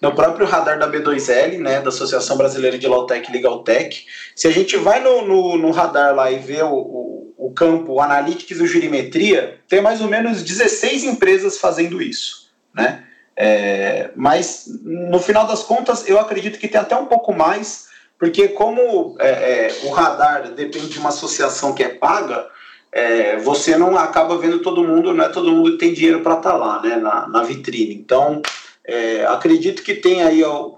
no 0.00 0.14
próprio 0.14 0.46
radar 0.46 0.78
da 0.78 0.90
B2L, 0.90 1.58
né, 1.58 1.80
da 1.80 1.90
Associação 1.90 2.36
Brasileira 2.36 2.78
de 2.78 2.88
Lawtech 2.88 3.28
e 3.28 3.32
Legaltech. 3.32 4.06
Se 4.34 4.48
a 4.48 4.50
gente 4.50 4.76
vai 4.76 5.00
no, 5.00 5.26
no, 5.26 5.58
no 5.58 5.70
radar 5.70 6.14
lá 6.14 6.30
e 6.30 6.38
vê 6.38 6.62
o, 6.62 6.74
o, 6.74 7.34
o 7.36 7.52
campo 7.52 8.00
Analytics 8.00 8.58
e 8.58 8.66
Jurimetria, 8.66 9.60
tem 9.68 9.82
mais 9.82 10.00
ou 10.00 10.08
menos 10.08 10.42
16 10.42 11.04
empresas 11.04 11.58
fazendo 11.58 12.00
isso, 12.00 12.50
né? 12.74 13.04
É, 13.36 14.10
mas 14.14 14.64
no 14.82 15.18
final 15.18 15.46
das 15.46 15.62
contas, 15.62 16.06
eu 16.08 16.18
acredito 16.18 16.58
que 16.58 16.68
tem 16.68 16.80
até 16.80 16.94
um 16.96 17.06
pouco 17.06 17.32
mais, 17.32 17.86
porque 18.18 18.48
como 18.48 19.16
é, 19.18 19.28
é, 19.28 19.76
o 19.84 19.90
radar 19.90 20.50
depende 20.52 20.88
de 20.88 20.98
uma 20.98 21.08
associação 21.08 21.74
que 21.74 21.82
é 21.82 21.88
paga, 21.88 22.46
é, 22.92 23.38
você 23.38 23.76
não 23.76 23.96
acaba 23.96 24.36
vendo 24.36 24.60
todo 24.60 24.84
mundo, 24.84 25.14
não 25.14 25.24
é 25.24 25.28
todo 25.28 25.50
mundo 25.50 25.72
que 25.72 25.78
tem 25.78 25.94
dinheiro 25.94 26.20
para 26.20 26.36
estar 26.36 26.52
tá 26.52 26.56
lá, 26.56 26.82
né, 26.82 26.96
na, 26.96 27.26
na 27.28 27.42
vitrine. 27.42 27.94
Então, 27.94 28.42
é, 28.84 29.24
acredito 29.26 29.82
que 29.82 29.94
tem 29.94 30.22
aí, 30.22 30.42
ó, 30.44 30.72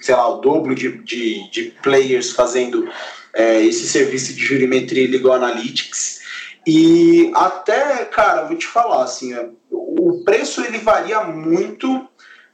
sei 0.00 0.14
lá, 0.14 0.28
o 0.28 0.40
dobro 0.40 0.74
de, 0.74 1.02
de, 1.02 1.50
de 1.50 1.62
players 1.82 2.30
fazendo 2.30 2.88
é, 3.34 3.62
esse 3.64 3.86
serviço 3.88 4.32
de 4.32 4.44
jurimetria 4.44 5.04
e 5.04 5.08
legal 5.08 5.34
analytics. 5.34 6.20
E 6.66 7.30
até, 7.34 8.04
cara, 8.06 8.44
vou 8.44 8.56
te 8.56 8.66
falar, 8.66 9.04
assim, 9.04 9.32
é, 9.32 9.48
o 9.70 10.22
preço 10.24 10.62
ele 10.64 10.78
varia 10.78 11.22
muito, 11.22 12.06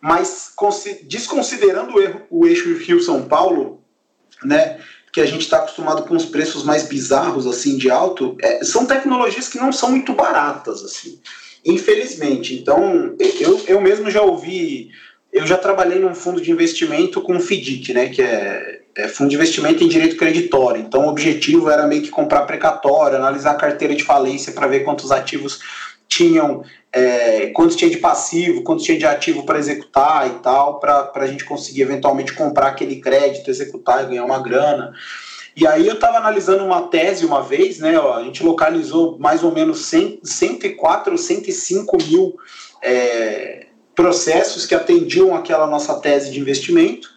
mas 0.05 0.52
desconsiderando 1.05 1.94
o, 1.94 2.00
erro, 2.02 2.20
o 2.28 2.46
eixo 2.46 2.76
Rio-São 2.76 3.22
Paulo, 3.22 3.80
né, 4.44 4.78
que 5.11 5.18
a 5.18 5.24
gente 5.24 5.40
está 5.40 5.57
acostumado 5.57 6.02
com 6.02 6.14
os 6.14 6.26
preços 6.26 6.62
mais 6.62 6.82
bizarros, 6.82 7.46
assim, 7.46 7.78
de 7.78 7.90
alto, 7.90 8.36
é, 8.42 8.62
são 8.62 8.84
tecnologias 8.84 9.48
que 9.48 9.57
não 9.57 9.72
são 9.72 9.90
muito 9.90 10.12
baratas, 10.12 10.84
assim. 10.84 11.18
Infelizmente. 11.64 12.55
Então, 12.55 13.16
eu, 13.40 13.64
eu 13.66 13.80
mesmo 13.80 14.11
já 14.11 14.20
ouvi. 14.20 14.90
Eu 15.32 15.46
já 15.46 15.57
trabalhei 15.57 15.98
num 15.98 16.14
fundo 16.14 16.38
de 16.38 16.50
investimento 16.50 17.22
com 17.22 17.40
FDIC, 17.40 17.94
né? 17.94 18.11
Que 18.11 18.20
é, 18.20 18.82
é 18.94 19.09
fundo 19.09 19.30
de 19.30 19.36
investimento 19.36 19.82
em 19.82 19.88
direito 19.88 20.16
creditório. 20.16 20.82
Então, 20.82 21.07
o 21.07 21.09
objetivo 21.09 21.70
era 21.70 21.86
meio 21.86 22.02
que 22.02 22.11
comprar 22.11 22.42
precatório, 22.42 23.16
analisar 23.16 23.52
a 23.52 23.57
carteira 23.57 23.94
de 23.94 24.05
falência 24.05 24.52
para 24.52 24.66
ver 24.66 24.80
quantos 24.80 25.11
ativos 25.11 25.61
tinham, 26.15 26.62
é, 26.93 27.49
quantos 27.49 27.75
tinha 27.75 27.91
de 27.91 27.97
passivo, 27.97 28.62
quantos 28.62 28.85
tinha 28.85 28.97
de 28.97 29.05
ativo 29.05 29.45
para 29.45 29.59
executar 29.59 30.29
e 30.29 30.39
tal, 30.39 30.79
para 30.79 31.11
a 31.12 31.27
gente 31.27 31.45
conseguir 31.45 31.83
eventualmente 31.83 32.33
comprar 32.33 32.69
aquele 32.69 33.01
crédito, 33.01 33.51
executar 33.51 34.05
e 34.05 34.09
ganhar 34.09 34.25
uma 34.25 34.41
grana. 34.41 34.93
E 35.57 35.67
aí 35.67 35.87
eu 35.87 35.95
estava 35.95 36.19
analisando 36.19 36.65
uma 36.65 36.83
tese 36.83 37.27
uma 37.27 37.43
vez, 37.43 37.79
né? 37.79 37.99
Ó, 37.99 38.15
a 38.15 38.23
gente 38.23 38.45
localizou 38.45 39.19
mais 39.19 39.43
ou 39.43 39.53
menos 39.53 39.87
100, 39.87 40.21
104 40.23 41.12
ou 41.12 41.19
105 41.19 41.97
mil 42.05 42.37
é, 42.83 43.67
processos 43.95 44.65
que 44.67 44.75
atendiam 44.75 45.35
aquela 45.35 45.67
nossa 45.67 45.99
tese 46.01 46.31
de 46.31 46.41
investimento. 46.41 47.09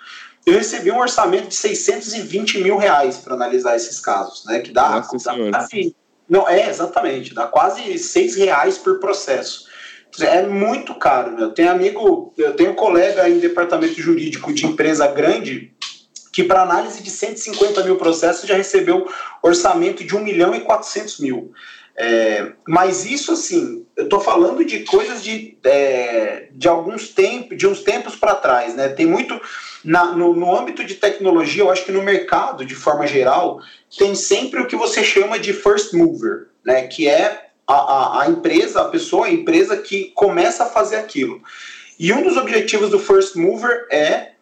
Eu 0.45 0.53
recebi 0.53 0.91
um 0.91 0.99
orçamento 0.99 1.49
de 1.49 1.55
620 1.55 2.63
mil 2.63 2.77
reais 2.77 3.17
para 3.17 3.33
analisar 3.35 3.75
esses 3.75 3.99
casos, 3.99 4.45
né? 4.45 4.59
Que 4.59 4.71
dá, 4.71 4.99
dá, 4.99 5.49
dá 5.51 5.67
não 6.29 6.47
é 6.47 6.69
exatamente, 6.69 7.33
dá 7.33 7.47
quase 7.47 7.97
seis 7.97 8.35
reais 8.35 8.77
por 8.77 8.99
processo. 8.99 9.67
É 10.19 10.41
muito 10.41 10.95
caro, 10.95 11.31
meu. 11.31 11.51
Tem 11.51 11.67
amigo, 11.67 12.33
eu 12.37 12.53
tenho 12.55 12.73
colega 12.73 13.29
em 13.29 13.39
departamento 13.39 14.01
jurídico 14.01 14.53
de 14.53 14.65
empresa 14.65 15.07
grande 15.07 15.73
que 16.33 16.43
para 16.43 16.61
análise 16.61 17.01
de 17.01 17.09
150 17.09 17.83
mil 17.83 17.95
processos 17.97 18.47
já 18.47 18.55
recebeu 18.55 19.07
orçamento 19.41 20.03
de 20.03 20.15
1 20.15 20.23
milhão 20.23 20.55
e 20.55 20.61
400 20.61 21.19
mil. 21.19 21.51
É, 21.99 22.51
mas 22.67 23.05
isso, 23.05 23.31
assim, 23.31 23.83
eu 23.95 24.03
estou 24.03 24.19
falando 24.19 24.63
de 24.63 24.81
coisas 24.81 25.23
de, 25.23 25.57
é, 25.63 26.47
de 26.51 26.67
alguns 26.67 27.09
tempos, 27.09 27.57
de 27.57 27.65
uns 27.65 27.81
tempos 27.81 28.15
para 28.15 28.35
trás, 28.35 28.75
né? 28.75 28.87
Tem 28.89 29.07
muito 29.07 29.41
na, 29.83 30.11
no, 30.11 30.35
no 30.35 30.55
âmbito 30.55 30.83
de 30.83 30.93
tecnologia, 30.93 31.63
eu 31.63 31.71
acho 31.71 31.83
que 31.83 31.91
no 31.91 32.03
mercado, 32.03 32.63
de 32.63 32.75
forma 32.75 33.07
geral, 33.07 33.59
tem 33.97 34.13
sempre 34.13 34.61
o 34.61 34.67
que 34.67 34.75
você 34.75 35.03
chama 35.03 35.39
de 35.39 35.53
first 35.53 35.91
mover, 35.93 36.49
né? 36.63 36.85
Que 36.85 37.07
é 37.07 37.47
a, 37.65 37.73
a, 37.73 38.21
a 38.23 38.29
empresa, 38.29 38.81
a 38.81 38.89
pessoa, 38.89 39.25
a 39.25 39.31
empresa 39.31 39.75
que 39.75 40.11
começa 40.13 40.65
a 40.65 40.69
fazer 40.69 40.97
aquilo. 40.97 41.41
E 41.99 42.13
um 42.13 42.21
dos 42.21 42.37
objetivos 42.37 42.91
do 42.91 42.99
first 42.99 43.35
mover 43.35 43.87
é 43.91 44.33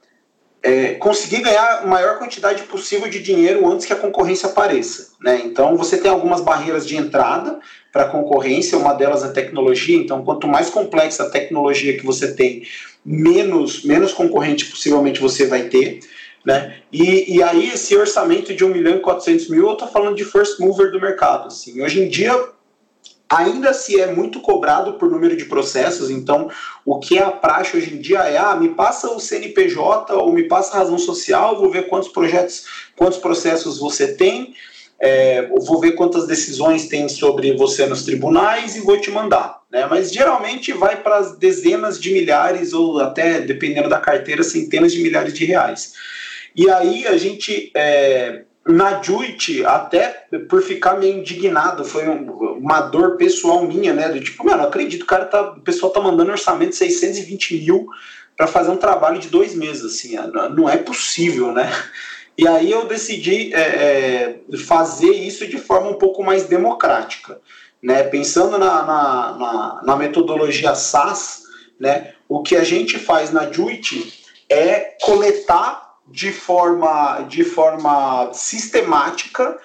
é, 0.66 0.96
conseguir 0.96 1.42
ganhar 1.42 1.84
a 1.84 1.86
maior 1.86 2.18
quantidade 2.18 2.64
possível 2.64 3.08
de 3.08 3.22
dinheiro 3.22 3.72
antes 3.72 3.86
que 3.86 3.94
a 3.94 3.96
concorrência 3.96 4.50
apareça. 4.50 5.12
Né? 5.22 5.44
Então, 5.46 5.78
você 5.78 5.96
tem 5.96 6.10
algumas 6.10 6.42
barreiras 6.42 6.88
de 6.88 6.98
entrada 6.98 7.60
para 7.94 8.06
a 8.06 8.08
concorrência, 8.08 8.76
uma 8.76 8.96
delas 8.96 9.24
é 9.24 9.28
a 9.28 9.32
tecnologia. 9.32 9.96
Então, 9.96 10.26
quanto 10.26 10.48
mais 10.48 10.72
complexa 10.72 11.22
a 11.22 11.30
tecnologia 11.30 11.96
que 11.96 12.04
você 12.04 12.34
tem, 12.34 12.64
menos, 13.06 13.84
menos 13.84 14.12
concorrente 14.12 14.66
possivelmente 14.66 15.22
você 15.22 15.46
vai 15.46 15.66
ter. 15.66 16.00
Né? 16.44 16.78
E, 16.92 17.36
e 17.36 17.44
aí, 17.44 17.70
esse 17.70 17.96
orçamento 17.96 18.52
de 18.52 18.66
1 18.66 18.70
milhão 18.70 18.96
e 18.96 19.02
400 19.02 19.48
mil, 19.50 19.68
eu 19.68 19.74
estou 19.74 19.88
falando 19.88 20.16
de 20.16 20.26
first 20.26 20.60
mover 20.60 20.90
do 20.90 21.00
mercado. 21.00 21.46
Assim. 21.46 21.80
Hoje 21.80 22.02
em 22.02 22.10
dia, 22.10 22.34
ainda 23.30 23.74
se 23.74 24.00
é 24.00 24.08
muito 24.08 24.40
cobrado 24.40 24.94
por 24.94 25.10
número 25.10 25.36
de 25.36 25.46
processos, 25.46 26.10
então 26.10 26.50
o 26.86 27.00
que 27.00 27.18
é 27.18 27.24
a 27.24 27.32
praxe 27.32 27.76
hoje 27.76 27.94
em 27.94 28.00
dia 28.00 28.20
é, 28.20 28.38
ah, 28.38 28.56
me 28.56 28.70
passa 28.70 29.10
o 29.10 29.20
CNPJ 29.20 30.14
ou 30.14 30.32
me 30.32 30.44
passa 30.44 30.76
a 30.76 30.80
razão 30.80 30.98
social, 30.98 31.58
vou 31.58 31.72
ver 31.72 31.88
quantos 31.88 32.10
projetos, 32.10 32.66
quantos 32.96 33.18
processos 33.18 33.80
você 33.80 34.14
tem, 34.14 34.54
é, 35.00 35.48
vou 35.48 35.80
ver 35.80 35.92
quantas 35.92 36.26
decisões 36.26 36.88
tem 36.88 37.10
sobre 37.10 37.56
você 37.58 37.86
nos 37.86 38.04
tribunais 38.04 38.76
e 38.76 38.82
vou 38.82 39.00
te 39.00 39.12
mandar. 39.12 39.62
Né? 39.70 39.86
Mas 39.90 40.12
geralmente 40.12 40.72
vai 40.72 41.02
para 41.02 41.18
as 41.18 41.38
dezenas 41.38 42.00
de 42.00 42.14
milhares 42.14 42.74
ou 42.74 43.00
até, 43.00 43.42
dependendo 43.42 43.90
da 43.90 44.00
carteira, 44.00 44.42
centenas 44.44 44.94
de 44.94 45.02
milhares 45.02 45.34
de 45.34 45.44
reais. 45.46 45.94
E 46.56 46.70
aí 46.70 47.06
a 47.08 47.18
gente... 47.18 47.72
É, 47.76 48.45
na 48.68 49.02
Juit, 49.02 49.64
até 49.66 50.26
por 50.50 50.62
ficar 50.62 50.98
meio 50.98 51.20
indignado, 51.20 51.86
foi 51.86 52.08
uma 52.08 52.82
dor 52.82 53.16
pessoal 53.16 53.64
minha, 53.64 53.94
né? 53.94 54.10
Do 54.10 54.20
tipo, 54.20 54.44
mano, 54.44 54.64
acredito, 54.64 55.04
o 55.04 55.08
cara 55.08 55.26
tá, 55.26 55.52
o 55.52 55.62
pessoal 55.62 55.92
tá 55.92 56.02
mandando 56.02 56.32
orçamento 56.32 56.72
de 56.72 56.78
620 56.78 57.64
mil 57.64 57.88
para 58.36 58.48
fazer 58.48 58.72
um 58.72 58.78
trabalho 58.78 59.20
de 59.20 59.30
dois 59.30 59.54
meses, 59.56 59.86
assim, 59.86 60.16
não 60.56 60.68
é 60.68 60.78
possível, 60.78 61.52
né? 61.52 61.72
E 62.38 62.48
aí 62.48 62.70
eu 62.70 62.86
decidi 62.86 63.54
é, 63.54 63.60
é, 63.60 64.58
fazer 64.58 65.12
isso 65.12 65.48
de 65.48 65.58
forma 65.58 65.90
um 65.90 65.98
pouco 65.98 66.24
mais 66.24 66.46
democrática. 66.46 67.40
Né? 67.82 68.04
Pensando 68.04 68.58
na, 68.58 68.84
na, 68.84 69.38
na, 69.38 69.82
na 69.86 69.96
metodologia 69.96 70.76
SAS, 70.76 71.44
né? 71.80 72.14
o 72.28 72.42
que 72.42 72.56
a 72.56 72.64
gente 72.64 72.98
faz 72.98 73.32
na 73.32 73.50
JUIT 73.50 74.26
é 74.50 74.96
coletar 75.02 75.85
de 76.08 76.32
forma, 76.32 77.26
de 77.28 77.44
forma 77.44 78.32
sistemática 78.34 79.58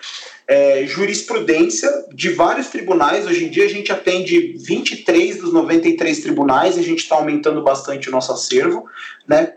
é, 0.50 0.84
jurisprudência 0.84 1.88
de 2.12 2.30
vários 2.30 2.68
tribunais. 2.68 3.24
Hoje 3.24 3.44
em 3.44 3.48
dia 3.48 3.66
a 3.66 3.68
gente 3.68 3.92
atende 3.92 4.56
23 4.58 5.38
dos 5.38 5.52
93 5.52 6.20
tribunais, 6.20 6.76
a 6.76 6.82
gente 6.82 6.98
está 6.98 7.14
aumentando 7.14 7.62
bastante 7.62 8.08
o 8.08 8.12
nosso 8.12 8.32
acervo, 8.32 8.84
né? 9.28 9.54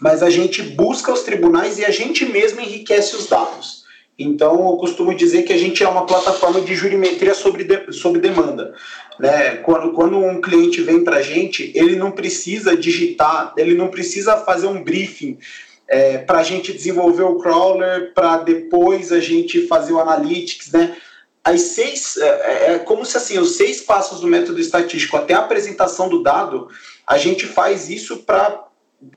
mas 0.00 0.22
a 0.22 0.30
gente 0.30 0.62
busca 0.62 1.12
os 1.12 1.20
tribunais 1.20 1.78
e 1.78 1.84
a 1.84 1.90
gente 1.90 2.24
mesmo 2.24 2.60
enriquece 2.60 3.14
os 3.14 3.26
dados. 3.26 3.82
Então, 4.18 4.70
eu 4.70 4.76
costumo 4.76 5.14
dizer 5.14 5.42
que 5.42 5.52
a 5.52 5.58
gente 5.58 5.82
é 5.82 5.88
uma 5.88 6.06
plataforma 6.06 6.60
de 6.60 6.74
jurimetria 6.74 7.34
sobre, 7.34 7.64
de, 7.64 7.92
sobre 7.92 8.20
demanda. 8.20 8.74
Né? 9.18 9.56
Quando, 9.56 9.92
quando 9.92 10.18
um 10.18 10.40
cliente 10.40 10.80
vem 10.80 11.04
para 11.04 11.16
a 11.16 11.22
gente, 11.22 11.72
ele 11.74 11.96
não 11.96 12.10
precisa 12.10 12.76
digitar, 12.76 13.52
ele 13.56 13.74
não 13.74 13.88
precisa 13.88 14.36
fazer 14.38 14.66
um 14.66 14.82
briefing 14.82 15.38
é, 15.92 16.16
para 16.16 16.38
a 16.38 16.42
gente 16.42 16.72
desenvolver 16.72 17.22
o 17.22 17.36
crawler, 17.36 18.14
para 18.14 18.38
depois 18.38 19.12
a 19.12 19.20
gente 19.20 19.66
fazer 19.66 19.92
o 19.92 20.00
analytics, 20.00 20.72
né? 20.72 20.96
As 21.44 21.60
seis, 21.60 22.16
é, 22.16 22.28
é, 22.28 22.72
é 22.72 22.78
como 22.78 23.04
se 23.04 23.14
assim, 23.18 23.38
os 23.38 23.56
seis 23.56 23.82
passos 23.82 24.20
do 24.20 24.26
método 24.26 24.58
estatístico 24.58 25.18
até 25.18 25.34
a 25.34 25.40
apresentação 25.40 26.08
do 26.08 26.22
dado, 26.22 26.68
a 27.06 27.18
gente 27.18 27.46
faz 27.46 27.90
isso 27.90 28.18
para 28.18 28.64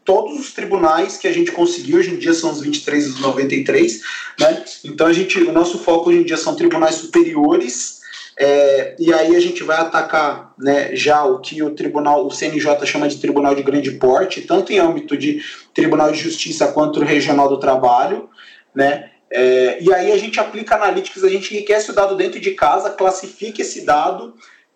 todos 0.03 0.37
os 0.37 0.51
tribunais 0.51 1.15
que 1.15 1.29
a 1.29 1.31
gente 1.31 1.51
conseguiu, 1.53 1.99
hoje 1.99 2.11
em 2.11 2.17
dia 2.17 2.33
são 2.33 2.51
os 2.51 2.59
23 2.59 3.07
dos 3.07 3.21
93, 3.21 4.01
né? 4.37 4.65
Então 4.83 5.07
a 5.07 5.13
gente, 5.13 5.39
o 5.39 5.53
nosso 5.53 5.79
foco 5.79 6.09
hoje 6.09 6.19
em 6.19 6.25
dia 6.25 6.35
são 6.35 6.57
tribunais 6.57 6.95
superiores, 6.95 7.94
é, 8.37 8.95
e 8.99 9.13
aí 9.13 9.35
a 9.35 9.39
gente 9.39 9.63
vai 9.63 9.77
atacar 9.77 10.53
né, 10.59 10.93
já 10.93 11.23
o 11.23 11.39
que 11.39 11.63
o 11.63 11.71
tribunal, 11.71 12.25
o 12.25 12.31
CNJ 12.31 12.85
chama 12.85 13.07
de 13.07 13.17
tribunal 13.17 13.55
de 13.55 13.63
grande 13.63 13.91
porte, 13.91 14.41
tanto 14.41 14.73
em 14.73 14.79
âmbito 14.79 15.15
de 15.17 15.41
tribunal 15.73 16.11
de 16.11 16.19
justiça 16.19 16.67
quanto 16.67 16.99
regional 16.99 17.47
do 17.47 17.59
trabalho, 17.59 18.29
né? 18.73 19.11
É, 19.31 19.81
e 19.81 19.93
aí 19.93 20.11
a 20.11 20.17
gente 20.17 20.39
aplica 20.39 20.75
analytics, 20.75 21.23
a 21.23 21.29
gente 21.29 21.53
enriquece 21.53 21.91
o 21.91 21.93
dado 21.93 22.15
dentro 22.15 22.39
de 22.39 22.51
casa, 22.51 22.89
classifica 22.89 23.61
esse 23.61 23.85
dado 23.85 24.35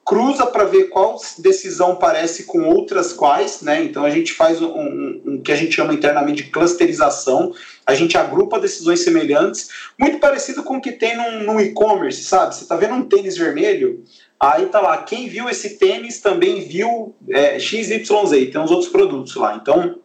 cruza 0.09 0.47
para 0.47 0.63
ver 0.63 0.85
qual 0.85 1.21
decisão 1.37 1.95
parece 1.95 2.45
com 2.45 2.63
outras 2.63 3.13
quais, 3.13 3.61
né? 3.61 3.83
Então 3.83 4.03
a 4.03 4.09
gente 4.09 4.33
faz 4.33 4.59
um, 4.59 4.65
um, 4.65 5.21
um, 5.23 5.39
que 5.39 5.51
a 5.51 5.55
gente 5.55 5.75
chama 5.75 5.93
internamente 5.93 6.43
de 6.43 6.49
clusterização, 6.49 7.53
a 7.85 7.93
gente 7.93 8.17
agrupa 8.17 8.59
decisões 8.59 9.01
semelhantes, 9.01 9.69
muito 9.99 10.17
parecido 10.17 10.63
com 10.63 10.77
o 10.77 10.81
que 10.81 10.93
tem 10.93 11.15
no 11.45 11.61
e-commerce, 11.61 12.23
sabe? 12.23 12.55
Você 12.55 12.63
está 12.63 12.75
vendo 12.75 12.95
um 12.95 13.03
tênis 13.03 13.37
vermelho, 13.37 14.03
aí 14.39 14.65
tá 14.65 14.81
lá, 14.81 14.97
quem 14.97 15.29
viu 15.29 15.47
esse 15.47 15.77
tênis 15.77 16.19
também 16.19 16.67
viu 16.67 17.13
é, 17.29 17.59
XYZ, 17.59 18.49
tem 18.51 18.59
uns 18.59 18.71
outros 18.71 18.89
produtos 18.89 19.35
lá. 19.35 19.59
Então 19.61 19.99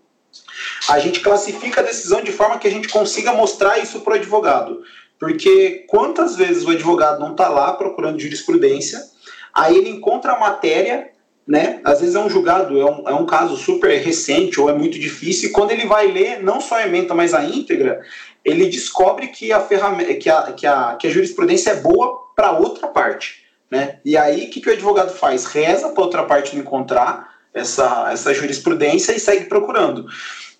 a 0.86 0.98
gente 0.98 1.20
classifica 1.20 1.80
a 1.80 1.84
decisão 1.84 2.22
de 2.22 2.30
forma 2.30 2.58
que 2.58 2.68
a 2.68 2.70
gente 2.70 2.88
consiga 2.88 3.32
mostrar 3.32 3.78
isso 3.78 4.00
para 4.00 4.12
o 4.12 4.16
advogado. 4.16 4.82
Porque 5.18 5.86
quantas 5.88 6.36
vezes 6.36 6.62
o 6.62 6.70
advogado 6.70 7.20
não 7.20 7.30
está 7.30 7.48
lá 7.48 7.72
procurando 7.72 8.20
jurisprudência, 8.20 9.13
Aí 9.54 9.76
ele 9.76 9.90
encontra 9.90 10.32
a 10.32 10.38
matéria, 10.38 11.10
né? 11.46 11.80
Às 11.84 12.00
vezes 12.00 12.14
é 12.14 12.18
um 12.18 12.28
julgado, 12.30 12.80
é 12.80 12.84
um, 12.84 13.08
é 13.08 13.14
um 13.14 13.26
caso 13.26 13.56
super 13.56 13.96
recente 13.98 14.60
ou 14.60 14.68
é 14.68 14.72
muito 14.72 14.98
difícil, 14.98 15.48
e 15.48 15.52
quando 15.52 15.70
ele 15.70 15.86
vai 15.86 16.10
ler 16.10 16.42
não 16.42 16.60
só 16.60 16.76
a 16.76 16.86
ementa, 16.86 17.14
mas 17.14 17.34
a 17.34 17.44
íntegra, 17.44 18.00
ele 18.44 18.66
descobre 18.66 19.28
que 19.28 19.52
a, 19.52 19.60
ferramenta, 19.60 20.14
que 20.14 20.28
a, 20.28 20.52
que 20.52 20.66
a, 20.66 20.96
que 20.96 21.06
a 21.06 21.10
jurisprudência 21.10 21.70
é 21.70 21.76
boa 21.76 22.24
para 22.34 22.58
outra 22.58 22.88
parte. 22.88 23.44
Né? 23.70 23.98
E 24.04 24.16
aí, 24.16 24.46
o 24.46 24.50
que, 24.50 24.60
que 24.60 24.68
o 24.68 24.72
advogado 24.72 25.12
faz? 25.12 25.46
Reza 25.46 25.88
para 25.88 26.02
outra 26.02 26.24
parte 26.24 26.54
não 26.54 26.62
encontrar 26.62 27.34
essa, 27.52 28.10
essa 28.12 28.34
jurisprudência 28.34 29.12
e 29.12 29.20
segue 29.20 29.46
procurando. 29.46 30.06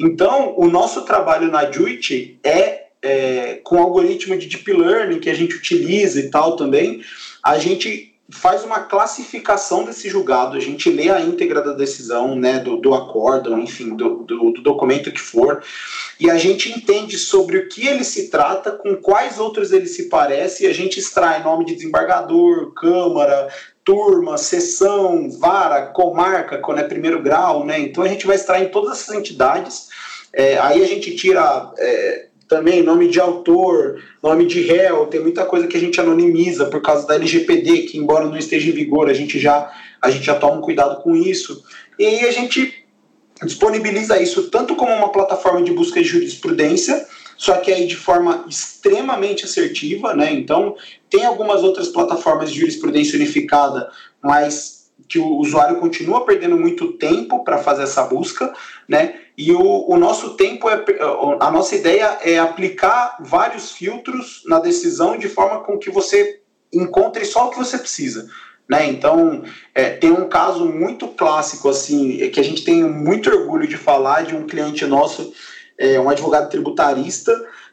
Então, 0.01 0.55
o 0.57 0.69
nosso 0.69 1.03
trabalho 1.03 1.49
na 1.51 1.71
JUIT 1.71 2.39
é, 2.43 2.85
é, 3.03 3.61
com 3.63 3.77
o 3.77 3.81
algoritmo 3.81 4.37
de 4.37 4.47
Deep 4.47 4.73
Learning 4.73 5.21
que 5.21 5.31
a 5.31 5.35
gente 5.35 5.55
utiliza 5.55 6.21
e 6.21 6.31
tal 6.31 6.57
também, 6.57 7.03
a 7.43 7.59
gente 7.59 8.14
faz 8.31 8.65
uma 8.65 8.81
classificação 8.81 9.85
desse 9.85 10.09
julgado, 10.09 10.57
a 10.57 10.61
gente 10.61 10.89
lê 10.91 11.11
a 11.11 11.21
íntegra 11.21 11.61
da 11.61 11.73
decisão, 11.73 12.35
né, 12.35 12.59
do, 12.59 12.79
do 12.79 12.95
acórdão, 12.95 13.59
enfim, 13.59 13.95
do, 13.95 14.25
do, 14.25 14.51
do, 14.53 14.63
documento 14.63 15.13
que 15.13 15.21
for, 15.21 15.63
e 16.19 16.31
a 16.31 16.39
gente 16.39 16.71
entende 16.71 17.19
sobre 17.19 17.59
o 17.59 17.69
que 17.69 17.87
ele 17.87 18.03
se 18.03 18.31
trata, 18.31 18.73
com 18.73 18.97
quais 18.97 19.39
outros 19.39 19.73
ele 19.73 19.87
se 19.87 20.09
parece, 20.09 20.65
e 20.65 20.67
a 20.67 20.73
gente 20.73 20.99
extrai 20.99 21.43
nome 21.43 21.67
de 21.67 21.75
desembargador, 21.75 22.73
câmara, 22.73 23.49
turma, 23.85 24.39
sessão, 24.39 25.31
vara, 25.31 25.87
comarca, 25.89 26.59
quando 26.59 26.79
é 26.79 26.85
primeiro 26.85 27.23
grau, 27.23 27.65
né, 27.65 27.79
então 27.79 28.03
a 28.03 28.09
gente 28.09 28.27
vai 28.27 28.37
extrair 28.37 28.65
em 28.65 28.71
todas 28.71 28.99
essas 28.99 29.15
entidades, 29.15 29.89
é, 30.33 30.59
aí 30.59 30.83
a 30.83 30.87
gente 30.87 31.15
tira... 31.15 31.73
É, 31.77 32.34
também 32.49 32.83
nome 32.83 33.09
de 33.09 33.21
autor, 33.21 34.03
nome 34.23 34.47
de 34.47 34.61
réu, 34.61 35.07
tem 35.07 35.21
muita 35.21 35.45
coisa 35.45 35.67
que 35.67 35.77
a 35.77 35.81
gente 35.81 36.01
anonimiza 36.01 36.67
por 36.67 36.83
causa 36.83 37.07
da 37.07 37.15
LGPD, 37.15 37.83
que 37.83 37.99
embora 37.99 38.27
não 38.27 38.37
esteja 38.37 38.69
em 38.69 38.73
vigor, 38.73 39.09
a 39.09 39.15
gente 39.15 39.39
já, 39.39 39.71
a 40.01 40.11
gente 40.11 40.25
já 40.25 40.35
toma 40.35 40.57
um 40.57 40.61
cuidado 40.61 41.03
com 41.03 41.17
isso. 41.17 41.63
E 41.99 42.21
a 42.21 42.33
gente 42.33 42.85
disponibiliza 43.43 44.21
isso 44.21 44.51
tanto 44.51 44.77
como 44.77 44.93
uma 44.93 45.11
plataforma 45.11 45.63
de 45.63 45.73
busca 45.73 46.01
de 46.01 46.09
jurisprudência, 46.09 47.07
só 47.37 47.57
que 47.57 47.73
aí 47.73 47.87
de 47.87 47.97
forma 47.97 48.45
extremamente 48.49 49.45
assertiva, 49.45 50.15
né? 50.15 50.33
Então, 50.33 50.77
tem 51.11 51.25
algumas 51.25 51.63
outras 51.63 51.89
plataformas 51.89 52.53
de 52.53 52.61
jurisprudência 52.61 53.17
unificada, 53.17 53.91
mas 54.23 54.85
que 55.09 55.19
o 55.19 55.37
usuário 55.37 55.81
continua 55.81 56.25
perdendo 56.25 56.57
muito 56.57 56.93
tempo 56.93 57.45
para 57.45 57.59
fazer 57.59 57.83
essa 57.83 58.05
busca, 58.05 58.53
né? 58.89 59.21
E 59.37 59.53
o, 59.53 59.91
o 59.91 59.97
nosso 59.97 60.35
tempo 60.37 60.69
é 60.71 60.85
a 61.41 61.51
nossa 61.51 61.75
ideia 61.75 62.19
é 62.23 62.39
aplicar 62.39 63.17
vários 63.21 63.73
filtros 63.73 64.43
na 64.47 64.61
decisão 64.61 65.19
de 65.19 65.29
forma 65.29 65.61
com 65.61 65.79
que 65.79 65.91
você 65.91 66.41
encontre 66.73 67.25
só 67.25 67.47
o 67.47 67.51
que 67.51 67.59
você 67.59 67.79
precisa. 67.79 68.29
Né? 68.69 68.87
Então, 68.87 69.43
é, 69.75 69.91
tem 69.91 70.11
um 70.11 70.29
caso 70.29 70.65
muito 70.67 71.09
clássico, 71.09 71.69
assim, 71.69 72.23
é 72.23 72.29
que 72.29 72.41
a 72.41 72.45
gente 72.45 72.65
tem 72.65 72.83
muito 72.83 73.31
orgulho 73.31 73.67
de 73.67 73.77
falar 73.77 74.25
de 74.25 74.35
um 74.35 74.47
cliente 74.47 74.87
nosso, 74.87 75.33
é, 75.77 76.01
um 76.01 76.09
advogado 76.09 76.49
tributarista, 76.49 77.33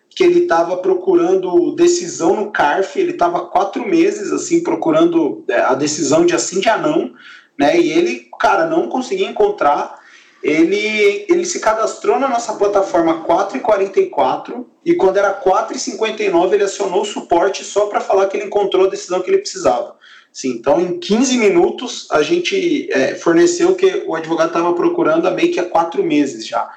que 0.10 0.24
ele 0.24 0.42
estava 0.42 0.76
procurando 0.78 1.74
decisão 1.76 2.36
no 2.36 2.52
CARF, 2.52 3.00
ele 3.00 3.12
estava 3.12 3.46
quatro 3.46 3.88
meses, 3.88 4.32
assim, 4.34 4.62
procurando 4.62 5.46
é, 5.48 5.62
a 5.62 5.74
decisão 5.74 6.26
de 6.26 6.36
assim 6.36 6.60
de 6.60 6.68
anão, 6.68 7.14
né? 7.58 7.80
E 7.80 7.92
ele, 7.92 8.28
cara, 8.38 8.66
não 8.66 8.90
conseguia 8.90 9.30
encontrar 9.30 10.01
ele, 10.44 11.26
ele 11.30 11.46
se 11.46 11.60
cadastrou 11.60 12.20
na 12.20 12.28
nossa 12.28 12.54
plataforma 12.54 13.26
4,44 13.26 14.66
e 14.84 14.96
quando 14.96 15.18
era 15.18 15.40
4,59 15.40 16.54
ele 16.54 16.64
acionou 16.64 17.02
o 17.02 17.06
suporte 17.06 17.64
só 17.64 17.86
para 17.86 18.02
falar 18.02 18.28
que 18.28 18.38
ele 18.38 18.48
encontrou 18.48 18.86
a 18.86 18.90
decisão 18.90 19.22
que 19.22 19.30
ele 19.30 19.38
precisava. 19.38 19.96
Sim, 20.34 20.52
então 20.52 20.80
em 20.80 21.00
15 21.00 21.38
minutos 21.38 22.08
a 22.10 22.22
gente 22.22 22.90
é, 22.92 23.16
forneceu 23.16 23.72
o 23.72 23.76
que 23.76 24.04
o 24.08 24.16
advogado 24.16 24.48
estava 24.48 24.74
procurando 24.74 25.28
há 25.28 25.32
meio 25.32 25.52
que 25.52 25.60
há 25.60 25.66
quatro 25.66 26.04
meses 26.04 26.48
já. 26.48 26.70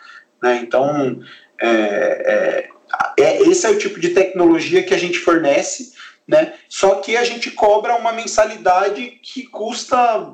Né? 0.43 0.61
Então, 0.63 1.21
é, 1.61 2.69
é, 3.17 3.23
é, 3.23 3.43
esse 3.43 3.65
é 3.67 3.71
o 3.71 3.79
tipo 3.79 3.99
de 3.99 4.11
tecnologia 4.11 4.83
que 4.83 4.93
a 4.93 4.99
gente 4.99 5.19
fornece 5.19 5.93
né? 6.27 6.55
Só 6.69 6.97
que 6.97 7.17
a 7.17 7.25
gente 7.25 7.51
cobra 7.51 7.97
uma 7.97 8.13
mensalidade 8.13 9.19
que 9.23 9.45
custa 9.45 10.31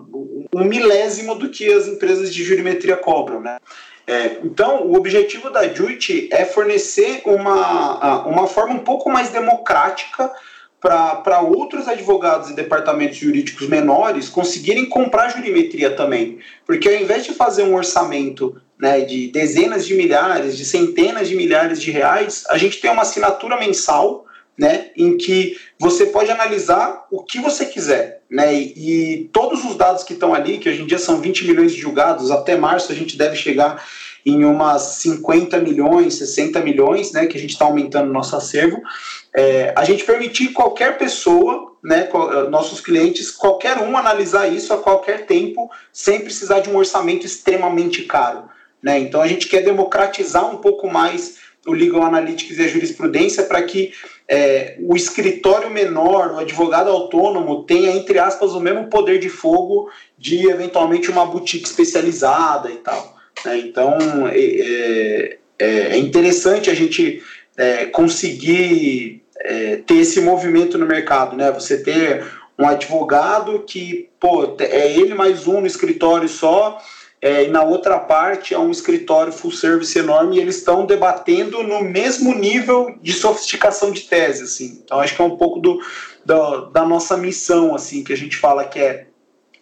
um 0.55 0.65
milésimo 0.65 1.35
do 1.35 1.49
que 1.49 1.73
as 1.73 1.87
empresas 1.87 2.33
de 2.33 2.45
jurimetria 2.45 2.97
cobram, 2.97 3.41
né? 3.41 3.59
É, 4.07 4.39
então, 4.43 4.87
o 4.87 4.97
objetivo 4.97 5.51
da 5.51 5.69
JUIT 5.69 6.31
é 6.33 6.45
fornecer 6.45 7.23
uma, 7.25 8.27
uma 8.27 8.47
forma 8.47 8.75
um 8.75 8.81
pouco 8.81 9.09
mais 9.09 9.31
democrática 9.31 10.33
para 10.81 11.41
outros 11.41 11.87
advogados 11.87 12.51
e 12.51 12.55
departamentos 12.55 13.19
jurídicos 13.19 13.69
menores 13.69 14.29
conseguirem 14.29 14.87
comprar 14.87 15.29
jurimetria 15.29 15.91
também. 15.91 16.39
Porque 16.67 16.89
ao 16.89 16.95
invés 16.95 17.25
de 17.25 17.35
fazer 17.35 17.65
um 17.65 17.75
orçamento 17.75 18.61
né, 18.79 19.03
de 19.03 19.29
dezenas 19.29 19.87
de 19.87 19.95
milhares, 19.95 20.57
de 20.57 20.65
centenas 20.65 21.29
de 21.29 21.37
milhares 21.37 21.81
de 21.81 21.91
reais, 21.91 22.45
a 22.49 22.57
gente 22.57 22.81
tem 22.81 22.91
uma 22.91 23.03
assinatura 23.03 23.59
mensal 23.59 24.25
né, 24.61 24.91
em 24.95 25.17
que 25.17 25.57
você 25.79 26.05
pode 26.05 26.31
analisar 26.31 27.07
o 27.11 27.25
que 27.25 27.39
você 27.39 27.65
quiser, 27.65 28.21
né, 28.31 28.55
e, 28.55 29.23
e, 29.23 29.25
todos 29.33 29.65
os 29.65 29.75
dados 29.75 30.05
que 30.05 30.13
estão 30.13 30.35
ali, 30.35 30.59
que 30.59 30.69
hoje 30.69 30.83
em 30.83 30.87
dia 30.87 30.99
são 30.99 31.19
20 31.19 31.47
milhões 31.47 31.73
de 31.73 31.81
julgados, 31.81 32.31
até 32.31 32.59
março 32.59 32.93
a 32.93 32.95
gente 32.95 33.17
deve 33.17 33.37
chegar 33.37 33.83
em 34.25 34.45
umas 34.45 34.83
50 34.83 35.57
milhões, 35.61 36.17
60 36.17 36.61
milhões, 36.61 37.11
né, 37.11 37.25
que 37.25 37.39
a 37.39 37.41
gente 37.41 37.53
está 37.53 37.65
aumentando 37.65 38.13
nosso 38.13 38.37
acervo, 38.37 38.83
é, 39.35 39.73
a 39.75 39.83
gente 39.83 40.05
permitir 40.05 40.49
qualquer 40.49 40.99
pessoa, 40.99 41.73
né, 41.83 42.07
nossos 42.51 42.83
clientes, 42.83 43.31
qualquer 43.31 43.79
um 43.79 43.97
analisar 43.97 44.47
isso 44.47 44.75
a 44.75 44.77
qualquer 44.77 45.25
tempo, 45.25 45.71
sem 45.91 46.21
precisar 46.21 46.61
de 46.61 46.69
um 46.69 46.77
orçamento 46.77 47.25
extremamente 47.25 48.03
caro. 48.03 48.45
Né? 48.83 48.99
Então 48.99 49.23
a 49.23 49.27
gente 49.27 49.49
quer 49.49 49.63
democratizar 49.63 50.47
um 50.55 50.59
pouco 50.59 50.87
mais 50.87 51.39
o 51.67 51.73
Legal 51.73 52.03
Analytics 52.03 52.59
e 52.59 52.63
a 52.63 52.69
jurisprudência 52.69 53.45
para 53.45 53.63
que 53.63 53.93
é, 54.29 54.77
o 54.81 54.97
escritório 54.97 55.71
menor, 55.71 56.33
o 56.33 56.39
advogado 56.39 56.89
autônomo, 56.89 57.65
tenha, 57.65 57.91
entre 57.91 58.19
aspas, 58.19 58.53
o 58.53 58.61
mesmo 58.61 58.87
poder 58.87 59.19
de 59.19 59.29
fogo 59.29 59.91
de 60.17 60.49
eventualmente 60.49 61.11
uma 61.11 61.27
boutique 61.27 61.67
especializada 61.67 62.71
e 62.71 62.77
tal. 62.77 63.17
Né? 63.45 63.59
Então 63.59 63.99
é, 64.29 64.39
é, 64.39 65.39
é, 65.59 65.99
interessante 65.99 66.71
a 66.71 66.75
gente 66.75 67.23
é, 67.57 67.87
conseguir 67.87 69.23
é, 69.37 69.77
ter 69.77 69.97
esse 69.97 70.21
movimento 70.21 70.79
no 70.79 70.87
mercado, 70.87 71.37
né? 71.37 71.51
Você 71.51 71.83
ter 71.83 72.25
um 72.59 72.69
advogado 72.69 73.65
que, 73.67 74.09
pô, 74.21 74.55
é 74.59 74.93
ele 74.93 75.15
mais 75.15 75.47
um 75.47 75.61
no 75.61 75.67
escritório 75.67 76.29
só 76.29 76.79
é, 77.23 77.45
e 77.45 77.49
na 77.49 77.63
outra 77.63 77.99
parte 77.99 78.55
é 78.55 78.59
um 78.59 78.71
escritório 78.71 79.33
full 79.33 79.53
service 79.53 79.99
enorme 79.99 80.37
e 80.37 80.41
eles 80.41 80.57
estão 80.57 80.87
debatendo 80.87 81.63
no 81.63 81.83
mesmo 81.83 82.35
nível 82.35 82.97
de 83.03 83.13
sofisticação 83.13 83.91
de 83.91 84.03
tese, 84.03 84.45
assim. 84.45 84.81
Então 84.83 84.99
acho 84.99 85.15
que 85.15 85.21
é 85.21 85.25
um 85.25 85.37
pouco 85.37 85.61
do, 85.61 85.79
do 86.25 86.67
da 86.71 86.87
nossa 86.87 87.19
missão, 87.19 87.75
assim, 87.75 88.03
que 88.03 88.13
a 88.13 88.17
gente 88.17 88.37
fala 88.37 88.65
que 88.65 88.79
é 88.79 89.07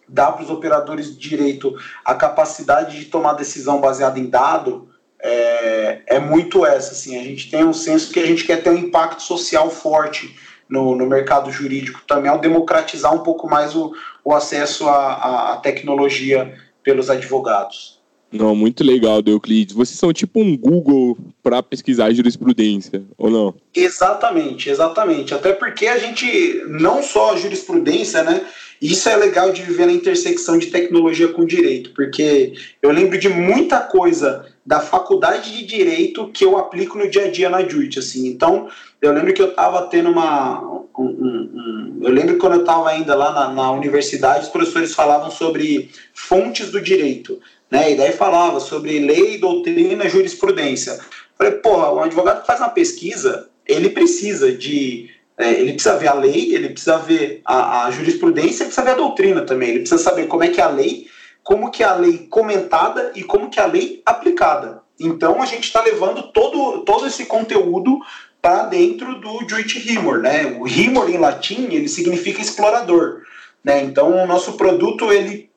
dar 0.07 0.31
para 0.31 0.43
os 0.43 0.49
operadores 0.49 1.13
de 1.13 1.29
direito 1.29 1.75
a 2.05 2.15
capacidade 2.15 2.97
de 2.97 3.05
tomar 3.05 3.33
decisão 3.33 3.81
baseada 3.81 4.17
em 4.17 4.29
dado, 4.29 4.89
é, 5.21 6.01
é 6.07 6.19
muito 6.19 6.65
essa, 6.65 6.93
assim. 6.93 7.19
A 7.19 7.23
gente 7.23 7.51
tem 7.51 7.65
um 7.65 7.73
senso 7.73 8.13
que 8.13 8.21
a 8.21 8.25
gente 8.25 8.45
quer 8.45 8.63
ter 8.63 8.69
um 8.69 8.77
impacto 8.77 9.21
social 9.21 9.69
forte 9.69 10.33
no, 10.69 10.95
no 10.95 11.05
mercado 11.05 11.51
jurídico 11.51 12.01
também, 12.07 12.31
ao 12.31 12.39
democratizar 12.39 13.13
um 13.13 13.19
pouco 13.19 13.49
mais 13.49 13.75
o, 13.75 13.91
o 14.23 14.33
acesso 14.33 14.87
à, 14.87 15.53
à 15.53 15.57
tecnologia 15.57 16.55
pelos 16.83 17.09
advogados. 17.09 17.99
Não, 18.31 18.55
muito 18.55 18.83
legal, 18.83 19.21
Euclides. 19.25 19.75
Vocês 19.75 19.97
são 19.97 20.13
tipo 20.13 20.39
um 20.39 20.55
Google 20.55 21.17
para 21.41 21.63
pesquisar 21.63 22.13
jurisprudência, 22.13 23.03
ou 23.17 23.29
não? 23.29 23.55
Exatamente, 23.73 24.69
exatamente. 24.69 25.33
Até 25.33 25.51
porque 25.51 25.87
a 25.87 25.97
gente, 25.97 26.63
não 26.67 27.01
só 27.01 27.33
a 27.33 27.37
jurisprudência, 27.37 28.23
né? 28.23 28.45
Isso 28.81 29.09
é 29.09 29.15
legal 29.15 29.51
de 29.51 29.61
viver 29.61 29.85
na 29.85 29.91
intersecção 29.91 30.57
de 30.57 30.67
tecnologia 30.67 31.27
com 31.27 31.45
direito, 31.45 31.91
porque 31.93 32.53
eu 32.81 32.91
lembro 32.91 33.17
de 33.17 33.27
muita 33.27 33.79
coisa 33.81 34.45
da 34.65 34.79
faculdade 34.79 35.51
de 35.51 35.65
direito 35.65 36.29
que 36.29 36.45
eu 36.45 36.57
aplico 36.57 36.97
no 36.97 37.09
dia 37.09 37.25
a 37.25 37.31
dia 37.31 37.49
na 37.49 37.67
JUIT, 37.67 37.99
assim. 37.99 38.27
Então, 38.27 38.69
eu 39.01 39.11
lembro 39.11 39.33
que 39.33 39.41
eu 39.41 39.49
estava 39.49 39.87
tendo 39.87 40.09
uma. 40.09 40.61
Um, 40.97 41.03
um, 41.03 41.99
eu 42.01 42.11
lembro 42.11 42.37
quando 42.37 42.53
eu 42.53 42.61
estava 42.61 42.89
ainda 42.89 43.15
lá 43.15 43.33
na, 43.33 43.53
na 43.53 43.71
universidade, 43.71 44.45
os 44.45 44.49
professores 44.49 44.93
falavam 44.93 45.31
sobre 45.31 45.89
fontes 46.13 46.71
do 46.71 46.79
direito, 46.79 47.39
né? 47.71 47.91
E 47.91 47.95
daí 47.95 48.11
falava 48.11 48.59
sobre 48.59 48.99
lei, 48.99 49.37
doutrina, 49.37 50.07
jurisprudência. 50.07 50.99
Falei, 51.37 51.53
pô, 51.53 51.77
um 51.95 52.03
advogado 52.03 52.41
que 52.41 52.47
faz 52.47 52.59
uma 52.59 52.69
pesquisa, 52.69 53.49
ele 53.65 53.89
precisa 53.89 54.51
de. 54.51 55.09
É, 55.39 55.51
ele 55.53 55.71
precisa 55.71 55.95
ver 55.95 56.09
a 56.09 56.13
lei, 56.13 56.53
ele 56.53 56.69
precisa 56.69 56.97
ver 56.97 57.41
a, 57.45 57.85
a 57.85 57.91
jurisprudência, 57.91 58.63
ele 58.63 58.71
precisa 58.71 58.83
ver 58.83 58.91
a 58.91 58.95
doutrina 58.95 59.41
também. 59.45 59.69
Ele 59.69 59.79
precisa 59.79 60.03
saber 60.03 60.27
como 60.27 60.43
é 60.43 60.49
que 60.49 60.59
é 60.59 60.63
a 60.65 60.69
lei, 60.69 61.07
como 61.41 61.71
que 61.71 61.81
é 61.81 61.85
a 61.87 61.95
lei 61.95 62.27
comentada 62.29 63.13
e 63.15 63.23
como 63.23 63.49
que 63.49 63.57
é 63.57 63.63
a 63.63 63.67
lei 63.67 64.01
aplicada. 64.05 64.81
Então 64.99 65.41
a 65.41 65.45
gente 65.45 65.63
está 65.63 65.81
levando 65.81 66.33
todo, 66.33 66.83
todo 66.83 67.07
esse 67.07 67.25
conteúdo 67.25 67.99
para 68.41 68.63
dentro 68.63 69.19
do 69.21 69.47
Juit 69.47 69.79
Rimor, 69.79 70.19
né? 70.19 70.57
O 70.59 70.63
Rimor 70.63 71.09
em 71.09 71.17
latim 71.17 71.69
ele 71.71 71.87
significa 71.87 72.41
explorador, 72.41 73.21
né? 73.63 73.81
Então 73.81 74.21
o 74.21 74.27
nosso 74.27 74.53
produto 74.53 75.11
ele, 75.11 75.49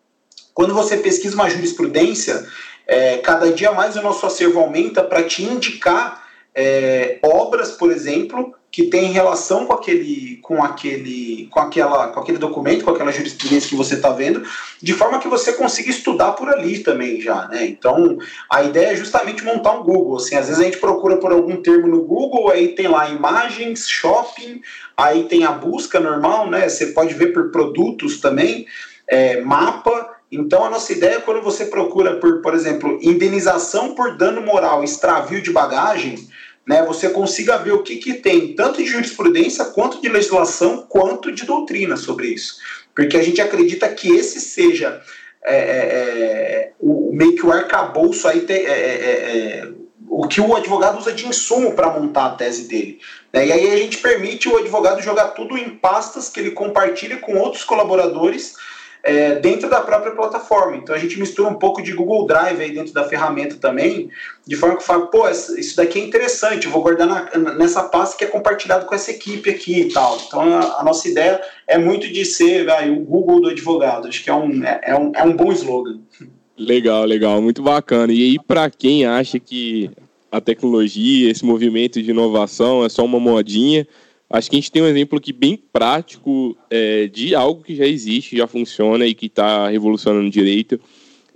quando 0.54 0.72
você 0.72 0.96
pesquisa 0.96 1.34
uma 1.34 1.50
jurisprudência, 1.50 2.46
é, 2.86 3.18
cada 3.18 3.52
dia 3.52 3.72
mais 3.72 3.96
o 3.96 4.02
nosso 4.02 4.24
acervo 4.26 4.60
aumenta 4.60 5.02
para 5.02 5.24
te 5.24 5.42
indicar 5.42 6.22
é, 6.54 7.18
obras, 7.22 7.72
por 7.72 7.90
exemplo, 7.90 8.54
que 8.72 8.84
tem 8.84 9.12
relação 9.12 9.66
com 9.66 9.74
aquele, 9.74 10.38
com 10.40 10.64
aquele, 10.64 11.46
com 11.50 11.60
aquela, 11.60 12.08
com 12.08 12.20
aquele 12.20 12.38
documento, 12.38 12.82
com 12.82 12.90
aquela 12.90 13.12
jurisprudência 13.12 13.68
que 13.68 13.76
você 13.76 13.96
está 13.96 14.08
vendo, 14.08 14.42
de 14.80 14.94
forma 14.94 15.18
que 15.18 15.28
você 15.28 15.52
consiga 15.52 15.90
estudar 15.90 16.32
por 16.32 16.48
ali 16.48 16.78
também 16.78 17.20
já, 17.20 17.46
né? 17.48 17.66
Então, 17.66 18.16
a 18.50 18.62
ideia 18.62 18.92
é 18.92 18.96
justamente 18.96 19.44
montar 19.44 19.72
um 19.72 19.82
Google. 19.82 20.16
Assim, 20.16 20.36
às 20.36 20.46
vezes 20.46 20.58
a 20.58 20.64
gente 20.64 20.78
procura 20.78 21.18
por 21.18 21.30
algum 21.30 21.60
termo 21.60 21.86
no 21.86 22.02
Google, 22.02 22.50
aí 22.50 22.68
tem 22.68 22.88
lá 22.88 23.10
imagens, 23.10 23.86
shopping, 23.86 24.62
aí 24.96 25.24
tem 25.24 25.44
a 25.44 25.52
busca 25.52 26.00
normal, 26.00 26.48
né? 26.48 26.66
Você 26.66 26.86
pode 26.86 27.12
ver 27.12 27.34
por 27.34 27.50
produtos 27.50 28.22
também, 28.22 28.64
é, 29.06 29.42
mapa. 29.42 30.16
Então, 30.30 30.64
a 30.64 30.70
nossa 30.70 30.90
ideia 30.94 31.16
é 31.16 31.20
quando 31.20 31.42
você 31.42 31.66
procura 31.66 32.16
por, 32.16 32.40
por 32.40 32.54
exemplo, 32.54 32.98
indenização 33.02 33.94
por 33.94 34.16
dano 34.16 34.40
moral, 34.40 34.82
extravio 34.82 35.42
de 35.42 35.50
bagagem 35.50 36.31
né, 36.66 36.84
você 36.84 37.10
consiga 37.10 37.58
ver 37.58 37.72
o 37.72 37.82
que, 37.82 37.96
que 37.96 38.14
tem, 38.14 38.54
tanto 38.54 38.78
de 38.78 38.86
jurisprudência, 38.86 39.64
quanto 39.66 40.00
de 40.00 40.08
legislação, 40.08 40.86
quanto 40.88 41.32
de 41.32 41.44
doutrina 41.44 41.96
sobre 41.96 42.28
isso. 42.28 42.56
Porque 42.94 43.16
a 43.16 43.22
gente 43.22 43.40
acredita 43.40 43.88
que 43.88 44.08
esse 44.08 44.40
seja 44.40 45.00
é, 45.44 45.56
é, 45.56 45.60
é 45.60 46.72
o, 46.78 47.10
meio 47.12 47.34
que 47.34 47.44
o 47.44 47.52
arcabouço 47.52 48.28
aí, 48.28 48.46
é, 48.48 48.54
é, 48.54 49.68
o 50.08 50.28
que 50.28 50.40
o 50.40 50.54
advogado 50.54 50.98
usa 50.98 51.12
de 51.12 51.26
insumo 51.26 51.74
para 51.74 51.98
montar 51.98 52.26
a 52.26 52.34
tese 52.34 52.68
dele. 52.68 53.00
Né? 53.32 53.46
E 53.46 53.52
aí 53.52 53.70
a 53.72 53.76
gente 53.76 53.98
permite 53.98 54.48
o 54.48 54.56
advogado 54.56 55.02
jogar 55.02 55.28
tudo 55.28 55.58
em 55.58 55.70
pastas 55.70 56.28
que 56.28 56.38
ele 56.38 56.52
compartilha 56.52 57.16
com 57.16 57.36
outros 57.36 57.64
colaboradores 57.64 58.54
é, 59.02 59.34
dentro 59.36 59.68
da 59.68 59.80
própria 59.80 60.14
plataforma. 60.14 60.76
Então 60.76 60.94
a 60.94 60.98
gente 60.98 61.18
mistura 61.18 61.48
um 61.48 61.54
pouco 61.54 61.82
de 61.82 61.92
Google 61.92 62.26
Drive 62.26 62.60
aí 62.60 62.72
dentro 62.72 62.92
da 62.92 63.04
ferramenta 63.04 63.56
também, 63.56 64.10
de 64.46 64.56
forma 64.56 64.76
que 64.76 64.84
fala, 64.84 65.06
pô, 65.06 65.28
isso 65.28 65.76
daqui 65.76 66.00
é 66.00 66.04
interessante, 66.04 66.68
vou 66.68 66.82
guardar 66.82 67.06
na, 67.06 67.54
nessa 67.54 67.82
pasta 67.84 68.16
que 68.16 68.24
é 68.24 68.28
compartilhado 68.28 68.86
com 68.86 68.94
essa 68.94 69.10
equipe 69.10 69.50
aqui 69.50 69.80
e 69.80 69.92
tal. 69.92 70.18
Então 70.26 70.40
a, 70.40 70.80
a 70.80 70.84
nossa 70.84 71.08
ideia 71.08 71.40
é 71.66 71.78
muito 71.78 72.08
de 72.08 72.24
ser 72.24 72.64
vai, 72.64 72.90
o 72.90 73.00
Google 73.00 73.40
do 73.40 73.48
advogado. 73.48 74.08
Acho 74.08 74.22
que 74.22 74.30
é 74.30 74.34
um, 74.34 74.64
é, 74.64 74.80
é 74.84 74.96
um, 74.96 75.12
é 75.14 75.22
um 75.24 75.34
bom 75.34 75.52
slogan. 75.52 75.98
Legal, 76.56 77.04
legal, 77.04 77.40
muito 77.40 77.62
bacana. 77.62 78.12
E 78.12 78.22
aí, 78.22 78.38
para 78.38 78.70
quem 78.70 79.06
acha 79.06 79.40
que 79.40 79.90
a 80.30 80.40
tecnologia, 80.40 81.30
esse 81.30 81.44
movimento 81.44 82.00
de 82.00 82.10
inovação 82.10 82.84
é 82.84 82.88
só 82.88 83.04
uma 83.04 83.18
modinha, 83.18 83.86
Acho 84.32 84.48
que 84.48 84.56
a 84.56 84.58
gente 84.60 84.72
tem 84.72 84.80
um 84.80 84.86
exemplo 84.86 85.18
aqui 85.18 85.30
bem 85.30 85.58
prático 85.70 86.56
é, 86.70 87.06
de 87.06 87.34
algo 87.34 87.62
que 87.62 87.76
já 87.76 87.84
existe, 87.86 88.34
já 88.34 88.46
funciona 88.46 89.06
e 89.06 89.12
que 89.12 89.26
está 89.26 89.68
revolucionando 89.68 90.30
direito. 90.30 90.80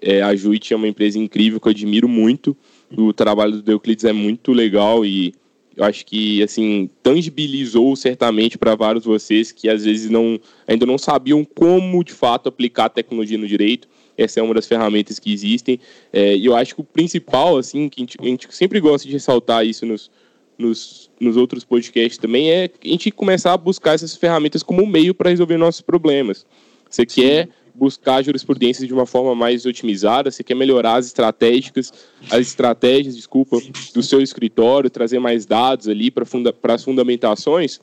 É, 0.01 0.23
a 0.23 0.35
Juit 0.35 0.73
é 0.73 0.77
uma 0.77 0.89
empresa 0.89 1.19
incrível 1.19 1.61
que 1.61 1.69
eu 1.69 1.73
admiro 1.73 2.09
muito. 2.09 2.57
O 2.97 3.13
trabalho 3.13 3.61
do 3.61 3.71
Euclides 3.71 4.07
é 4.07 4.15
muito 4.15 4.51
legal 4.51 5.05
e 5.05 5.35
eu 5.77 5.85
acho 5.85 6.07
que 6.07 6.43
assim 6.43 6.89
tangibilizou 7.03 7.95
certamente 7.97 8.57
para 8.57 8.75
vários 8.75 9.05
vocês 9.05 9.53
que 9.53 9.69
às 9.69 9.85
vezes 9.85 10.09
não 10.09 10.41
ainda 10.67 10.87
não 10.87 10.97
sabiam 10.97 11.45
como 11.45 12.03
de 12.03 12.15
fato 12.15 12.49
aplicar 12.49 12.87
a 12.87 12.89
tecnologia 12.89 13.37
no 13.37 13.47
direito. 13.47 13.87
Essa 14.17 14.41
é 14.41 14.43
uma 14.43 14.55
das 14.55 14.67
ferramentas 14.67 15.19
que 15.19 15.31
existem. 15.31 15.79
É, 16.11 16.35
e 16.35 16.47
eu 16.47 16.57
acho 16.57 16.75
que 16.75 16.81
o 16.81 16.85
principal, 16.85 17.59
assim, 17.59 17.91
que 17.91 18.01
a 18.01 18.03
gente, 18.03 18.17
a 18.19 18.25
gente 18.25 18.49
sempre 18.51 18.81
gosta 18.81 19.07
de 19.07 19.13
ressaltar 19.13 19.67
isso 19.67 19.85
nos, 19.85 20.11
nos, 20.59 21.11
nos 21.21 21.37
outros 21.37 21.65
podcasts 21.65 22.19
também, 22.19 22.51
é 22.51 22.71
a 22.85 22.89
gente 22.89 23.11
começar 23.11 23.53
a 23.53 23.57
buscar 23.57 23.95
essas 23.95 24.17
ferramentas 24.17 24.63
como 24.63 24.83
um 24.83 24.87
meio 24.87 25.15
para 25.15 25.31
resolver 25.31 25.57
nossos 25.57 25.81
problemas. 25.81 26.47
Você 26.89 27.03
Sim. 27.09 27.23
quer 27.23 27.49
buscar 27.75 28.23
jurisprudência 28.23 28.87
de 28.87 28.95
uma 28.95 29.05
forma 29.05 29.35
mais 29.35 29.67
otimizada, 29.67 30.31
você 30.31 30.43
quer 30.43 30.55
melhorar 30.55 30.97
as 30.97 31.07
estratégicas, 31.07 31.93
as 32.31 32.41
estratégias, 32.41 33.15
desculpa, 33.15 33.59
do 33.95 34.03
seu 34.03 34.21
escritório, 34.21 34.89
trazer 34.89 35.19
mais 35.19 35.45
dados 35.45 35.87
ali 35.87 36.11
para 36.11 36.25
funda, 36.25 36.55
as 36.63 36.85
fundamentações, 36.85 37.81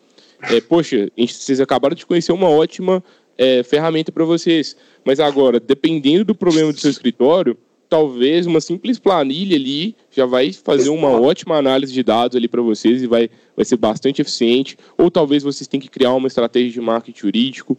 é, 0.50 0.60
poxa, 0.60 1.10
gente, 1.18 1.34
vocês 1.34 1.62
acabaram 1.62 1.96
de 1.96 2.06
conhecer 2.06 2.32
uma 2.32 2.50
ótima 2.50 3.04
é, 3.38 3.64
ferramenta 3.64 4.12
para 4.12 4.26
vocês. 4.26 4.76
Mas 5.06 5.20
agora, 5.20 5.60
dependendo 5.60 6.26
do 6.26 6.36
problema 6.36 6.74
do 6.74 6.80
seu 6.80 6.92
escritório, 6.92 7.58
talvez 7.94 8.48
uma 8.48 8.60
simples 8.60 8.98
planilha 8.98 9.56
ali 9.56 9.96
já 10.10 10.26
vai 10.26 10.52
fazer 10.52 10.90
uma 10.90 11.10
ótima 11.10 11.58
análise 11.58 11.94
de 11.94 12.02
dados 12.02 12.36
ali 12.36 12.48
para 12.48 12.60
vocês 12.60 13.04
e 13.04 13.06
vai, 13.06 13.30
vai 13.56 13.64
ser 13.64 13.78
bastante 13.78 14.20
eficiente. 14.20 14.76
Ou 14.98 15.12
talvez 15.12 15.44
vocês 15.44 15.68
tenham 15.68 15.84
que 15.84 15.92
criar 15.92 16.12
uma 16.16 16.28
estratégia 16.28 16.72
de 16.72 16.82
marketing 16.82 17.20
jurídico 17.20 17.78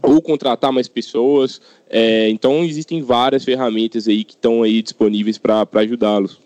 ou 0.00 0.22
contratar 0.22 0.70
mais 0.70 0.86
pessoas. 0.86 1.60
É, 1.88 2.28
então 2.28 2.62
existem 2.62 3.02
várias 3.02 3.44
ferramentas 3.44 4.06
aí 4.06 4.22
que 4.22 4.34
estão 4.34 4.62
aí 4.62 4.80
disponíveis 4.80 5.36
para 5.36 5.66
ajudá-los. 5.74 6.38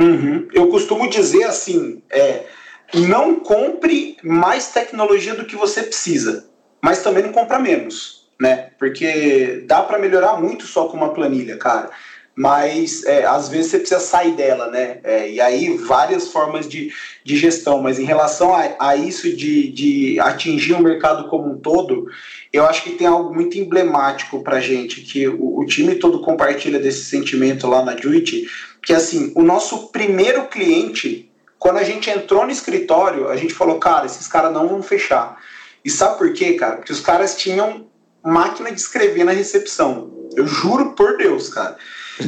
Uhum. 0.00 0.48
Eu 0.54 0.68
costumo 0.68 1.10
dizer 1.10 1.44
assim, 1.44 2.00
é, 2.10 2.46
não 2.94 3.38
compre 3.40 4.16
mais 4.24 4.68
tecnologia 4.68 5.34
do 5.34 5.44
que 5.44 5.56
você 5.56 5.82
precisa, 5.82 6.46
mas 6.80 7.02
também 7.02 7.22
não 7.22 7.32
compra 7.32 7.58
menos, 7.58 8.26
né? 8.40 8.70
Porque 8.78 9.62
dá 9.66 9.82
para 9.82 9.98
melhorar 9.98 10.40
muito 10.40 10.66
só 10.66 10.88
com 10.88 10.96
uma 10.96 11.12
planilha, 11.12 11.58
cara. 11.58 11.90
Mas 12.34 13.04
é, 13.04 13.24
às 13.24 13.48
vezes 13.48 13.70
você 13.70 13.78
precisa 13.78 14.00
sair 14.00 14.32
dela, 14.32 14.70
né? 14.70 14.98
É, 15.02 15.30
e 15.30 15.40
aí 15.40 15.76
várias 15.76 16.28
formas 16.28 16.68
de, 16.68 16.92
de 17.24 17.36
gestão, 17.36 17.82
mas 17.82 17.98
em 17.98 18.04
relação 18.04 18.54
a, 18.54 18.74
a 18.78 18.96
isso 18.96 19.34
de, 19.34 19.70
de 19.70 20.20
atingir 20.20 20.74
o 20.74 20.82
mercado 20.82 21.28
como 21.28 21.50
um 21.50 21.58
todo, 21.58 22.06
eu 22.52 22.64
acho 22.66 22.82
que 22.82 22.92
tem 22.92 23.06
algo 23.06 23.34
muito 23.34 23.58
emblemático 23.58 24.42
para 24.42 24.60
gente, 24.60 25.02
que 25.02 25.28
o, 25.28 25.58
o, 25.58 25.66
time 25.66 25.96
todo 25.96 26.20
compartilha 26.20 26.78
desse 26.78 27.04
sentimento 27.04 27.66
lá 27.66 27.84
na 27.84 27.96
Juit, 27.96 28.48
que 28.82 28.92
assim, 28.92 29.32
o 29.36 29.42
nosso 29.42 29.88
primeiro 29.88 30.46
cliente, 30.46 31.30
quando 31.58 31.76
a 31.76 31.84
gente 31.84 32.08
entrou 32.08 32.44
no 32.44 32.50
escritório, 32.50 33.28
a 33.28 33.36
gente 33.36 33.52
falou, 33.52 33.78
cara, 33.78 34.06
esses 34.06 34.26
caras 34.26 34.52
não 34.52 34.66
vão 34.66 34.82
fechar. 34.82 35.38
E 35.84 35.90
sabe 35.90 36.18
por 36.18 36.32
quê, 36.32 36.54
cara? 36.54 36.76
Porque 36.76 36.92
os 36.92 37.00
caras 37.00 37.36
tinham 37.36 37.86
máquina 38.24 38.70
de 38.70 38.80
escrever 38.80 39.24
na 39.24 39.32
recepção. 39.32 40.28
Eu 40.34 40.46
juro 40.46 40.92
por 40.92 41.16
Deus, 41.16 41.48
cara. 41.48 41.76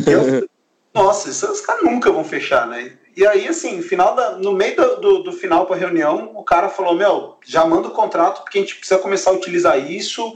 Eu, 0.07 0.49
nossa, 0.95 1.31
esses 1.31 1.61
caras 1.61 1.85
nunca 1.85 2.11
vão 2.11 2.25
fechar, 2.25 2.67
né? 2.67 2.93
E 3.17 3.27
aí, 3.27 3.47
assim, 3.47 3.83
final 3.83 4.15
da, 4.15 4.33
no 4.39 4.53
meio 4.53 4.77
do, 4.77 4.97
do, 4.97 5.23
do 5.25 5.33
final 5.33 5.67
para 5.67 5.77
a 5.77 5.79
reunião, 5.79 6.33
o 6.35 6.43
cara 6.43 6.69
falou: 6.69 6.95
Meu, 6.95 7.37
já 7.45 7.65
manda 7.65 7.89
o 7.89 7.93
contrato 7.93 8.43
porque 8.43 8.59
a 8.59 8.61
gente 8.61 8.77
precisa 8.77 9.01
começar 9.01 9.31
a 9.31 9.35
utilizar 9.35 9.79
isso. 9.79 10.35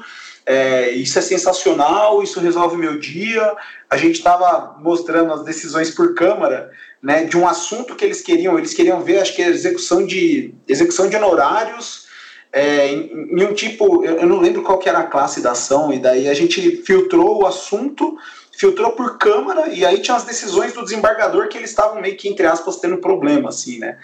É, 0.49 0.91
isso 0.91 1.19
é 1.19 1.23
sensacional, 1.23 2.23
isso 2.23 2.39
resolve 2.39 2.77
meu 2.77 2.99
dia. 2.99 3.55
A 3.91 3.97
gente 3.97 4.17
estava 4.17 4.77
mostrando 4.81 5.33
as 5.33 5.43
decisões 5.43 5.91
por 5.91 6.15
câmara, 6.15 6.71
né, 7.03 7.25
de 7.25 7.37
um 7.37 7.49
assunto 7.49 7.97
que 7.97 8.05
eles 8.05 8.21
queriam. 8.21 8.57
Eles 8.57 8.73
queriam 8.73 9.01
ver, 9.03 9.19
acho 9.19 9.35
que 9.35 9.43
a 9.43 9.49
execução 9.49 10.07
de 10.07 10.55
execução 10.69 11.09
de 11.09 11.17
honorários 11.17 12.07
é, 12.53 12.89
em, 12.93 13.39
em, 13.39 13.45
um 13.45 13.53
tipo, 13.53 14.05
eu, 14.05 14.19
eu 14.19 14.27
não 14.27 14.39
lembro 14.39 14.63
qual 14.63 14.79
que 14.79 14.89
era 14.89 15.01
a 15.01 15.07
classe 15.07 15.41
da 15.41 15.53
ação. 15.53 15.93
E 15.93 15.99
daí 15.99 16.29
a 16.29 16.35
gente 16.35 16.83
filtrou 16.83 17.43
o 17.43 17.47
assunto 17.47 18.17
filtrou 18.57 18.93
por 18.93 19.19
Câmara 19.19 19.69
e 19.69 19.85
aí 19.85 20.01
tinha 20.01 20.17
as 20.17 20.25
decisões 20.25 20.73
do 20.73 20.83
desembargador 20.83 21.49
que 21.49 21.59
eles 21.59 21.71
estavam 21.71 22.01
meio 22.01 22.17
que, 22.17 22.29
entre 22.29 22.47
aspas, 22.47 22.77
tendo 22.77 22.99
problema, 22.99 23.51
assim, 23.51 23.79
né? 23.79 23.99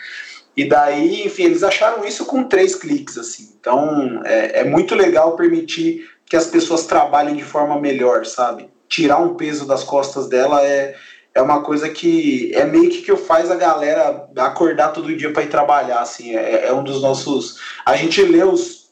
E 0.54 0.68
daí, 0.68 1.24
enfim, 1.24 1.44
eles 1.44 1.62
acharam 1.62 2.04
isso 2.04 2.26
com 2.26 2.44
três 2.44 2.74
cliques, 2.74 3.16
assim. 3.16 3.54
Então, 3.58 4.20
é, 4.24 4.60
é 4.60 4.64
muito 4.64 4.94
legal 4.94 5.34
permitir 5.34 6.06
que 6.26 6.36
as 6.36 6.46
pessoas 6.46 6.84
trabalhem 6.84 7.34
de 7.34 7.42
forma 7.42 7.80
melhor, 7.80 8.26
sabe? 8.26 8.68
Tirar 8.86 9.18
um 9.18 9.34
peso 9.34 9.66
das 9.66 9.82
costas 9.82 10.28
dela 10.28 10.62
é, 10.62 10.94
é 11.34 11.40
uma 11.40 11.62
coisa 11.62 11.88
que 11.88 12.52
é 12.54 12.66
meio 12.66 12.90
que 12.90 13.00
que 13.00 13.16
faz 13.16 13.50
a 13.50 13.56
galera 13.56 14.28
acordar 14.36 14.92
todo 14.92 15.16
dia 15.16 15.32
para 15.32 15.44
ir 15.44 15.48
trabalhar, 15.48 16.00
assim. 16.00 16.36
É, 16.36 16.66
é, 16.66 16.72
um 16.74 16.84
dos 16.84 17.00
nossos... 17.00 17.58
A 17.86 17.96
gente 17.96 18.22
lê 18.22 18.44
os, 18.44 18.90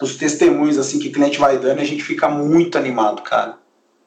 os 0.00 0.16
testemunhos, 0.16 0.78
assim, 0.78 1.00
que 1.00 1.08
o 1.08 1.12
cliente 1.12 1.40
vai 1.40 1.58
dando 1.58 1.80
e 1.80 1.82
a 1.82 1.86
gente 1.86 2.04
fica 2.04 2.28
muito 2.28 2.78
animado, 2.78 3.22
cara. 3.22 3.59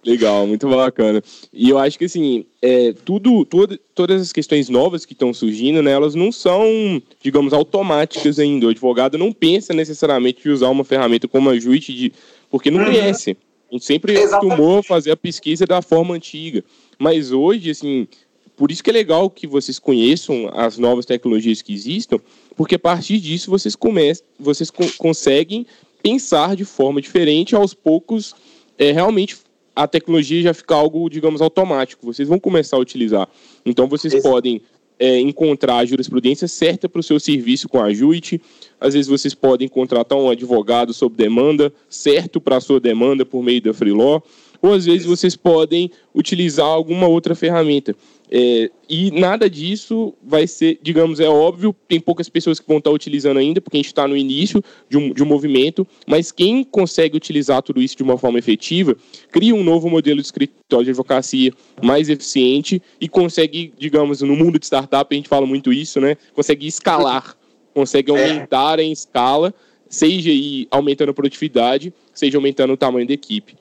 Legal, 0.05 0.45
muito 0.45 0.67
bacana. 0.69 1.23
E 1.51 1.69
eu 1.69 1.79
acho 1.79 1.97
que 1.97 2.05
assim, 2.05 2.45
é, 2.61 2.93
tudo, 3.05 3.45
tudo, 3.45 3.79
todas 3.95 4.21
as 4.21 4.33
questões 4.33 4.67
novas 4.67 5.05
que 5.05 5.13
estão 5.13 5.33
surgindo, 5.33 5.81
né, 5.81 5.91
elas 5.91 6.13
não 6.13 6.31
são, 6.31 7.01
digamos, 7.21 7.53
automáticas 7.53 8.37
ainda. 8.37 8.65
O 8.65 8.69
advogado 8.69 9.17
não 9.17 9.31
pensa 9.31 9.73
necessariamente 9.73 10.47
em 10.47 10.51
usar 10.51 10.69
uma 10.69 10.83
ferramenta 10.83 11.27
como 11.27 11.49
a 11.49 11.57
Juit, 11.57 11.93
de, 11.93 12.11
porque 12.49 12.69
não 12.69 12.79
uhum. 12.79 12.85
conhece. 12.85 13.37
A 13.71 13.75
gente 13.75 13.85
sempre 13.85 14.13
costumou 14.27 14.83
fazer 14.83 15.11
a 15.11 15.17
pesquisa 15.17 15.65
da 15.65 15.81
forma 15.81 16.13
antiga. 16.13 16.63
Mas 16.99 17.31
hoje, 17.31 17.71
assim, 17.71 18.07
por 18.55 18.71
isso 18.71 18.83
que 18.83 18.89
é 18.89 18.93
legal 18.93 19.29
que 19.29 19.47
vocês 19.47 19.79
conheçam 19.79 20.49
as 20.53 20.77
novas 20.77 21.05
tecnologias 21.05 21.61
que 21.61 21.73
existam, 21.73 22.19
porque 22.55 22.75
a 22.75 22.79
partir 22.79 23.19
disso 23.19 23.49
vocês 23.49 23.75
começam, 23.75 24.25
vocês 24.39 24.69
co 24.69 24.85
conseguem 24.97 25.65
pensar 26.03 26.55
de 26.55 26.65
forma 26.65 27.01
diferente 27.01 27.55
aos 27.55 27.73
poucos, 27.73 28.35
é, 28.77 28.91
realmente 28.91 29.37
a 29.75 29.87
tecnologia 29.87 30.41
já 30.41 30.53
fica 30.53 30.75
algo, 30.75 31.09
digamos, 31.09 31.41
automático. 31.41 32.05
Vocês 32.05 32.27
vão 32.27 32.39
começar 32.39 32.77
a 32.77 32.79
utilizar. 32.79 33.27
Então, 33.65 33.87
vocês 33.87 34.13
Esse... 34.13 34.27
podem 34.27 34.61
é, 34.99 35.19
encontrar 35.19 35.77
a 35.77 35.85
jurisprudência 35.85 36.47
certa 36.47 36.87
para 36.87 36.99
o 36.99 37.03
seu 37.03 37.19
serviço 37.19 37.67
com 37.67 37.81
a 37.81 37.93
JUIT. 37.93 38.39
Às 38.79 38.93
vezes, 38.93 39.09
vocês 39.09 39.33
podem 39.33 39.67
contratar 39.67 40.17
um 40.17 40.29
advogado 40.29 40.93
sob 40.93 41.15
demanda, 41.15 41.73
certo 41.89 42.39
para 42.39 42.57
a 42.57 42.61
sua 42.61 42.79
demanda 42.79 43.25
por 43.25 43.41
meio 43.43 43.61
da 43.61 43.73
Freeló. 43.73 44.21
Ou, 44.61 44.73
às 44.73 44.85
vezes, 44.85 45.05
vocês 45.05 45.35
podem 45.35 45.91
utilizar 46.15 46.65
alguma 46.65 47.07
outra 47.07 47.35
ferramenta. 47.35 47.95
É, 48.35 48.71
e 48.89 49.11
nada 49.11 49.47
disso 49.47 50.11
vai 50.23 50.47
ser, 50.47 50.79
digamos, 50.81 51.19
é 51.19 51.29
óbvio, 51.29 51.71
tem 51.87 51.99
poucas 51.99 52.27
pessoas 52.27 52.59
que 52.59 52.67
vão 52.67 52.79
estar 52.79 52.89
utilizando 52.89 53.37
ainda, 53.37 53.61
porque 53.61 53.77
a 53.77 53.79
gente 53.79 53.85
está 53.85 54.07
no 54.07 54.17
início 54.17 54.63
de 54.89 54.97
um, 54.97 55.13
de 55.13 55.21
um 55.21 55.25
movimento, 55.27 55.85
mas 56.07 56.31
quem 56.31 56.63
consegue 56.63 57.15
utilizar 57.15 57.61
tudo 57.61 57.79
isso 57.79 57.95
de 57.95 58.01
uma 58.01 58.17
forma 58.17 58.39
efetiva, 58.39 58.97
cria 59.31 59.53
um 59.53 59.63
novo 59.63 59.87
modelo 59.87 60.19
de 60.19 60.25
escritório 60.25 60.83
de 60.83 60.89
advocacia 60.89 61.53
mais 61.79 62.09
eficiente 62.09 62.81
e 62.99 63.07
consegue, 63.07 63.71
digamos, 63.77 64.21
no 64.21 64.35
mundo 64.35 64.57
de 64.57 64.65
startup, 64.65 65.13
a 65.13 65.15
gente 65.15 65.29
fala 65.29 65.45
muito 65.45 65.71
isso, 65.71 66.01
né? 66.01 66.17
Consegue 66.33 66.65
escalar, 66.65 67.37
consegue 67.71 68.11
é. 68.11 68.19
aumentar 68.19 68.79
em 68.79 68.91
escala, 68.91 69.53
seja 69.87 70.31
aí 70.31 70.67
aumentando 70.71 71.11
a 71.11 71.13
produtividade, 71.13 71.93
seja 72.11 72.39
aumentando 72.39 72.73
o 72.73 72.77
tamanho 72.77 73.05
da 73.05 73.13
equipe. 73.13 73.55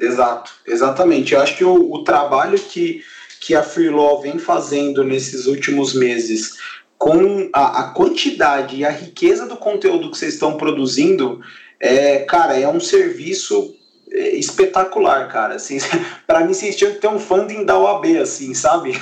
Exato, 0.00 0.50
exatamente. 0.66 1.34
Eu 1.34 1.40
acho 1.40 1.56
que 1.56 1.64
o, 1.64 1.92
o 1.92 2.02
trabalho 2.02 2.58
que 2.58 3.04
que 3.40 3.54
a 3.54 3.62
Freelaw 3.62 4.20
vem 4.20 4.38
fazendo 4.38 5.04
nesses 5.04 5.46
últimos 5.46 5.94
meses 5.94 6.56
com 6.98 7.48
a, 7.52 7.80
a, 7.80 7.90
quantidade 7.90 8.76
e 8.76 8.84
a 8.84 8.90
riqueza 8.90 9.46
do 9.46 9.56
conteúdo 9.56 10.10
que 10.10 10.18
vocês 10.18 10.34
estão 10.34 10.56
produzindo, 10.56 11.40
é, 11.78 12.18
cara, 12.20 12.58
é 12.58 12.66
um 12.66 12.80
serviço 12.80 13.76
é, 14.10 14.30
espetacular, 14.30 15.28
cara. 15.28 15.54
Assim, 15.54 15.78
para 16.26 16.40
mim, 16.40 16.52
vocês 16.52 16.74
tinham 16.74 16.92
que 16.92 16.98
ter 16.98 17.08
um 17.08 17.20
funding 17.20 17.64
da 17.64 17.78
OAB, 17.78 18.18
assim, 18.20 18.52
sabe? 18.52 19.00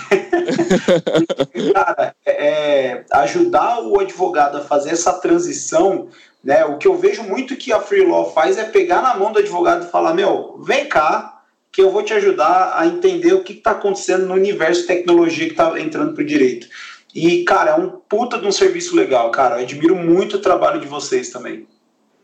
cara, 1.72 2.14
é, 2.24 2.32
é, 2.32 3.05
ajudar 3.12 3.80
o 3.80 3.99
advogado 3.99 4.59
a 4.59 4.62
fazer 4.62 4.91
essa 4.91 5.14
transição, 5.14 6.09
né? 6.45 6.64
O 6.66 6.76
que 6.76 6.87
eu 6.87 6.97
vejo 6.97 7.22
muito 7.22 7.57
que 7.57 7.72
a 7.72 7.80
Freelaw 7.80 8.32
faz 8.32 8.59
é 8.59 8.64
pegar 8.64 9.01
na 9.01 9.16
mão 9.16 9.32
do 9.32 9.39
advogado 9.39 9.87
e 9.87 9.91
falar: 9.91 10.12
meu, 10.12 10.61
vem 10.62 10.87
cá, 10.87 11.36
que 11.77 11.83
eu 11.83 11.91
vou 11.91 12.03
te 12.03 12.14
ajudar 12.14 12.72
a 12.74 12.87
entender 12.87 13.35
o 13.35 13.43
que 13.43 13.53
está 13.53 13.72
acontecendo 13.72 14.24
no 14.24 14.33
universo 14.33 14.81
de 14.81 14.87
tecnologia 14.87 15.45
que 15.45 15.51
está 15.51 15.79
entrando 15.79 16.14
para 16.14 16.22
o 16.22 16.27
direito. 16.27 16.66
E, 17.14 17.45
cara, 17.45 17.72
é 17.72 17.74
um 17.74 17.91
puta 17.91 18.39
de 18.39 18.47
um 18.47 18.51
serviço 18.51 18.97
legal, 18.97 19.31
cara. 19.31 19.57
Eu 19.57 19.64
admiro 19.64 19.95
muito 19.95 20.37
o 20.37 20.41
trabalho 20.41 20.81
de 20.81 20.87
vocês 20.87 21.29
também. 21.29 21.66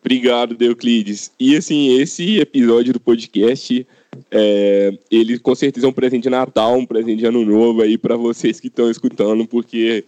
Obrigado, 0.01 0.55
Deuclides. 0.55 1.33
E, 1.39 1.55
assim, 1.55 2.01
esse 2.01 2.41
episódio 2.41 2.95
do 2.95 3.01
podcast, 3.01 3.87
é, 4.31 4.97
ele 5.11 5.39
com 5.39 5.55
certeza 5.55 5.87
é 5.87 5.91
um 5.91 5.93
presente 5.93 6.23
de 6.23 6.31
Natal, 6.31 6.79
um 6.79 6.87
presente 6.87 7.19
de 7.19 7.27
Ano 7.27 7.45
Novo 7.45 7.83
aí 7.83 7.99
para 7.99 8.17
vocês 8.17 8.59
que 8.59 8.69
estão 8.69 8.91
escutando, 8.91 9.47
porque 9.47 10.03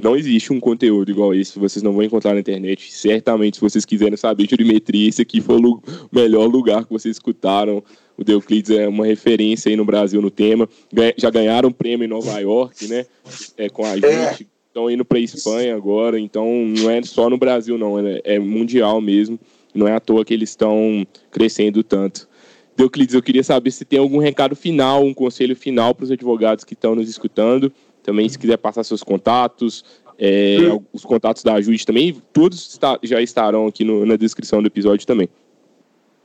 não 0.00 0.14
existe 0.14 0.52
um 0.52 0.60
conteúdo 0.60 1.10
igual 1.10 1.34
esse, 1.34 1.58
vocês 1.58 1.82
não 1.82 1.92
vão 1.92 2.04
encontrar 2.04 2.34
na 2.34 2.40
internet. 2.40 2.92
Certamente, 2.92 3.56
se 3.56 3.60
vocês 3.60 3.84
quiserem 3.84 4.16
saber 4.16 4.44
de 4.44 4.50
jurimetria, 4.50 5.08
esse 5.08 5.22
aqui 5.22 5.40
foi 5.40 5.56
o 5.56 5.82
melhor 6.12 6.46
lugar 6.46 6.84
que 6.84 6.92
vocês 6.92 7.16
escutaram. 7.16 7.82
O 8.16 8.24
Deuclides 8.24 8.70
é 8.70 8.88
uma 8.88 9.06
referência 9.06 9.68
aí 9.68 9.76
no 9.76 9.84
Brasil 9.84 10.20
no 10.22 10.30
tema. 10.30 10.68
Já 11.16 11.30
ganharam 11.30 11.68
um 11.68 11.72
prêmio 11.72 12.04
em 12.04 12.08
Nova 12.08 12.38
York, 12.38 12.86
né? 12.88 13.06
É, 13.56 13.68
com 13.68 13.84
a 13.84 13.96
é. 13.96 14.30
gente. 14.30 14.48
Estão 14.68 14.90
indo 14.90 15.06
para 15.06 15.16
a 15.16 15.20
Espanha 15.22 15.74
agora, 15.74 16.20
então 16.20 16.46
não 16.66 16.90
é 16.90 17.02
só 17.02 17.30
no 17.30 17.38
Brasil, 17.38 17.78
não, 17.78 17.98
é, 17.98 18.20
é 18.24 18.38
mundial 18.38 19.00
mesmo. 19.00 19.38
Não 19.74 19.88
é 19.88 19.94
à 19.94 20.00
toa 20.00 20.22
que 20.22 20.34
eles 20.34 20.50
estão 20.50 21.06
crescendo 21.30 21.82
tanto. 21.82 22.28
Deuclides, 22.76 23.14
eu 23.14 23.22
queria 23.22 23.42
saber 23.42 23.70
se 23.70 23.86
tem 23.86 23.98
algum 23.98 24.18
recado 24.18 24.54
final, 24.54 25.02
um 25.02 25.14
conselho 25.14 25.56
final 25.56 25.94
para 25.94 26.04
os 26.04 26.10
advogados 26.10 26.62
que 26.62 26.74
estão 26.74 26.94
nos 26.94 27.08
escutando 27.08 27.72
também, 28.02 28.28
se 28.28 28.38
quiser 28.38 28.56
passar 28.58 28.84
seus 28.84 29.02
contatos, 29.02 29.84
é, 30.18 30.58
os 30.92 31.04
contatos 31.04 31.42
da 31.42 31.54
Ajude 31.54 31.84
também, 31.84 32.22
todos 32.32 32.78
já 33.02 33.20
estarão 33.20 33.66
aqui 33.66 33.82
no, 33.82 34.06
na 34.06 34.16
descrição 34.16 34.62
do 34.62 34.68
episódio 34.68 35.06
também. 35.06 35.28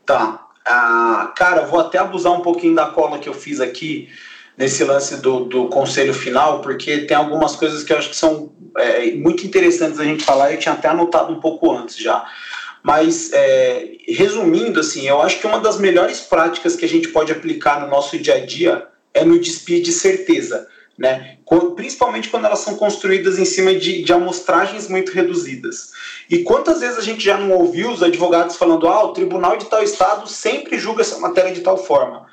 Tá. 0.05 0.51
Ah, 0.66 1.34
cara, 1.36 1.66
vou 1.66 1.80
até 1.80 1.97
abusar 1.97 2.34
um 2.34 2.41
pouquinho 2.41 2.76
da 2.76 2.88
cola 2.88 3.20
que 3.20 3.28
eu 3.28 3.34
fiz 3.34 3.59
aqui 3.59 4.09
nesse 4.57 4.84
lance 4.84 5.18
do, 5.22 5.45
do 5.45 5.68
conselho 5.68 6.14
final, 6.14 6.62
porque 6.62 6.99
tem 6.99 7.18
algumas 7.18 7.55
coisas 7.55 7.84
que 7.84 7.91
eu 7.91 7.97
acho 7.97 8.09
que 8.09 8.16
são 8.16 8.51
é, 8.78 9.12
muito 9.12 9.45
interessantes 9.45 9.99
a 9.99 10.03
gente 10.03 10.24
falar, 10.24 10.51
eu 10.51 10.59
tinha 10.59 10.74
até 10.74 10.88
anotado 10.88 11.34
um 11.34 11.39
pouco 11.39 11.72
antes 11.72 11.97
já. 11.97 12.26
Mas, 12.84 13.32
é, 13.32 13.91
resumindo, 14.07 14.80
assim, 14.80 15.07
eu 15.07 15.22
acho 15.22 15.39
que 15.39 15.47
uma 15.47 15.59
das 15.59 15.80
melhores 15.80 16.20
práticas 16.22 16.76
que 16.76 16.86
a 16.86 16.89
gente 16.89 17.09
pode 17.09 17.32
aplicar 17.32 17.80
no 17.80 17.88
nosso 17.88 18.18
dia 18.18 18.36
a 18.36 18.45
dia 18.45 18.88
é 19.14 19.24
no 19.24 19.39
despir 19.39 19.82
de 19.82 19.91
certeza 19.91 20.68
né? 21.02 21.38
principalmente 21.76 22.30
quando 22.30 22.45
elas 22.45 22.60
são 22.60 22.76
construídas 22.76 23.39
em 23.39 23.43
cima 23.43 23.74
de, 23.74 24.04
de 24.04 24.14
amostragens 24.14 24.88
muito 24.88 25.12
reduzidas. 25.12 25.91
E 26.30 26.43
quantas 26.43 26.80
vezes 26.80 26.97
a 26.97 27.02
gente 27.02 27.24
já 27.24 27.38
não 27.38 27.52
ouviu 27.52 27.89
os 27.89 28.04
advogados 28.04 28.56
falando: 28.56 28.88
ah, 28.88 29.04
o 29.04 29.14
tribunal 29.14 29.58
de 29.58 29.66
tal 29.66 29.84
estado 29.84 30.30
sempre 30.30 30.78
julga 30.78 31.02
essa 31.02 31.20
matéria 31.20 31.52
de 31.52 31.62
tal 31.62 31.76
forma. 31.76 32.28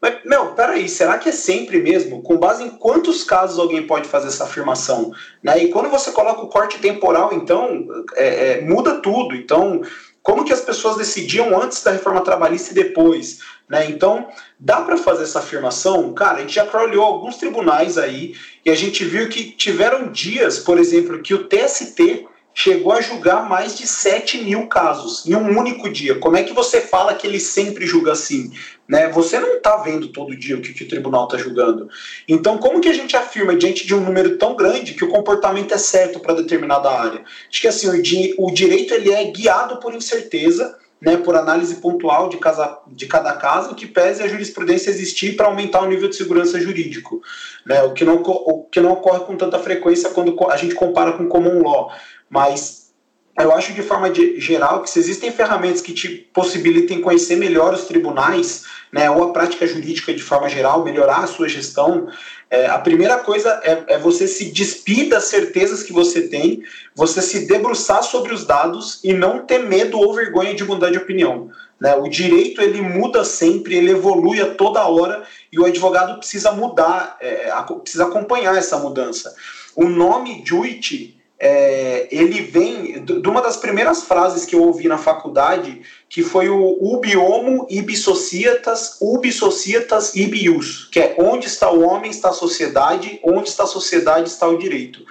Mas, 0.00 0.16
meu, 0.24 0.52
peraí, 0.54 0.88
será 0.88 1.16
que 1.16 1.28
é 1.28 1.32
sempre 1.32 1.80
mesmo? 1.80 2.22
Com 2.22 2.36
base 2.36 2.64
em 2.64 2.70
quantos 2.70 3.24
casos 3.24 3.58
alguém 3.58 3.86
pode 3.86 4.08
fazer 4.08 4.28
essa 4.28 4.44
afirmação? 4.44 5.12
Né? 5.42 5.64
E 5.64 5.68
quando 5.68 5.88
você 5.88 6.10
coloca 6.10 6.42
o 6.42 6.48
corte 6.48 6.78
temporal, 6.80 7.32
então, 7.32 7.86
é, 8.16 8.26
é, 8.26 8.60
muda 8.60 9.00
tudo. 9.00 9.34
Então, 9.34 9.80
como 10.22 10.44
que 10.44 10.52
as 10.52 10.60
pessoas 10.60 10.96
decidiam 10.96 11.60
antes 11.60 11.82
da 11.82 11.92
reforma 11.92 12.20
trabalhista 12.20 12.72
e 12.72 12.74
depois? 12.74 13.38
Né? 13.72 13.86
Então, 13.88 14.28
dá 14.60 14.82
para 14.82 14.98
fazer 14.98 15.22
essa 15.22 15.38
afirmação? 15.38 16.12
Cara, 16.12 16.36
a 16.36 16.40
gente 16.42 16.54
já 16.54 16.66
crawlou 16.66 17.02
alguns 17.02 17.38
tribunais 17.38 17.96
aí 17.96 18.34
e 18.66 18.70
a 18.70 18.74
gente 18.74 19.02
viu 19.02 19.30
que 19.30 19.44
tiveram 19.52 20.12
dias, 20.12 20.58
por 20.58 20.78
exemplo, 20.78 21.22
que 21.22 21.32
o 21.32 21.48
TST 21.48 22.26
chegou 22.54 22.92
a 22.92 23.00
julgar 23.00 23.48
mais 23.48 23.78
de 23.78 23.86
7 23.86 24.44
mil 24.44 24.66
casos 24.66 25.24
em 25.24 25.34
um 25.34 25.58
único 25.58 25.88
dia. 25.88 26.16
Como 26.16 26.36
é 26.36 26.42
que 26.42 26.52
você 26.52 26.82
fala 26.82 27.14
que 27.14 27.26
ele 27.26 27.40
sempre 27.40 27.86
julga 27.86 28.12
assim? 28.12 28.52
Né? 28.86 29.08
Você 29.08 29.40
não 29.40 29.54
está 29.54 29.78
vendo 29.78 30.08
todo 30.08 30.36
dia 30.36 30.54
o 30.54 30.60
que, 30.60 30.74
que 30.74 30.84
o 30.84 30.88
tribunal 30.88 31.24
está 31.24 31.38
julgando. 31.38 31.88
Então, 32.28 32.58
como 32.58 32.78
que 32.78 32.90
a 32.90 32.92
gente 32.92 33.16
afirma 33.16 33.56
diante 33.56 33.86
de 33.86 33.94
um 33.94 34.00
número 34.00 34.36
tão 34.36 34.54
grande 34.54 34.92
que 34.92 35.02
o 35.02 35.08
comportamento 35.08 35.72
é 35.72 35.78
certo 35.78 36.20
para 36.20 36.34
determinada 36.34 36.90
área? 36.90 37.24
Acho 37.50 37.60
que 37.62 37.68
assim, 37.68 37.88
o, 37.88 38.02
di 38.02 38.34
o 38.36 38.50
direito 38.50 38.92
ele 38.92 39.10
é 39.10 39.24
guiado 39.24 39.78
por 39.78 39.94
incerteza 39.94 40.76
né, 41.02 41.16
por 41.16 41.34
análise 41.34 41.74
pontual 41.76 42.28
de, 42.28 42.36
casa, 42.36 42.78
de 42.86 43.06
cada 43.06 43.32
caso, 43.32 43.74
que 43.74 43.88
pese 43.88 44.22
a 44.22 44.28
jurisprudência 44.28 44.88
existir 44.88 45.34
para 45.34 45.46
aumentar 45.46 45.82
o 45.82 45.88
nível 45.88 46.08
de 46.08 46.14
segurança 46.14 46.60
jurídico, 46.60 47.20
né, 47.66 47.82
o, 47.82 47.92
que 47.92 48.04
não, 48.04 48.22
o 48.22 48.64
que 48.70 48.80
não 48.80 48.92
ocorre 48.92 49.24
com 49.24 49.36
tanta 49.36 49.58
frequência 49.58 50.10
quando 50.10 50.36
a 50.48 50.56
gente 50.56 50.76
compara 50.76 51.12
com 51.14 51.28
common 51.28 51.60
law. 51.60 51.92
Mas 52.30 52.92
eu 53.36 53.52
acho 53.52 53.72
de 53.72 53.82
forma 53.82 54.10
de, 54.10 54.38
geral 54.38 54.80
que 54.80 54.90
se 54.90 55.00
existem 55.00 55.32
ferramentas 55.32 55.80
que 55.80 55.92
te 55.92 56.08
possibilitem 56.08 57.00
conhecer 57.00 57.34
melhor 57.34 57.74
os 57.74 57.86
tribunais, 57.86 58.64
né, 58.92 59.10
ou 59.10 59.24
a 59.24 59.32
prática 59.32 59.66
jurídica 59.66 60.14
de 60.14 60.22
forma 60.22 60.48
geral, 60.48 60.84
melhorar 60.84 61.24
a 61.24 61.26
sua 61.26 61.48
gestão, 61.48 62.06
é, 62.52 62.66
a 62.66 62.78
primeira 62.78 63.16
coisa 63.16 63.62
é, 63.64 63.94
é, 63.94 63.98
você 63.98 64.28
se 64.28 64.52
despir 64.52 65.08
das 65.08 65.24
certezas 65.24 65.82
que 65.82 65.90
você 65.90 66.28
tem, 66.28 66.62
você 66.94 67.22
se 67.22 67.46
debruçar 67.46 68.02
sobre 68.02 68.34
os 68.34 68.44
dados 68.44 69.00
e 69.02 69.14
não 69.14 69.46
ter 69.46 69.60
medo 69.60 69.98
ou 69.98 70.12
vergonha 70.12 70.54
de 70.54 70.62
mudar 70.62 70.90
de 70.90 70.98
opinião. 70.98 71.50
Né? 71.80 71.94
O 71.94 72.08
direito 72.08 72.60
ele 72.60 72.82
muda 72.82 73.24
sempre, 73.24 73.74
ele 73.74 73.92
evolui 73.92 74.38
a 74.38 74.52
toda 74.52 74.86
hora 74.86 75.22
e 75.50 75.58
o 75.58 75.64
advogado 75.64 76.18
precisa 76.18 76.52
mudar, 76.52 77.16
é, 77.22 77.50
precisa 77.80 78.04
acompanhar 78.04 78.54
essa 78.54 78.76
mudança. 78.76 79.34
O 79.74 79.86
nome 79.86 80.42
Juit 80.44 81.18
é, 81.44 82.06
ele 82.12 82.40
vem 82.40 83.04
de 83.04 83.28
uma 83.28 83.42
das 83.42 83.56
primeiras 83.56 84.04
frases 84.04 84.44
que 84.44 84.54
eu 84.54 84.62
ouvi 84.62 84.86
na 84.86 84.96
faculdade, 84.96 85.82
que 86.08 86.22
foi 86.22 86.48
o 86.48 86.78
ubi 86.80 87.16
homo, 87.16 87.66
ibi 87.68 87.96
societas, 87.96 88.98
ubi 89.00 89.32
societas, 89.32 90.14
ibi 90.14 90.44
ius, 90.44 90.88
que 90.92 91.00
é 91.00 91.16
onde 91.18 91.48
está 91.48 91.68
o 91.68 91.80
homem, 91.80 92.12
está 92.12 92.28
a 92.28 92.32
sociedade, 92.32 93.18
onde 93.24 93.48
está 93.48 93.64
a 93.64 93.66
sociedade, 93.66 94.28
está 94.28 94.46
o 94.46 94.56
direito. 94.56 95.04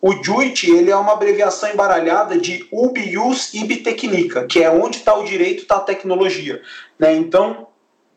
O 0.00 0.24
JUIT 0.24 0.70
ele 0.70 0.90
é 0.90 0.96
uma 0.96 1.12
abreviação 1.12 1.70
embaralhada 1.70 2.38
de 2.38 2.66
ubi 2.72 3.10
ius, 3.10 3.52
ibi 3.52 3.76
tecnica, 3.76 4.46
que 4.46 4.64
é 4.64 4.70
onde 4.70 4.96
está 4.96 5.14
o 5.14 5.24
direito, 5.24 5.64
está 5.64 5.76
a 5.76 5.80
tecnologia. 5.80 6.62
Né? 6.98 7.14
Então, 7.14 7.66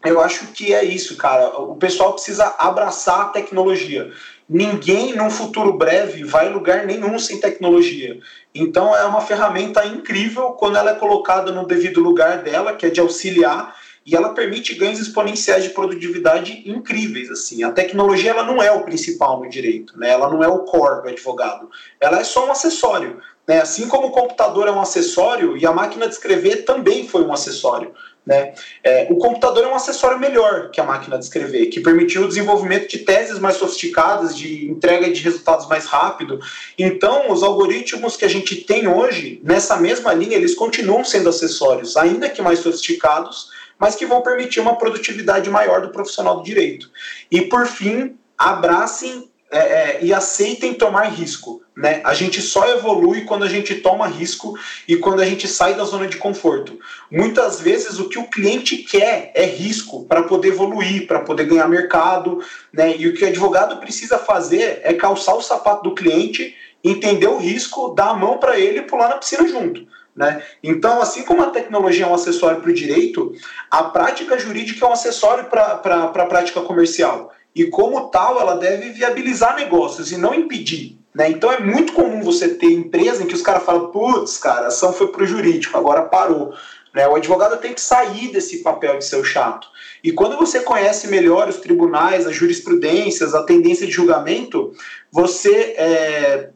eu 0.03 0.21
acho 0.21 0.47
que 0.47 0.73
é 0.73 0.83
isso, 0.83 1.17
cara. 1.17 1.59
O 1.59 1.75
pessoal 1.75 2.13
precisa 2.13 2.55
abraçar 2.57 3.21
a 3.21 3.29
tecnologia 3.29 4.11
ninguém 4.49 5.13
num 5.13 5.29
futuro 5.29 5.73
breve 5.73 6.23
vai 6.23 6.49
lugar 6.49 6.85
nenhum 6.85 7.19
sem 7.19 7.39
tecnologia. 7.39 8.19
Então 8.55 8.95
é 8.95 9.03
uma 9.03 9.21
ferramenta 9.21 9.85
incrível 9.85 10.51
quando 10.51 10.77
ela 10.77 10.91
é 10.91 10.95
colocada 10.95 11.51
no 11.51 11.67
devido 11.67 11.99
lugar 11.99 12.41
dela, 12.43 12.73
que 12.73 12.85
é 12.85 12.89
de 12.89 12.99
auxiliar, 12.99 13.75
e 14.05 14.15
ela 14.15 14.29
permite 14.29 14.73
ganhos 14.73 14.99
exponenciais 14.99 15.65
de 15.65 15.71
produtividade 15.71 16.63
incríveis. 16.65 17.29
Assim, 17.29 17.63
a 17.63 17.71
tecnologia 17.71 18.31
ela 18.31 18.43
não 18.43 18.63
é 18.63 18.71
o 18.71 18.83
principal 18.83 19.43
no 19.43 19.49
direito, 19.49 19.99
né? 19.99 20.11
Ela 20.11 20.29
não 20.29 20.41
é 20.41 20.47
o 20.47 20.59
core 20.59 21.01
do 21.01 21.09
advogado. 21.09 21.69
Ela 21.99 22.21
é 22.21 22.23
só 22.23 22.47
um 22.47 22.51
acessório. 22.51 23.21
Né? 23.45 23.59
Assim 23.59 23.89
como 23.89 24.07
o 24.07 24.11
computador 24.11 24.65
é 24.69 24.71
um 24.71 24.79
acessório 24.79 25.57
e 25.57 25.65
a 25.65 25.73
máquina 25.73 26.07
de 26.07 26.13
escrever 26.13 26.63
também 26.63 27.05
foi 27.05 27.21
um 27.23 27.33
acessório. 27.33 27.93
Né? 28.27 28.53
É, 28.83 29.07
o 29.09 29.15
computador 29.15 29.63
é 29.63 29.67
um 29.67 29.73
acessório 29.73 30.19
melhor 30.19 30.69
que 30.69 30.81
a 30.81 30.83
máquina 30.83 31.17
de 31.17 31.23
escrever, 31.23 31.67
que 31.67 31.79
permitiu 31.79 32.23
o 32.23 32.27
desenvolvimento 32.27 32.89
de 32.89 32.99
teses 32.99 33.39
mais 33.39 33.55
sofisticadas, 33.55 34.35
de 34.35 34.69
entrega 34.69 35.09
de 35.09 35.21
resultados 35.21 35.65
mais 35.69 35.85
rápido. 35.85 36.37
Então, 36.77 37.31
os 37.31 37.41
algoritmos 37.41 38.17
que 38.17 38.25
a 38.25 38.27
gente 38.27 38.57
tem 38.57 38.85
hoje, 38.85 39.39
nessa 39.45 39.77
mesma 39.77 40.13
linha, 40.13 40.35
eles 40.35 40.53
continuam 40.53 41.05
sendo 41.05 41.29
acessórios, 41.29 41.95
ainda 41.95 42.29
que 42.29 42.41
mais 42.41 42.59
sofisticados, 42.59 43.49
mas 43.79 43.95
que 43.95 44.05
vão 44.05 44.21
permitir 44.21 44.59
uma 44.59 44.75
produtividade 44.75 45.49
maior 45.49 45.81
do 45.81 45.89
profissional 45.89 46.35
do 46.35 46.43
direito. 46.43 46.91
E, 47.31 47.43
por 47.43 47.65
fim, 47.65 48.17
abracem 48.37 49.31
é, 49.49 49.59
é, 49.59 49.99
e 50.01 50.13
aceitem 50.13 50.73
tomar 50.73 51.03
risco. 51.03 51.61
Né? 51.77 52.01
A 52.03 52.15
gente 52.15 52.41
só 52.41 52.67
evolui 52.67 53.21
quando 53.21 53.43
a 53.43 53.47
gente 53.47 53.75
toma 53.75 54.07
risco 54.07 54.57
e 54.87 54.97
quando 54.97 55.21
a 55.21 55.25
gente 55.25 55.47
sai 55.47 55.75
da 55.75 55.83
zona 55.83 56.07
de 56.07 56.17
conforto. 56.17 56.79
Muitas 57.11 57.61
vezes 57.61 57.99
o 57.99 58.09
que 58.09 58.17
o 58.17 58.27
cliente 58.27 58.77
quer 58.77 59.31
é 59.35 59.45
risco 59.45 60.03
para 60.05 60.23
poder 60.23 60.47
evoluir, 60.47 61.05
para 61.05 61.19
poder 61.19 61.45
ganhar 61.45 61.67
mercado. 61.67 62.43
Né? 62.73 62.97
E 62.97 63.07
o 63.07 63.13
que 63.13 63.23
o 63.23 63.27
advogado 63.27 63.77
precisa 63.77 64.17
fazer 64.17 64.81
é 64.83 64.91
calçar 64.91 65.35
o 65.35 65.41
sapato 65.41 65.83
do 65.83 65.93
cliente, 65.93 66.55
entender 66.83 67.27
o 67.27 67.37
risco, 67.37 67.93
dar 67.93 68.09
a 68.09 68.15
mão 68.15 68.39
para 68.39 68.59
ele 68.59 68.79
e 68.79 68.81
pular 68.81 69.09
na 69.09 69.17
piscina 69.17 69.47
junto. 69.47 69.85
Né? 70.15 70.41
Então, 70.63 70.99
assim 70.99 71.21
como 71.21 71.43
a 71.43 71.51
tecnologia 71.51 72.05
é 72.05 72.07
um 72.07 72.15
acessório 72.15 72.59
para 72.59 72.71
o 72.71 72.73
direito, 72.73 73.35
a 73.69 73.83
prática 73.83 74.39
jurídica 74.39 74.83
é 74.83 74.89
um 74.89 74.93
acessório 74.93 75.45
para 75.45 75.73
a 76.05 76.25
prática 76.25 76.59
comercial 76.61 77.31
e, 77.53 77.65
como 77.65 78.09
tal, 78.09 78.41
ela 78.41 78.55
deve 78.55 78.89
viabilizar 78.89 79.55
negócios 79.55 80.11
e 80.11 80.17
não 80.17 80.33
impedir. 80.33 80.97
Né? 81.17 81.31
Então 81.31 81.51
é 81.51 81.59
muito 81.59 81.93
comum 81.93 82.21
você 82.21 82.49
ter 82.49 82.71
empresa 82.71 83.23
em 83.23 83.25
que 83.25 83.33
os 83.33 83.41
caras 83.41 83.63
falam, 83.63 83.87
putz, 83.87 84.37
cara, 84.37 84.65
a 84.65 84.67
ação 84.67 84.93
foi 84.93 85.07
para 85.07 85.23
o 85.23 85.25
jurídico, 85.25 85.75
agora 85.75 86.03
parou. 86.03 86.53
Né? 86.93 87.07
O 87.07 87.15
advogado 87.15 87.59
tem 87.59 87.73
que 87.73 87.81
sair 87.81 88.31
desse 88.31 88.59
papel 88.59 88.99
de 88.99 89.05
ser 89.05 89.23
chato. 89.25 89.67
E 90.03 90.11
quando 90.11 90.37
você 90.37 90.59
conhece 90.59 91.07
melhor 91.07 91.49
os 91.49 91.57
tribunais, 91.57 92.27
as 92.27 92.35
jurisprudências, 92.35 93.33
a 93.33 93.41
tendência 93.41 93.87
de 93.87 93.91
julgamento, 93.91 94.73
você 95.11 95.73
é, 95.75 96.49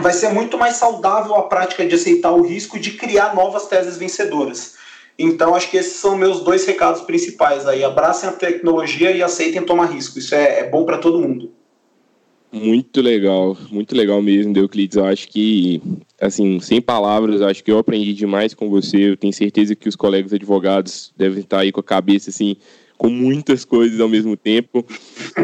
vai 0.00 0.14
ser 0.14 0.30
muito 0.30 0.56
mais 0.56 0.76
saudável 0.76 1.34
a 1.34 1.42
prática 1.42 1.84
de 1.84 1.94
aceitar 1.94 2.32
o 2.32 2.40
risco 2.40 2.78
de 2.78 2.92
criar 2.92 3.34
novas 3.34 3.66
teses 3.66 3.98
vencedoras. 3.98 4.76
Então, 5.18 5.54
acho 5.54 5.70
que 5.70 5.76
esses 5.76 5.96
são 5.96 6.16
meus 6.16 6.40
dois 6.40 6.64
recados 6.64 7.02
principais 7.02 7.66
aí. 7.66 7.84
Abracem 7.84 8.30
a 8.30 8.32
tecnologia 8.32 9.10
e 9.10 9.22
aceitem 9.22 9.60
tomar 9.60 9.92
risco. 9.92 10.18
Isso 10.18 10.34
é, 10.34 10.60
é 10.60 10.64
bom 10.64 10.86
para 10.86 10.96
todo 10.96 11.20
mundo. 11.20 11.55
Muito 12.52 13.02
legal, 13.02 13.56
muito 13.70 13.94
legal 13.94 14.22
mesmo, 14.22 14.56
Euclides. 14.56 14.96
Eu 14.96 15.04
acho 15.04 15.28
que, 15.28 15.82
assim, 16.20 16.60
sem 16.60 16.80
palavras, 16.80 17.42
acho 17.42 17.62
que 17.62 17.70
eu 17.70 17.78
aprendi 17.78 18.14
demais 18.14 18.54
com 18.54 18.70
você. 18.70 19.10
Eu 19.10 19.16
tenho 19.16 19.32
certeza 19.32 19.74
que 19.74 19.88
os 19.88 19.96
colegas 19.96 20.32
advogados 20.32 21.12
devem 21.16 21.40
estar 21.40 21.60
aí 21.60 21.72
com 21.72 21.80
a 21.80 21.84
cabeça, 21.84 22.30
assim, 22.30 22.56
com 22.96 23.10
muitas 23.10 23.64
coisas 23.64 24.00
ao 24.00 24.08
mesmo 24.08 24.36
tempo. 24.36 24.86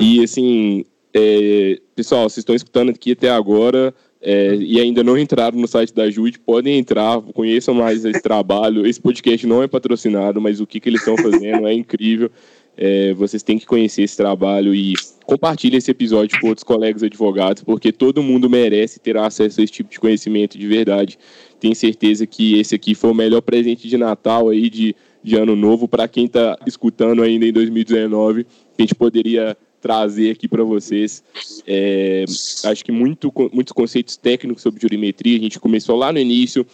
E, 0.01 0.23
assim, 0.23 0.85
é, 1.13 1.81
pessoal, 1.95 2.29
vocês 2.29 2.39
estão 2.39 2.55
escutando 2.55 2.91
aqui 2.91 3.13
até 3.13 3.31
agora 3.31 3.95
é, 4.21 4.55
e 4.55 4.81
ainda 4.81 5.03
não 5.03 5.19
entraram 5.19 5.59
no 5.59 5.67
site 5.67 5.93
da 5.93 6.09
Jude, 6.09 6.39
podem 6.39 6.79
entrar, 6.79 7.21
conheçam 7.21 7.75
mais 7.75 8.05
esse 8.05 8.23
trabalho. 8.23 8.87
Esse 8.87 9.01
podcast 9.01 9.45
não 9.47 9.63
é 9.63 9.67
patrocinado, 9.67 10.41
mas 10.41 10.61
o 10.61 10.67
que, 10.67 10.79
que 10.79 10.89
eles 10.89 11.01
estão 11.01 11.17
fazendo 11.17 11.67
é 11.67 11.75
incrível. 11.75 12.31
É, 12.77 13.13
vocês 13.13 13.43
têm 13.43 13.59
que 13.59 13.67
conhecer 13.67 14.03
esse 14.03 14.17
trabalho 14.17 14.75
e 14.75 14.95
compartilhe 15.27 15.77
esse 15.77 15.91
episódio 15.91 16.41
com 16.41 16.49
outros 16.49 16.65
colegas 16.65 17.03
advogados, 17.03 17.63
porque 17.63 17.93
todo 17.93 18.23
mundo 18.23 18.49
merece 18.49 18.99
ter 18.99 19.17
acesso 19.17 19.61
a 19.61 19.65
esse 19.65 19.73
tipo 19.73 19.91
de 19.91 20.01
conhecimento 20.01 20.59
de 20.59 20.67
verdade. 20.67 21.19
Tenho 21.61 21.75
certeza 21.75 22.27
que 22.27 22.59
esse 22.59 22.75
aqui 22.75 22.95
foi 22.95 23.11
o 23.11 23.15
melhor 23.15 23.43
presente 23.43 23.89
de 23.89 23.97
Natal 23.97 24.49
aí, 24.49 24.71
de, 24.71 24.97
de 25.23 25.37
Ano 25.37 25.55
Novo, 25.55 25.87
para 25.87 26.09
quem 26.09 26.25
está 26.25 26.59
escutando 26.67 27.23
ainda 27.23 27.47
em 27.47 27.53
2019, 27.53 28.45
que 28.45 28.51
a 28.79 28.83
gente 28.83 28.95
poderia 28.95 29.57
trazer 29.81 30.31
aqui 30.31 30.49
para 30.49 30.65
vocês. 30.65 31.23
É, 31.67 32.25
acho 32.65 32.85
que 32.85 32.93
muito, 32.93 33.33
muitos 33.53 33.73
conceitos 33.73 34.17
técnicos 34.17 34.63
sobre 34.63 34.81
jurimetria. 34.81 35.37
A 35.37 35.43
gente 35.43 35.61
começou 35.61 35.97
lá 35.97 36.13
no 36.13 36.19
início. 36.19 36.67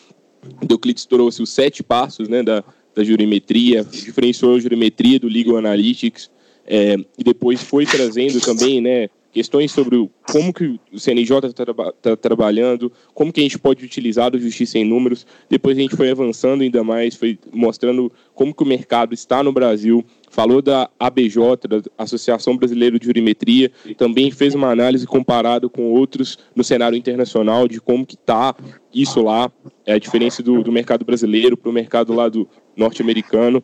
Euclides 0.69 1.07
trouxe 1.07 1.43
os 1.43 1.51
sete 1.51 1.83
passos 1.83 2.29
né, 2.29 2.43
da, 2.43 2.63
da 2.99 3.05
jurimetria, 3.05 3.85
diferenciou 3.85 4.57
a 4.57 4.59
jurimetria 4.59 5.21
do 5.21 5.29
Legal 5.29 5.57
Analytics, 5.57 6.29
é, 6.67 6.97
e 7.17 7.23
depois 7.23 7.63
foi 7.63 7.87
trazendo 7.87 8.41
também 8.41 8.81
né, 8.81 9.09
questões 9.33 9.71
sobre 9.71 10.11
como 10.29 10.53
que 10.53 10.81
o 10.93 10.99
CNJ 10.99 11.47
está 11.47 11.65
traba 11.65 11.93
tá 12.03 12.17
trabalhando, 12.17 12.91
como 13.15 13.33
que 13.33 13.39
a 13.39 13.43
gente 13.45 13.57
pode 13.57 13.85
utilizar 13.85 14.35
o 14.35 14.39
Justiça 14.39 14.79
em 14.79 14.85
Números. 14.85 15.25
Depois 15.49 15.79
a 15.79 15.81
gente 15.81 15.95
foi 15.95 16.11
avançando 16.11 16.63
ainda 16.63 16.83
mais, 16.83 17.15
foi 17.15 17.39
mostrando 17.53 18.11
como 18.35 18.53
que 18.53 18.65
o 18.65 18.67
mercado 18.67 19.15
está 19.15 19.45
no 19.45 19.53
Brasil, 19.53 20.05
falou 20.29 20.61
da 20.61 20.91
ABJ, 20.99 21.37
da 21.69 21.81
Associação 21.97 22.57
Brasileira 22.57 22.99
de 22.99 23.07
Jurimetria, 23.07 23.71
também 23.97 24.31
fez 24.33 24.57
uma 24.57 24.71
análise 24.71 25.07
comparada 25.07 25.69
com 25.69 25.93
outros 25.93 26.37
no 26.55 26.65
cenário 26.65 26.99
internacional 26.99 27.69
de 27.69 27.81
como 27.81 28.05
que 28.05 28.17
está 28.17 28.57
isso 28.93 29.23
lá, 29.23 29.51
é 29.87 29.95
a 29.95 29.99
diferença 29.99 30.43
do, 30.43 30.63
do 30.63 30.73
mercado 30.73 31.05
brasileiro 31.05 31.57
para 31.57 31.71
o 31.71 31.73
mercado 31.73 32.13
lá 32.13 32.29
do 32.29 32.49
norte-americano. 32.79 33.63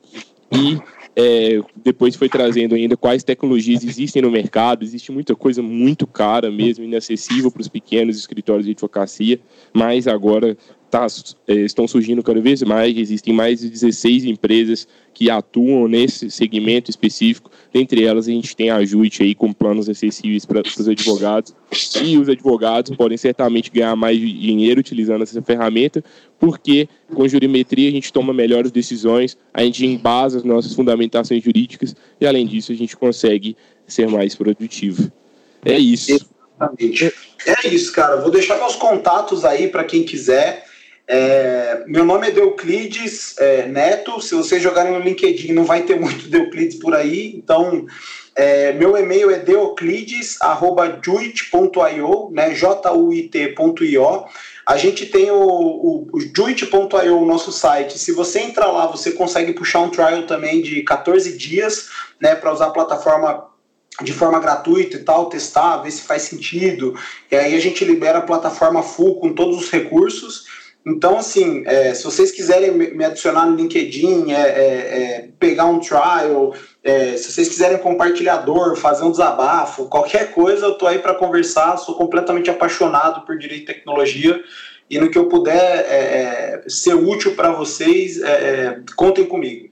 E 0.53 0.79
é, 1.17 1.61
depois 1.77 2.17
foi 2.17 2.29
trazendo 2.29 2.75
ainda 2.75 2.97
quais 2.97 3.23
tecnologias 3.23 3.85
existem 3.85 4.21
no 4.21 4.31
mercado. 4.31 4.83
Existe 4.83 5.13
muita 5.13 5.35
coisa 5.35 5.63
muito 5.63 6.07
cara 6.07 6.51
mesmo, 6.51 6.85
inacessível 6.85 7.51
para 7.51 7.63
os 7.63 7.69
pequenos 7.69 8.19
escritórios 8.19 8.67
de 8.67 8.73
advocacia, 8.73 9.41
mas 9.73 10.09
agora 10.09 10.57
tá, 10.95 11.07
é, 11.49 11.55
estão 11.55 11.89
surgindo 11.89 12.23
cada 12.23 12.41
vez 12.41 12.63
mais, 12.63 12.97
existem 12.97 13.35
mais 13.35 13.59
de 13.59 13.69
16 13.69 14.27
empresas 14.27 14.87
que 15.13 15.29
atuam 15.29 15.89
nesse 15.89 16.31
segmento 16.31 16.89
específico. 16.89 17.51
Dentre 17.73 18.05
elas, 18.05 18.29
a 18.29 18.31
gente 18.31 18.55
tem 18.55 18.71
a 18.71 18.85
JUIT 18.85 19.25
aí 19.25 19.35
com 19.35 19.53
planos 19.53 19.89
acessíveis 19.89 20.47
para 20.47 20.63
os 20.63 20.89
advogados. 20.89 21.53
E 22.01 22.17
os 22.17 22.29
advogados 22.29 22.95
podem 22.97 23.19
certamente 23.19 23.73
ganhar 23.73 23.97
mais 23.97 24.21
dinheiro 24.21 24.79
utilizando 24.79 25.23
essa 25.23 25.43
ferramenta, 25.43 26.05
porque 26.39 26.89
com 27.13 27.27
jurimetria 27.27 27.89
a 27.89 27.93
gente 27.93 28.13
toma 28.13 28.33
melhores 28.33 28.71
decisões, 28.71 29.37
a 29.53 29.65
gente 29.65 29.85
embasa 29.85 30.39
as 30.39 30.45
nossas 30.45 30.75
fundamentações 30.75 31.43
jurídicas 31.43 31.97
e, 32.21 32.27
além 32.27 32.47
disso, 32.47 32.71
a 32.71 32.77
gente 32.77 32.97
consegue 32.97 33.57
ser 33.85 34.09
mais 34.09 34.37
produtivo. 34.37 35.11
É 35.65 35.77
isso. 35.77 36.13
Exatamente. 36.13 37.13
É 37.47 37.67
isso, 37.67 37.93
cara. 37.93 38.21
Vou 38.21 38.31
deixar 38.31 38.57
meus 38.59 38.77
contatos 38.77 39.45
aí 39.45 39.67
para 39.67 39.83
quem 39.83 40.05
quiser. 40.05 40.73
É, 41.07 41.85
meu 41.87 42.03
nome 42.05 42.29
é 42.29 42.31
Deuclides 42.31 43.37
é, 43.39 43.67
Neto. 43.67 44.19
Se 44.21 44.35
vocês 44.35 44.63
jogarem 44.63 44.93
no 44.93 45.01
LinkedIn, 45.01 45.53
não 45.53 45.65
vai 45.65 45.83
ter 45.83 45.99
muito 46.01 46.29
Deuclides 46.29 46.79
por 46.79 46.95
aí. 46.95 47.35
Então, 47.37 47.87
é, 48.35 48.73
meu 48.73 48.97
e-mail 48.97 49.31
é 49.31 49.39
deoclides.juit.io, 49.39 52.31
né? 52.33 52.55
J-U-I-T.io. 52.55 54.25
A 54.67 54.79
gente 54.79 55.05
tem 55.07 55.31
o, 55.31 55.37
o, 55.37 56.09
o 56.11 56.21
Juit.io, 56.21 57.19
o 57.19 57.27
nosso 57.27 57.53
site. 57.53 57.99
Se 57.99 58.13
você 58.13 58.41
entrar 58.41 58.73
lá, 58.73 58.87
você 58.87 59.13
consegue 59.13 59.53
puxar 59.53 59.81
um 59.81 59.91
trial 59.91 60.23
também 60.27 60.63
de 60.63 60.83
14 60.83 61.37
dias, 61.37 61.91
né? 62.21 62.35
Para 62.35 62.51
usar 62.53 62.67
a 62.67 62.71
plataforma 62.71 63.53
de 64.03 64.13
forma 64.13 64.41
gratuita 64.41 64.97
e 64.97 65.05
tal, 65.05 65.27
testar, 65.27 65.77
ver 65.77 65.93
se 65.93 66.03
faz 66.03 66.23
sentido. 66.23 66.99
E 67.31 67.37
aí 67.37 67.55
a 67.55 67.61
gente 67.61 67.85
libera 67.85 68.19
a 68.19 68.23
plataforma 68.23 68.83
full 68.83 69.21
com 69.21 69.33
todos 69.33 69.57
os 69.57 69.71
recursos. 69.71 70.64
Então, 70.87 71.17
assim, 71.17 71.63
é, 71.65 71.95
se 71.95 72.05
vocês 72.05 72.31
quiserem 72.31 72.73
me 72.73 73.05
adicionar 73.05 73.47
no 73.47 73.57
LinkedIn, 73.57 74.33
é, 74.33 74.35
é, 74.35 74.43
é 74.43 75.29
pegar 75.39 75.65
um 75.65 75.81
trial, 75.81 76.55
é, 76.83 77.17
se 77.17 77.33
vocês 77.33 77.49
quiserem 77.49 77.79
compartilhador, 77.79 78.77
fazer 78.77 79.05
um 79.05 79.11
desabafo, 79.11 79.87
qualquer 79.87 80.33
coisa, 80.33 80.67
eu 80.67 80.75
tô 80.75 80.87
aí 80.87 80.99
para 80.99 81.15
conversar. 81.15 81.79
Sou 81.79 81.95
completamente 81.95 82.51
apaixonado 82.51 83.25
por 83.25 83.39
direito 83.39 83.63
e 83.63 83.75
tecnologia 83.75 84.43
e 84.91 84.99
no 84.99 85.11
que 85.11 85.17
eu 85.17 85.27
puder 85.27 85.87
é, 85.89 86.65
ser 86.69 86.95
útil 86.95 87.35
para 87.35 87.51
vocês, 87.51 88.21
contem 88.95 89.25
comigo. 89.25 89.71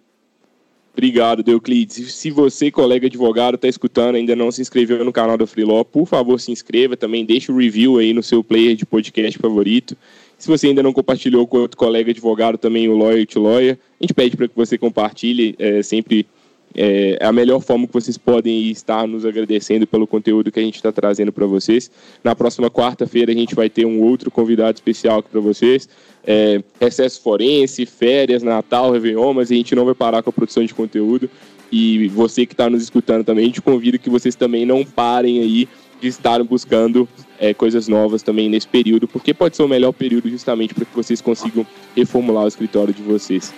Obrigado, 0.94 1.42
Deuclides. 1.42 2.14
Se 2.14 2.30
você, 2.30 2.70
colega 2.70 3.06
advogado, 3.06 3.54
está 3.54 3.66
escutando 3.66 4.16
ainda 4.16 4.36
não 4.36 4.50
se 4.52 4.60
inscreveu 4.60 5.02
no 5.02 5.12
canal 5.12 5.38
da 5.38 5.46
Freeló, 5.46 5.84
por 5.84 6.06
favor, 6.06 6.38
se 6.38 6.52
inscreva 6.52 6.96
também, 6.96 7.24
deixe 7.24 7.50
o 7.50 7.56
review 7.56 7.98
aí 7.98 8.12
no 8.12 8.22
seu 8.22 8.44
player 8.44 8.76
de 8.76 8.84
podcast 8.84 9.38
favorito. 9.38 9.96
Se 10.42 10.48
você 10.48 10.66
ainda 10.66 10.82
não 10.82 10.92
compartilhou 10.92 11.46
com 11.46 11.58
outro 11.58 11.76
colega 11.76 12.10
advogado 12.10 12.58
também, 12.58 12.88
o 12.88 12.98
Lawyer 12.98 13.24
to 13.28 13.40
Lawyer, 13.40 13.78
a 14.00 14.02
gente 14.02 14.12
pede 14.12 14.36
para 14.36 14.48
que 14.48 14.56
você 14.56 14.76
compartilhe, 14.76 15.54
é 15.56 15.84
sempre 15.84 16.26
é 16.74 17.16
a 17.20 17.30
melhor 17.30 17.60
forma 17.60 17.86
que 17.86 17.92
vocês 17.92 18.18
podem 18.18 18.68
estar 18.68 19.06
nos 19.06 19.24
agradecendo 19.24 19.86
pelo 19.86 20.04
conteúdo 20.04 20.50
que 20.50 20.58
a 20.58 20.62
gente 20.62 20.74
está 20.74 20.90
trazendo 20.90 21.30
para 21.30 21.46
vocês. 21.46 21.88
Na 22.24 22.34
próxima 22.34 22.68
quarta-feira 22.68 23.30
a 23.30 23.34
gente 23.36 23.54
vai 23.54 23.70
ter 23.70 23.86
um 23.86 24.00
outro 24.02 24.32
convidado 24.32 24.74
especial 24.74 25.20
aqui 25.20 25.28
para 25.28 25.38
vocês 25.40 25.88
é, 26.26 26.60
recesso 26.80 27.22
forense, 27.22 27.86
férias, 27.86 28.42
Natal, 28.42 28.90
Réveillon, 28.90 29.34
mas 29.34 29.48
a 29.48 29.54
gente 29.54 29.76
não 29.76 29.84
vai 29.84 29.94
parar 29.94 30.24
com 30.24 30.30
a 30.30 30.32
produção 30.32 30.64
de 30.64 30.74
conteúdo. 30.74 31.30
E 31.70 32.08
você 32.08 32.44
que 32.46 32.54
está 32.54 32.68
nos 32.68 32.82
escutando 32.82 33.24
também, 33.24 33.44
a 33.44 33.46
gente 33.46 33.62
convida 33.62 33.96
que 33.96 34.10
vocês 34.10 34.34
também 34.34 34.66
não 34.66 34.84
parem 34.84 35.40
aí 35.40 35.68
de 36.00 36.08
estar 36.08 36.42
buscando 36.42 37.08
é, 37.42 37.52
coisas 37.52 37.88
novas 37.88 38.22
também 38.22 38.48
nesse 38.48 38.68
período, 38.68 39.08
porque 39.08 39.34
pode 39.34 39.56
ser 39.56 39.64
o 39.64 39.68
melhor 39.68 39.90
período 39.90 40.30
justamente 40.30 40.72
para 40.72 40.84
que 40.84 40.94
vocês 40.94 41.20
consigam 41.20 41.66
reformular 41.96 42.44
o 42.44 42.48
escritório 42.48 42.94
de 42.94 43.02
vocês. 43.02 43.52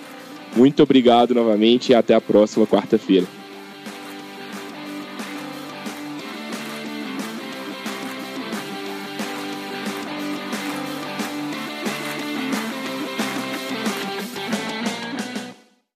Muito 0.55 0.81
obrigado 0.81 1.35
novamente 1.35 1.91
e 1.91 1.95
até 1.95 2.15
a 2.15 2.19
próxima 2.19 2.65
quarta-feira. 2.65 3.27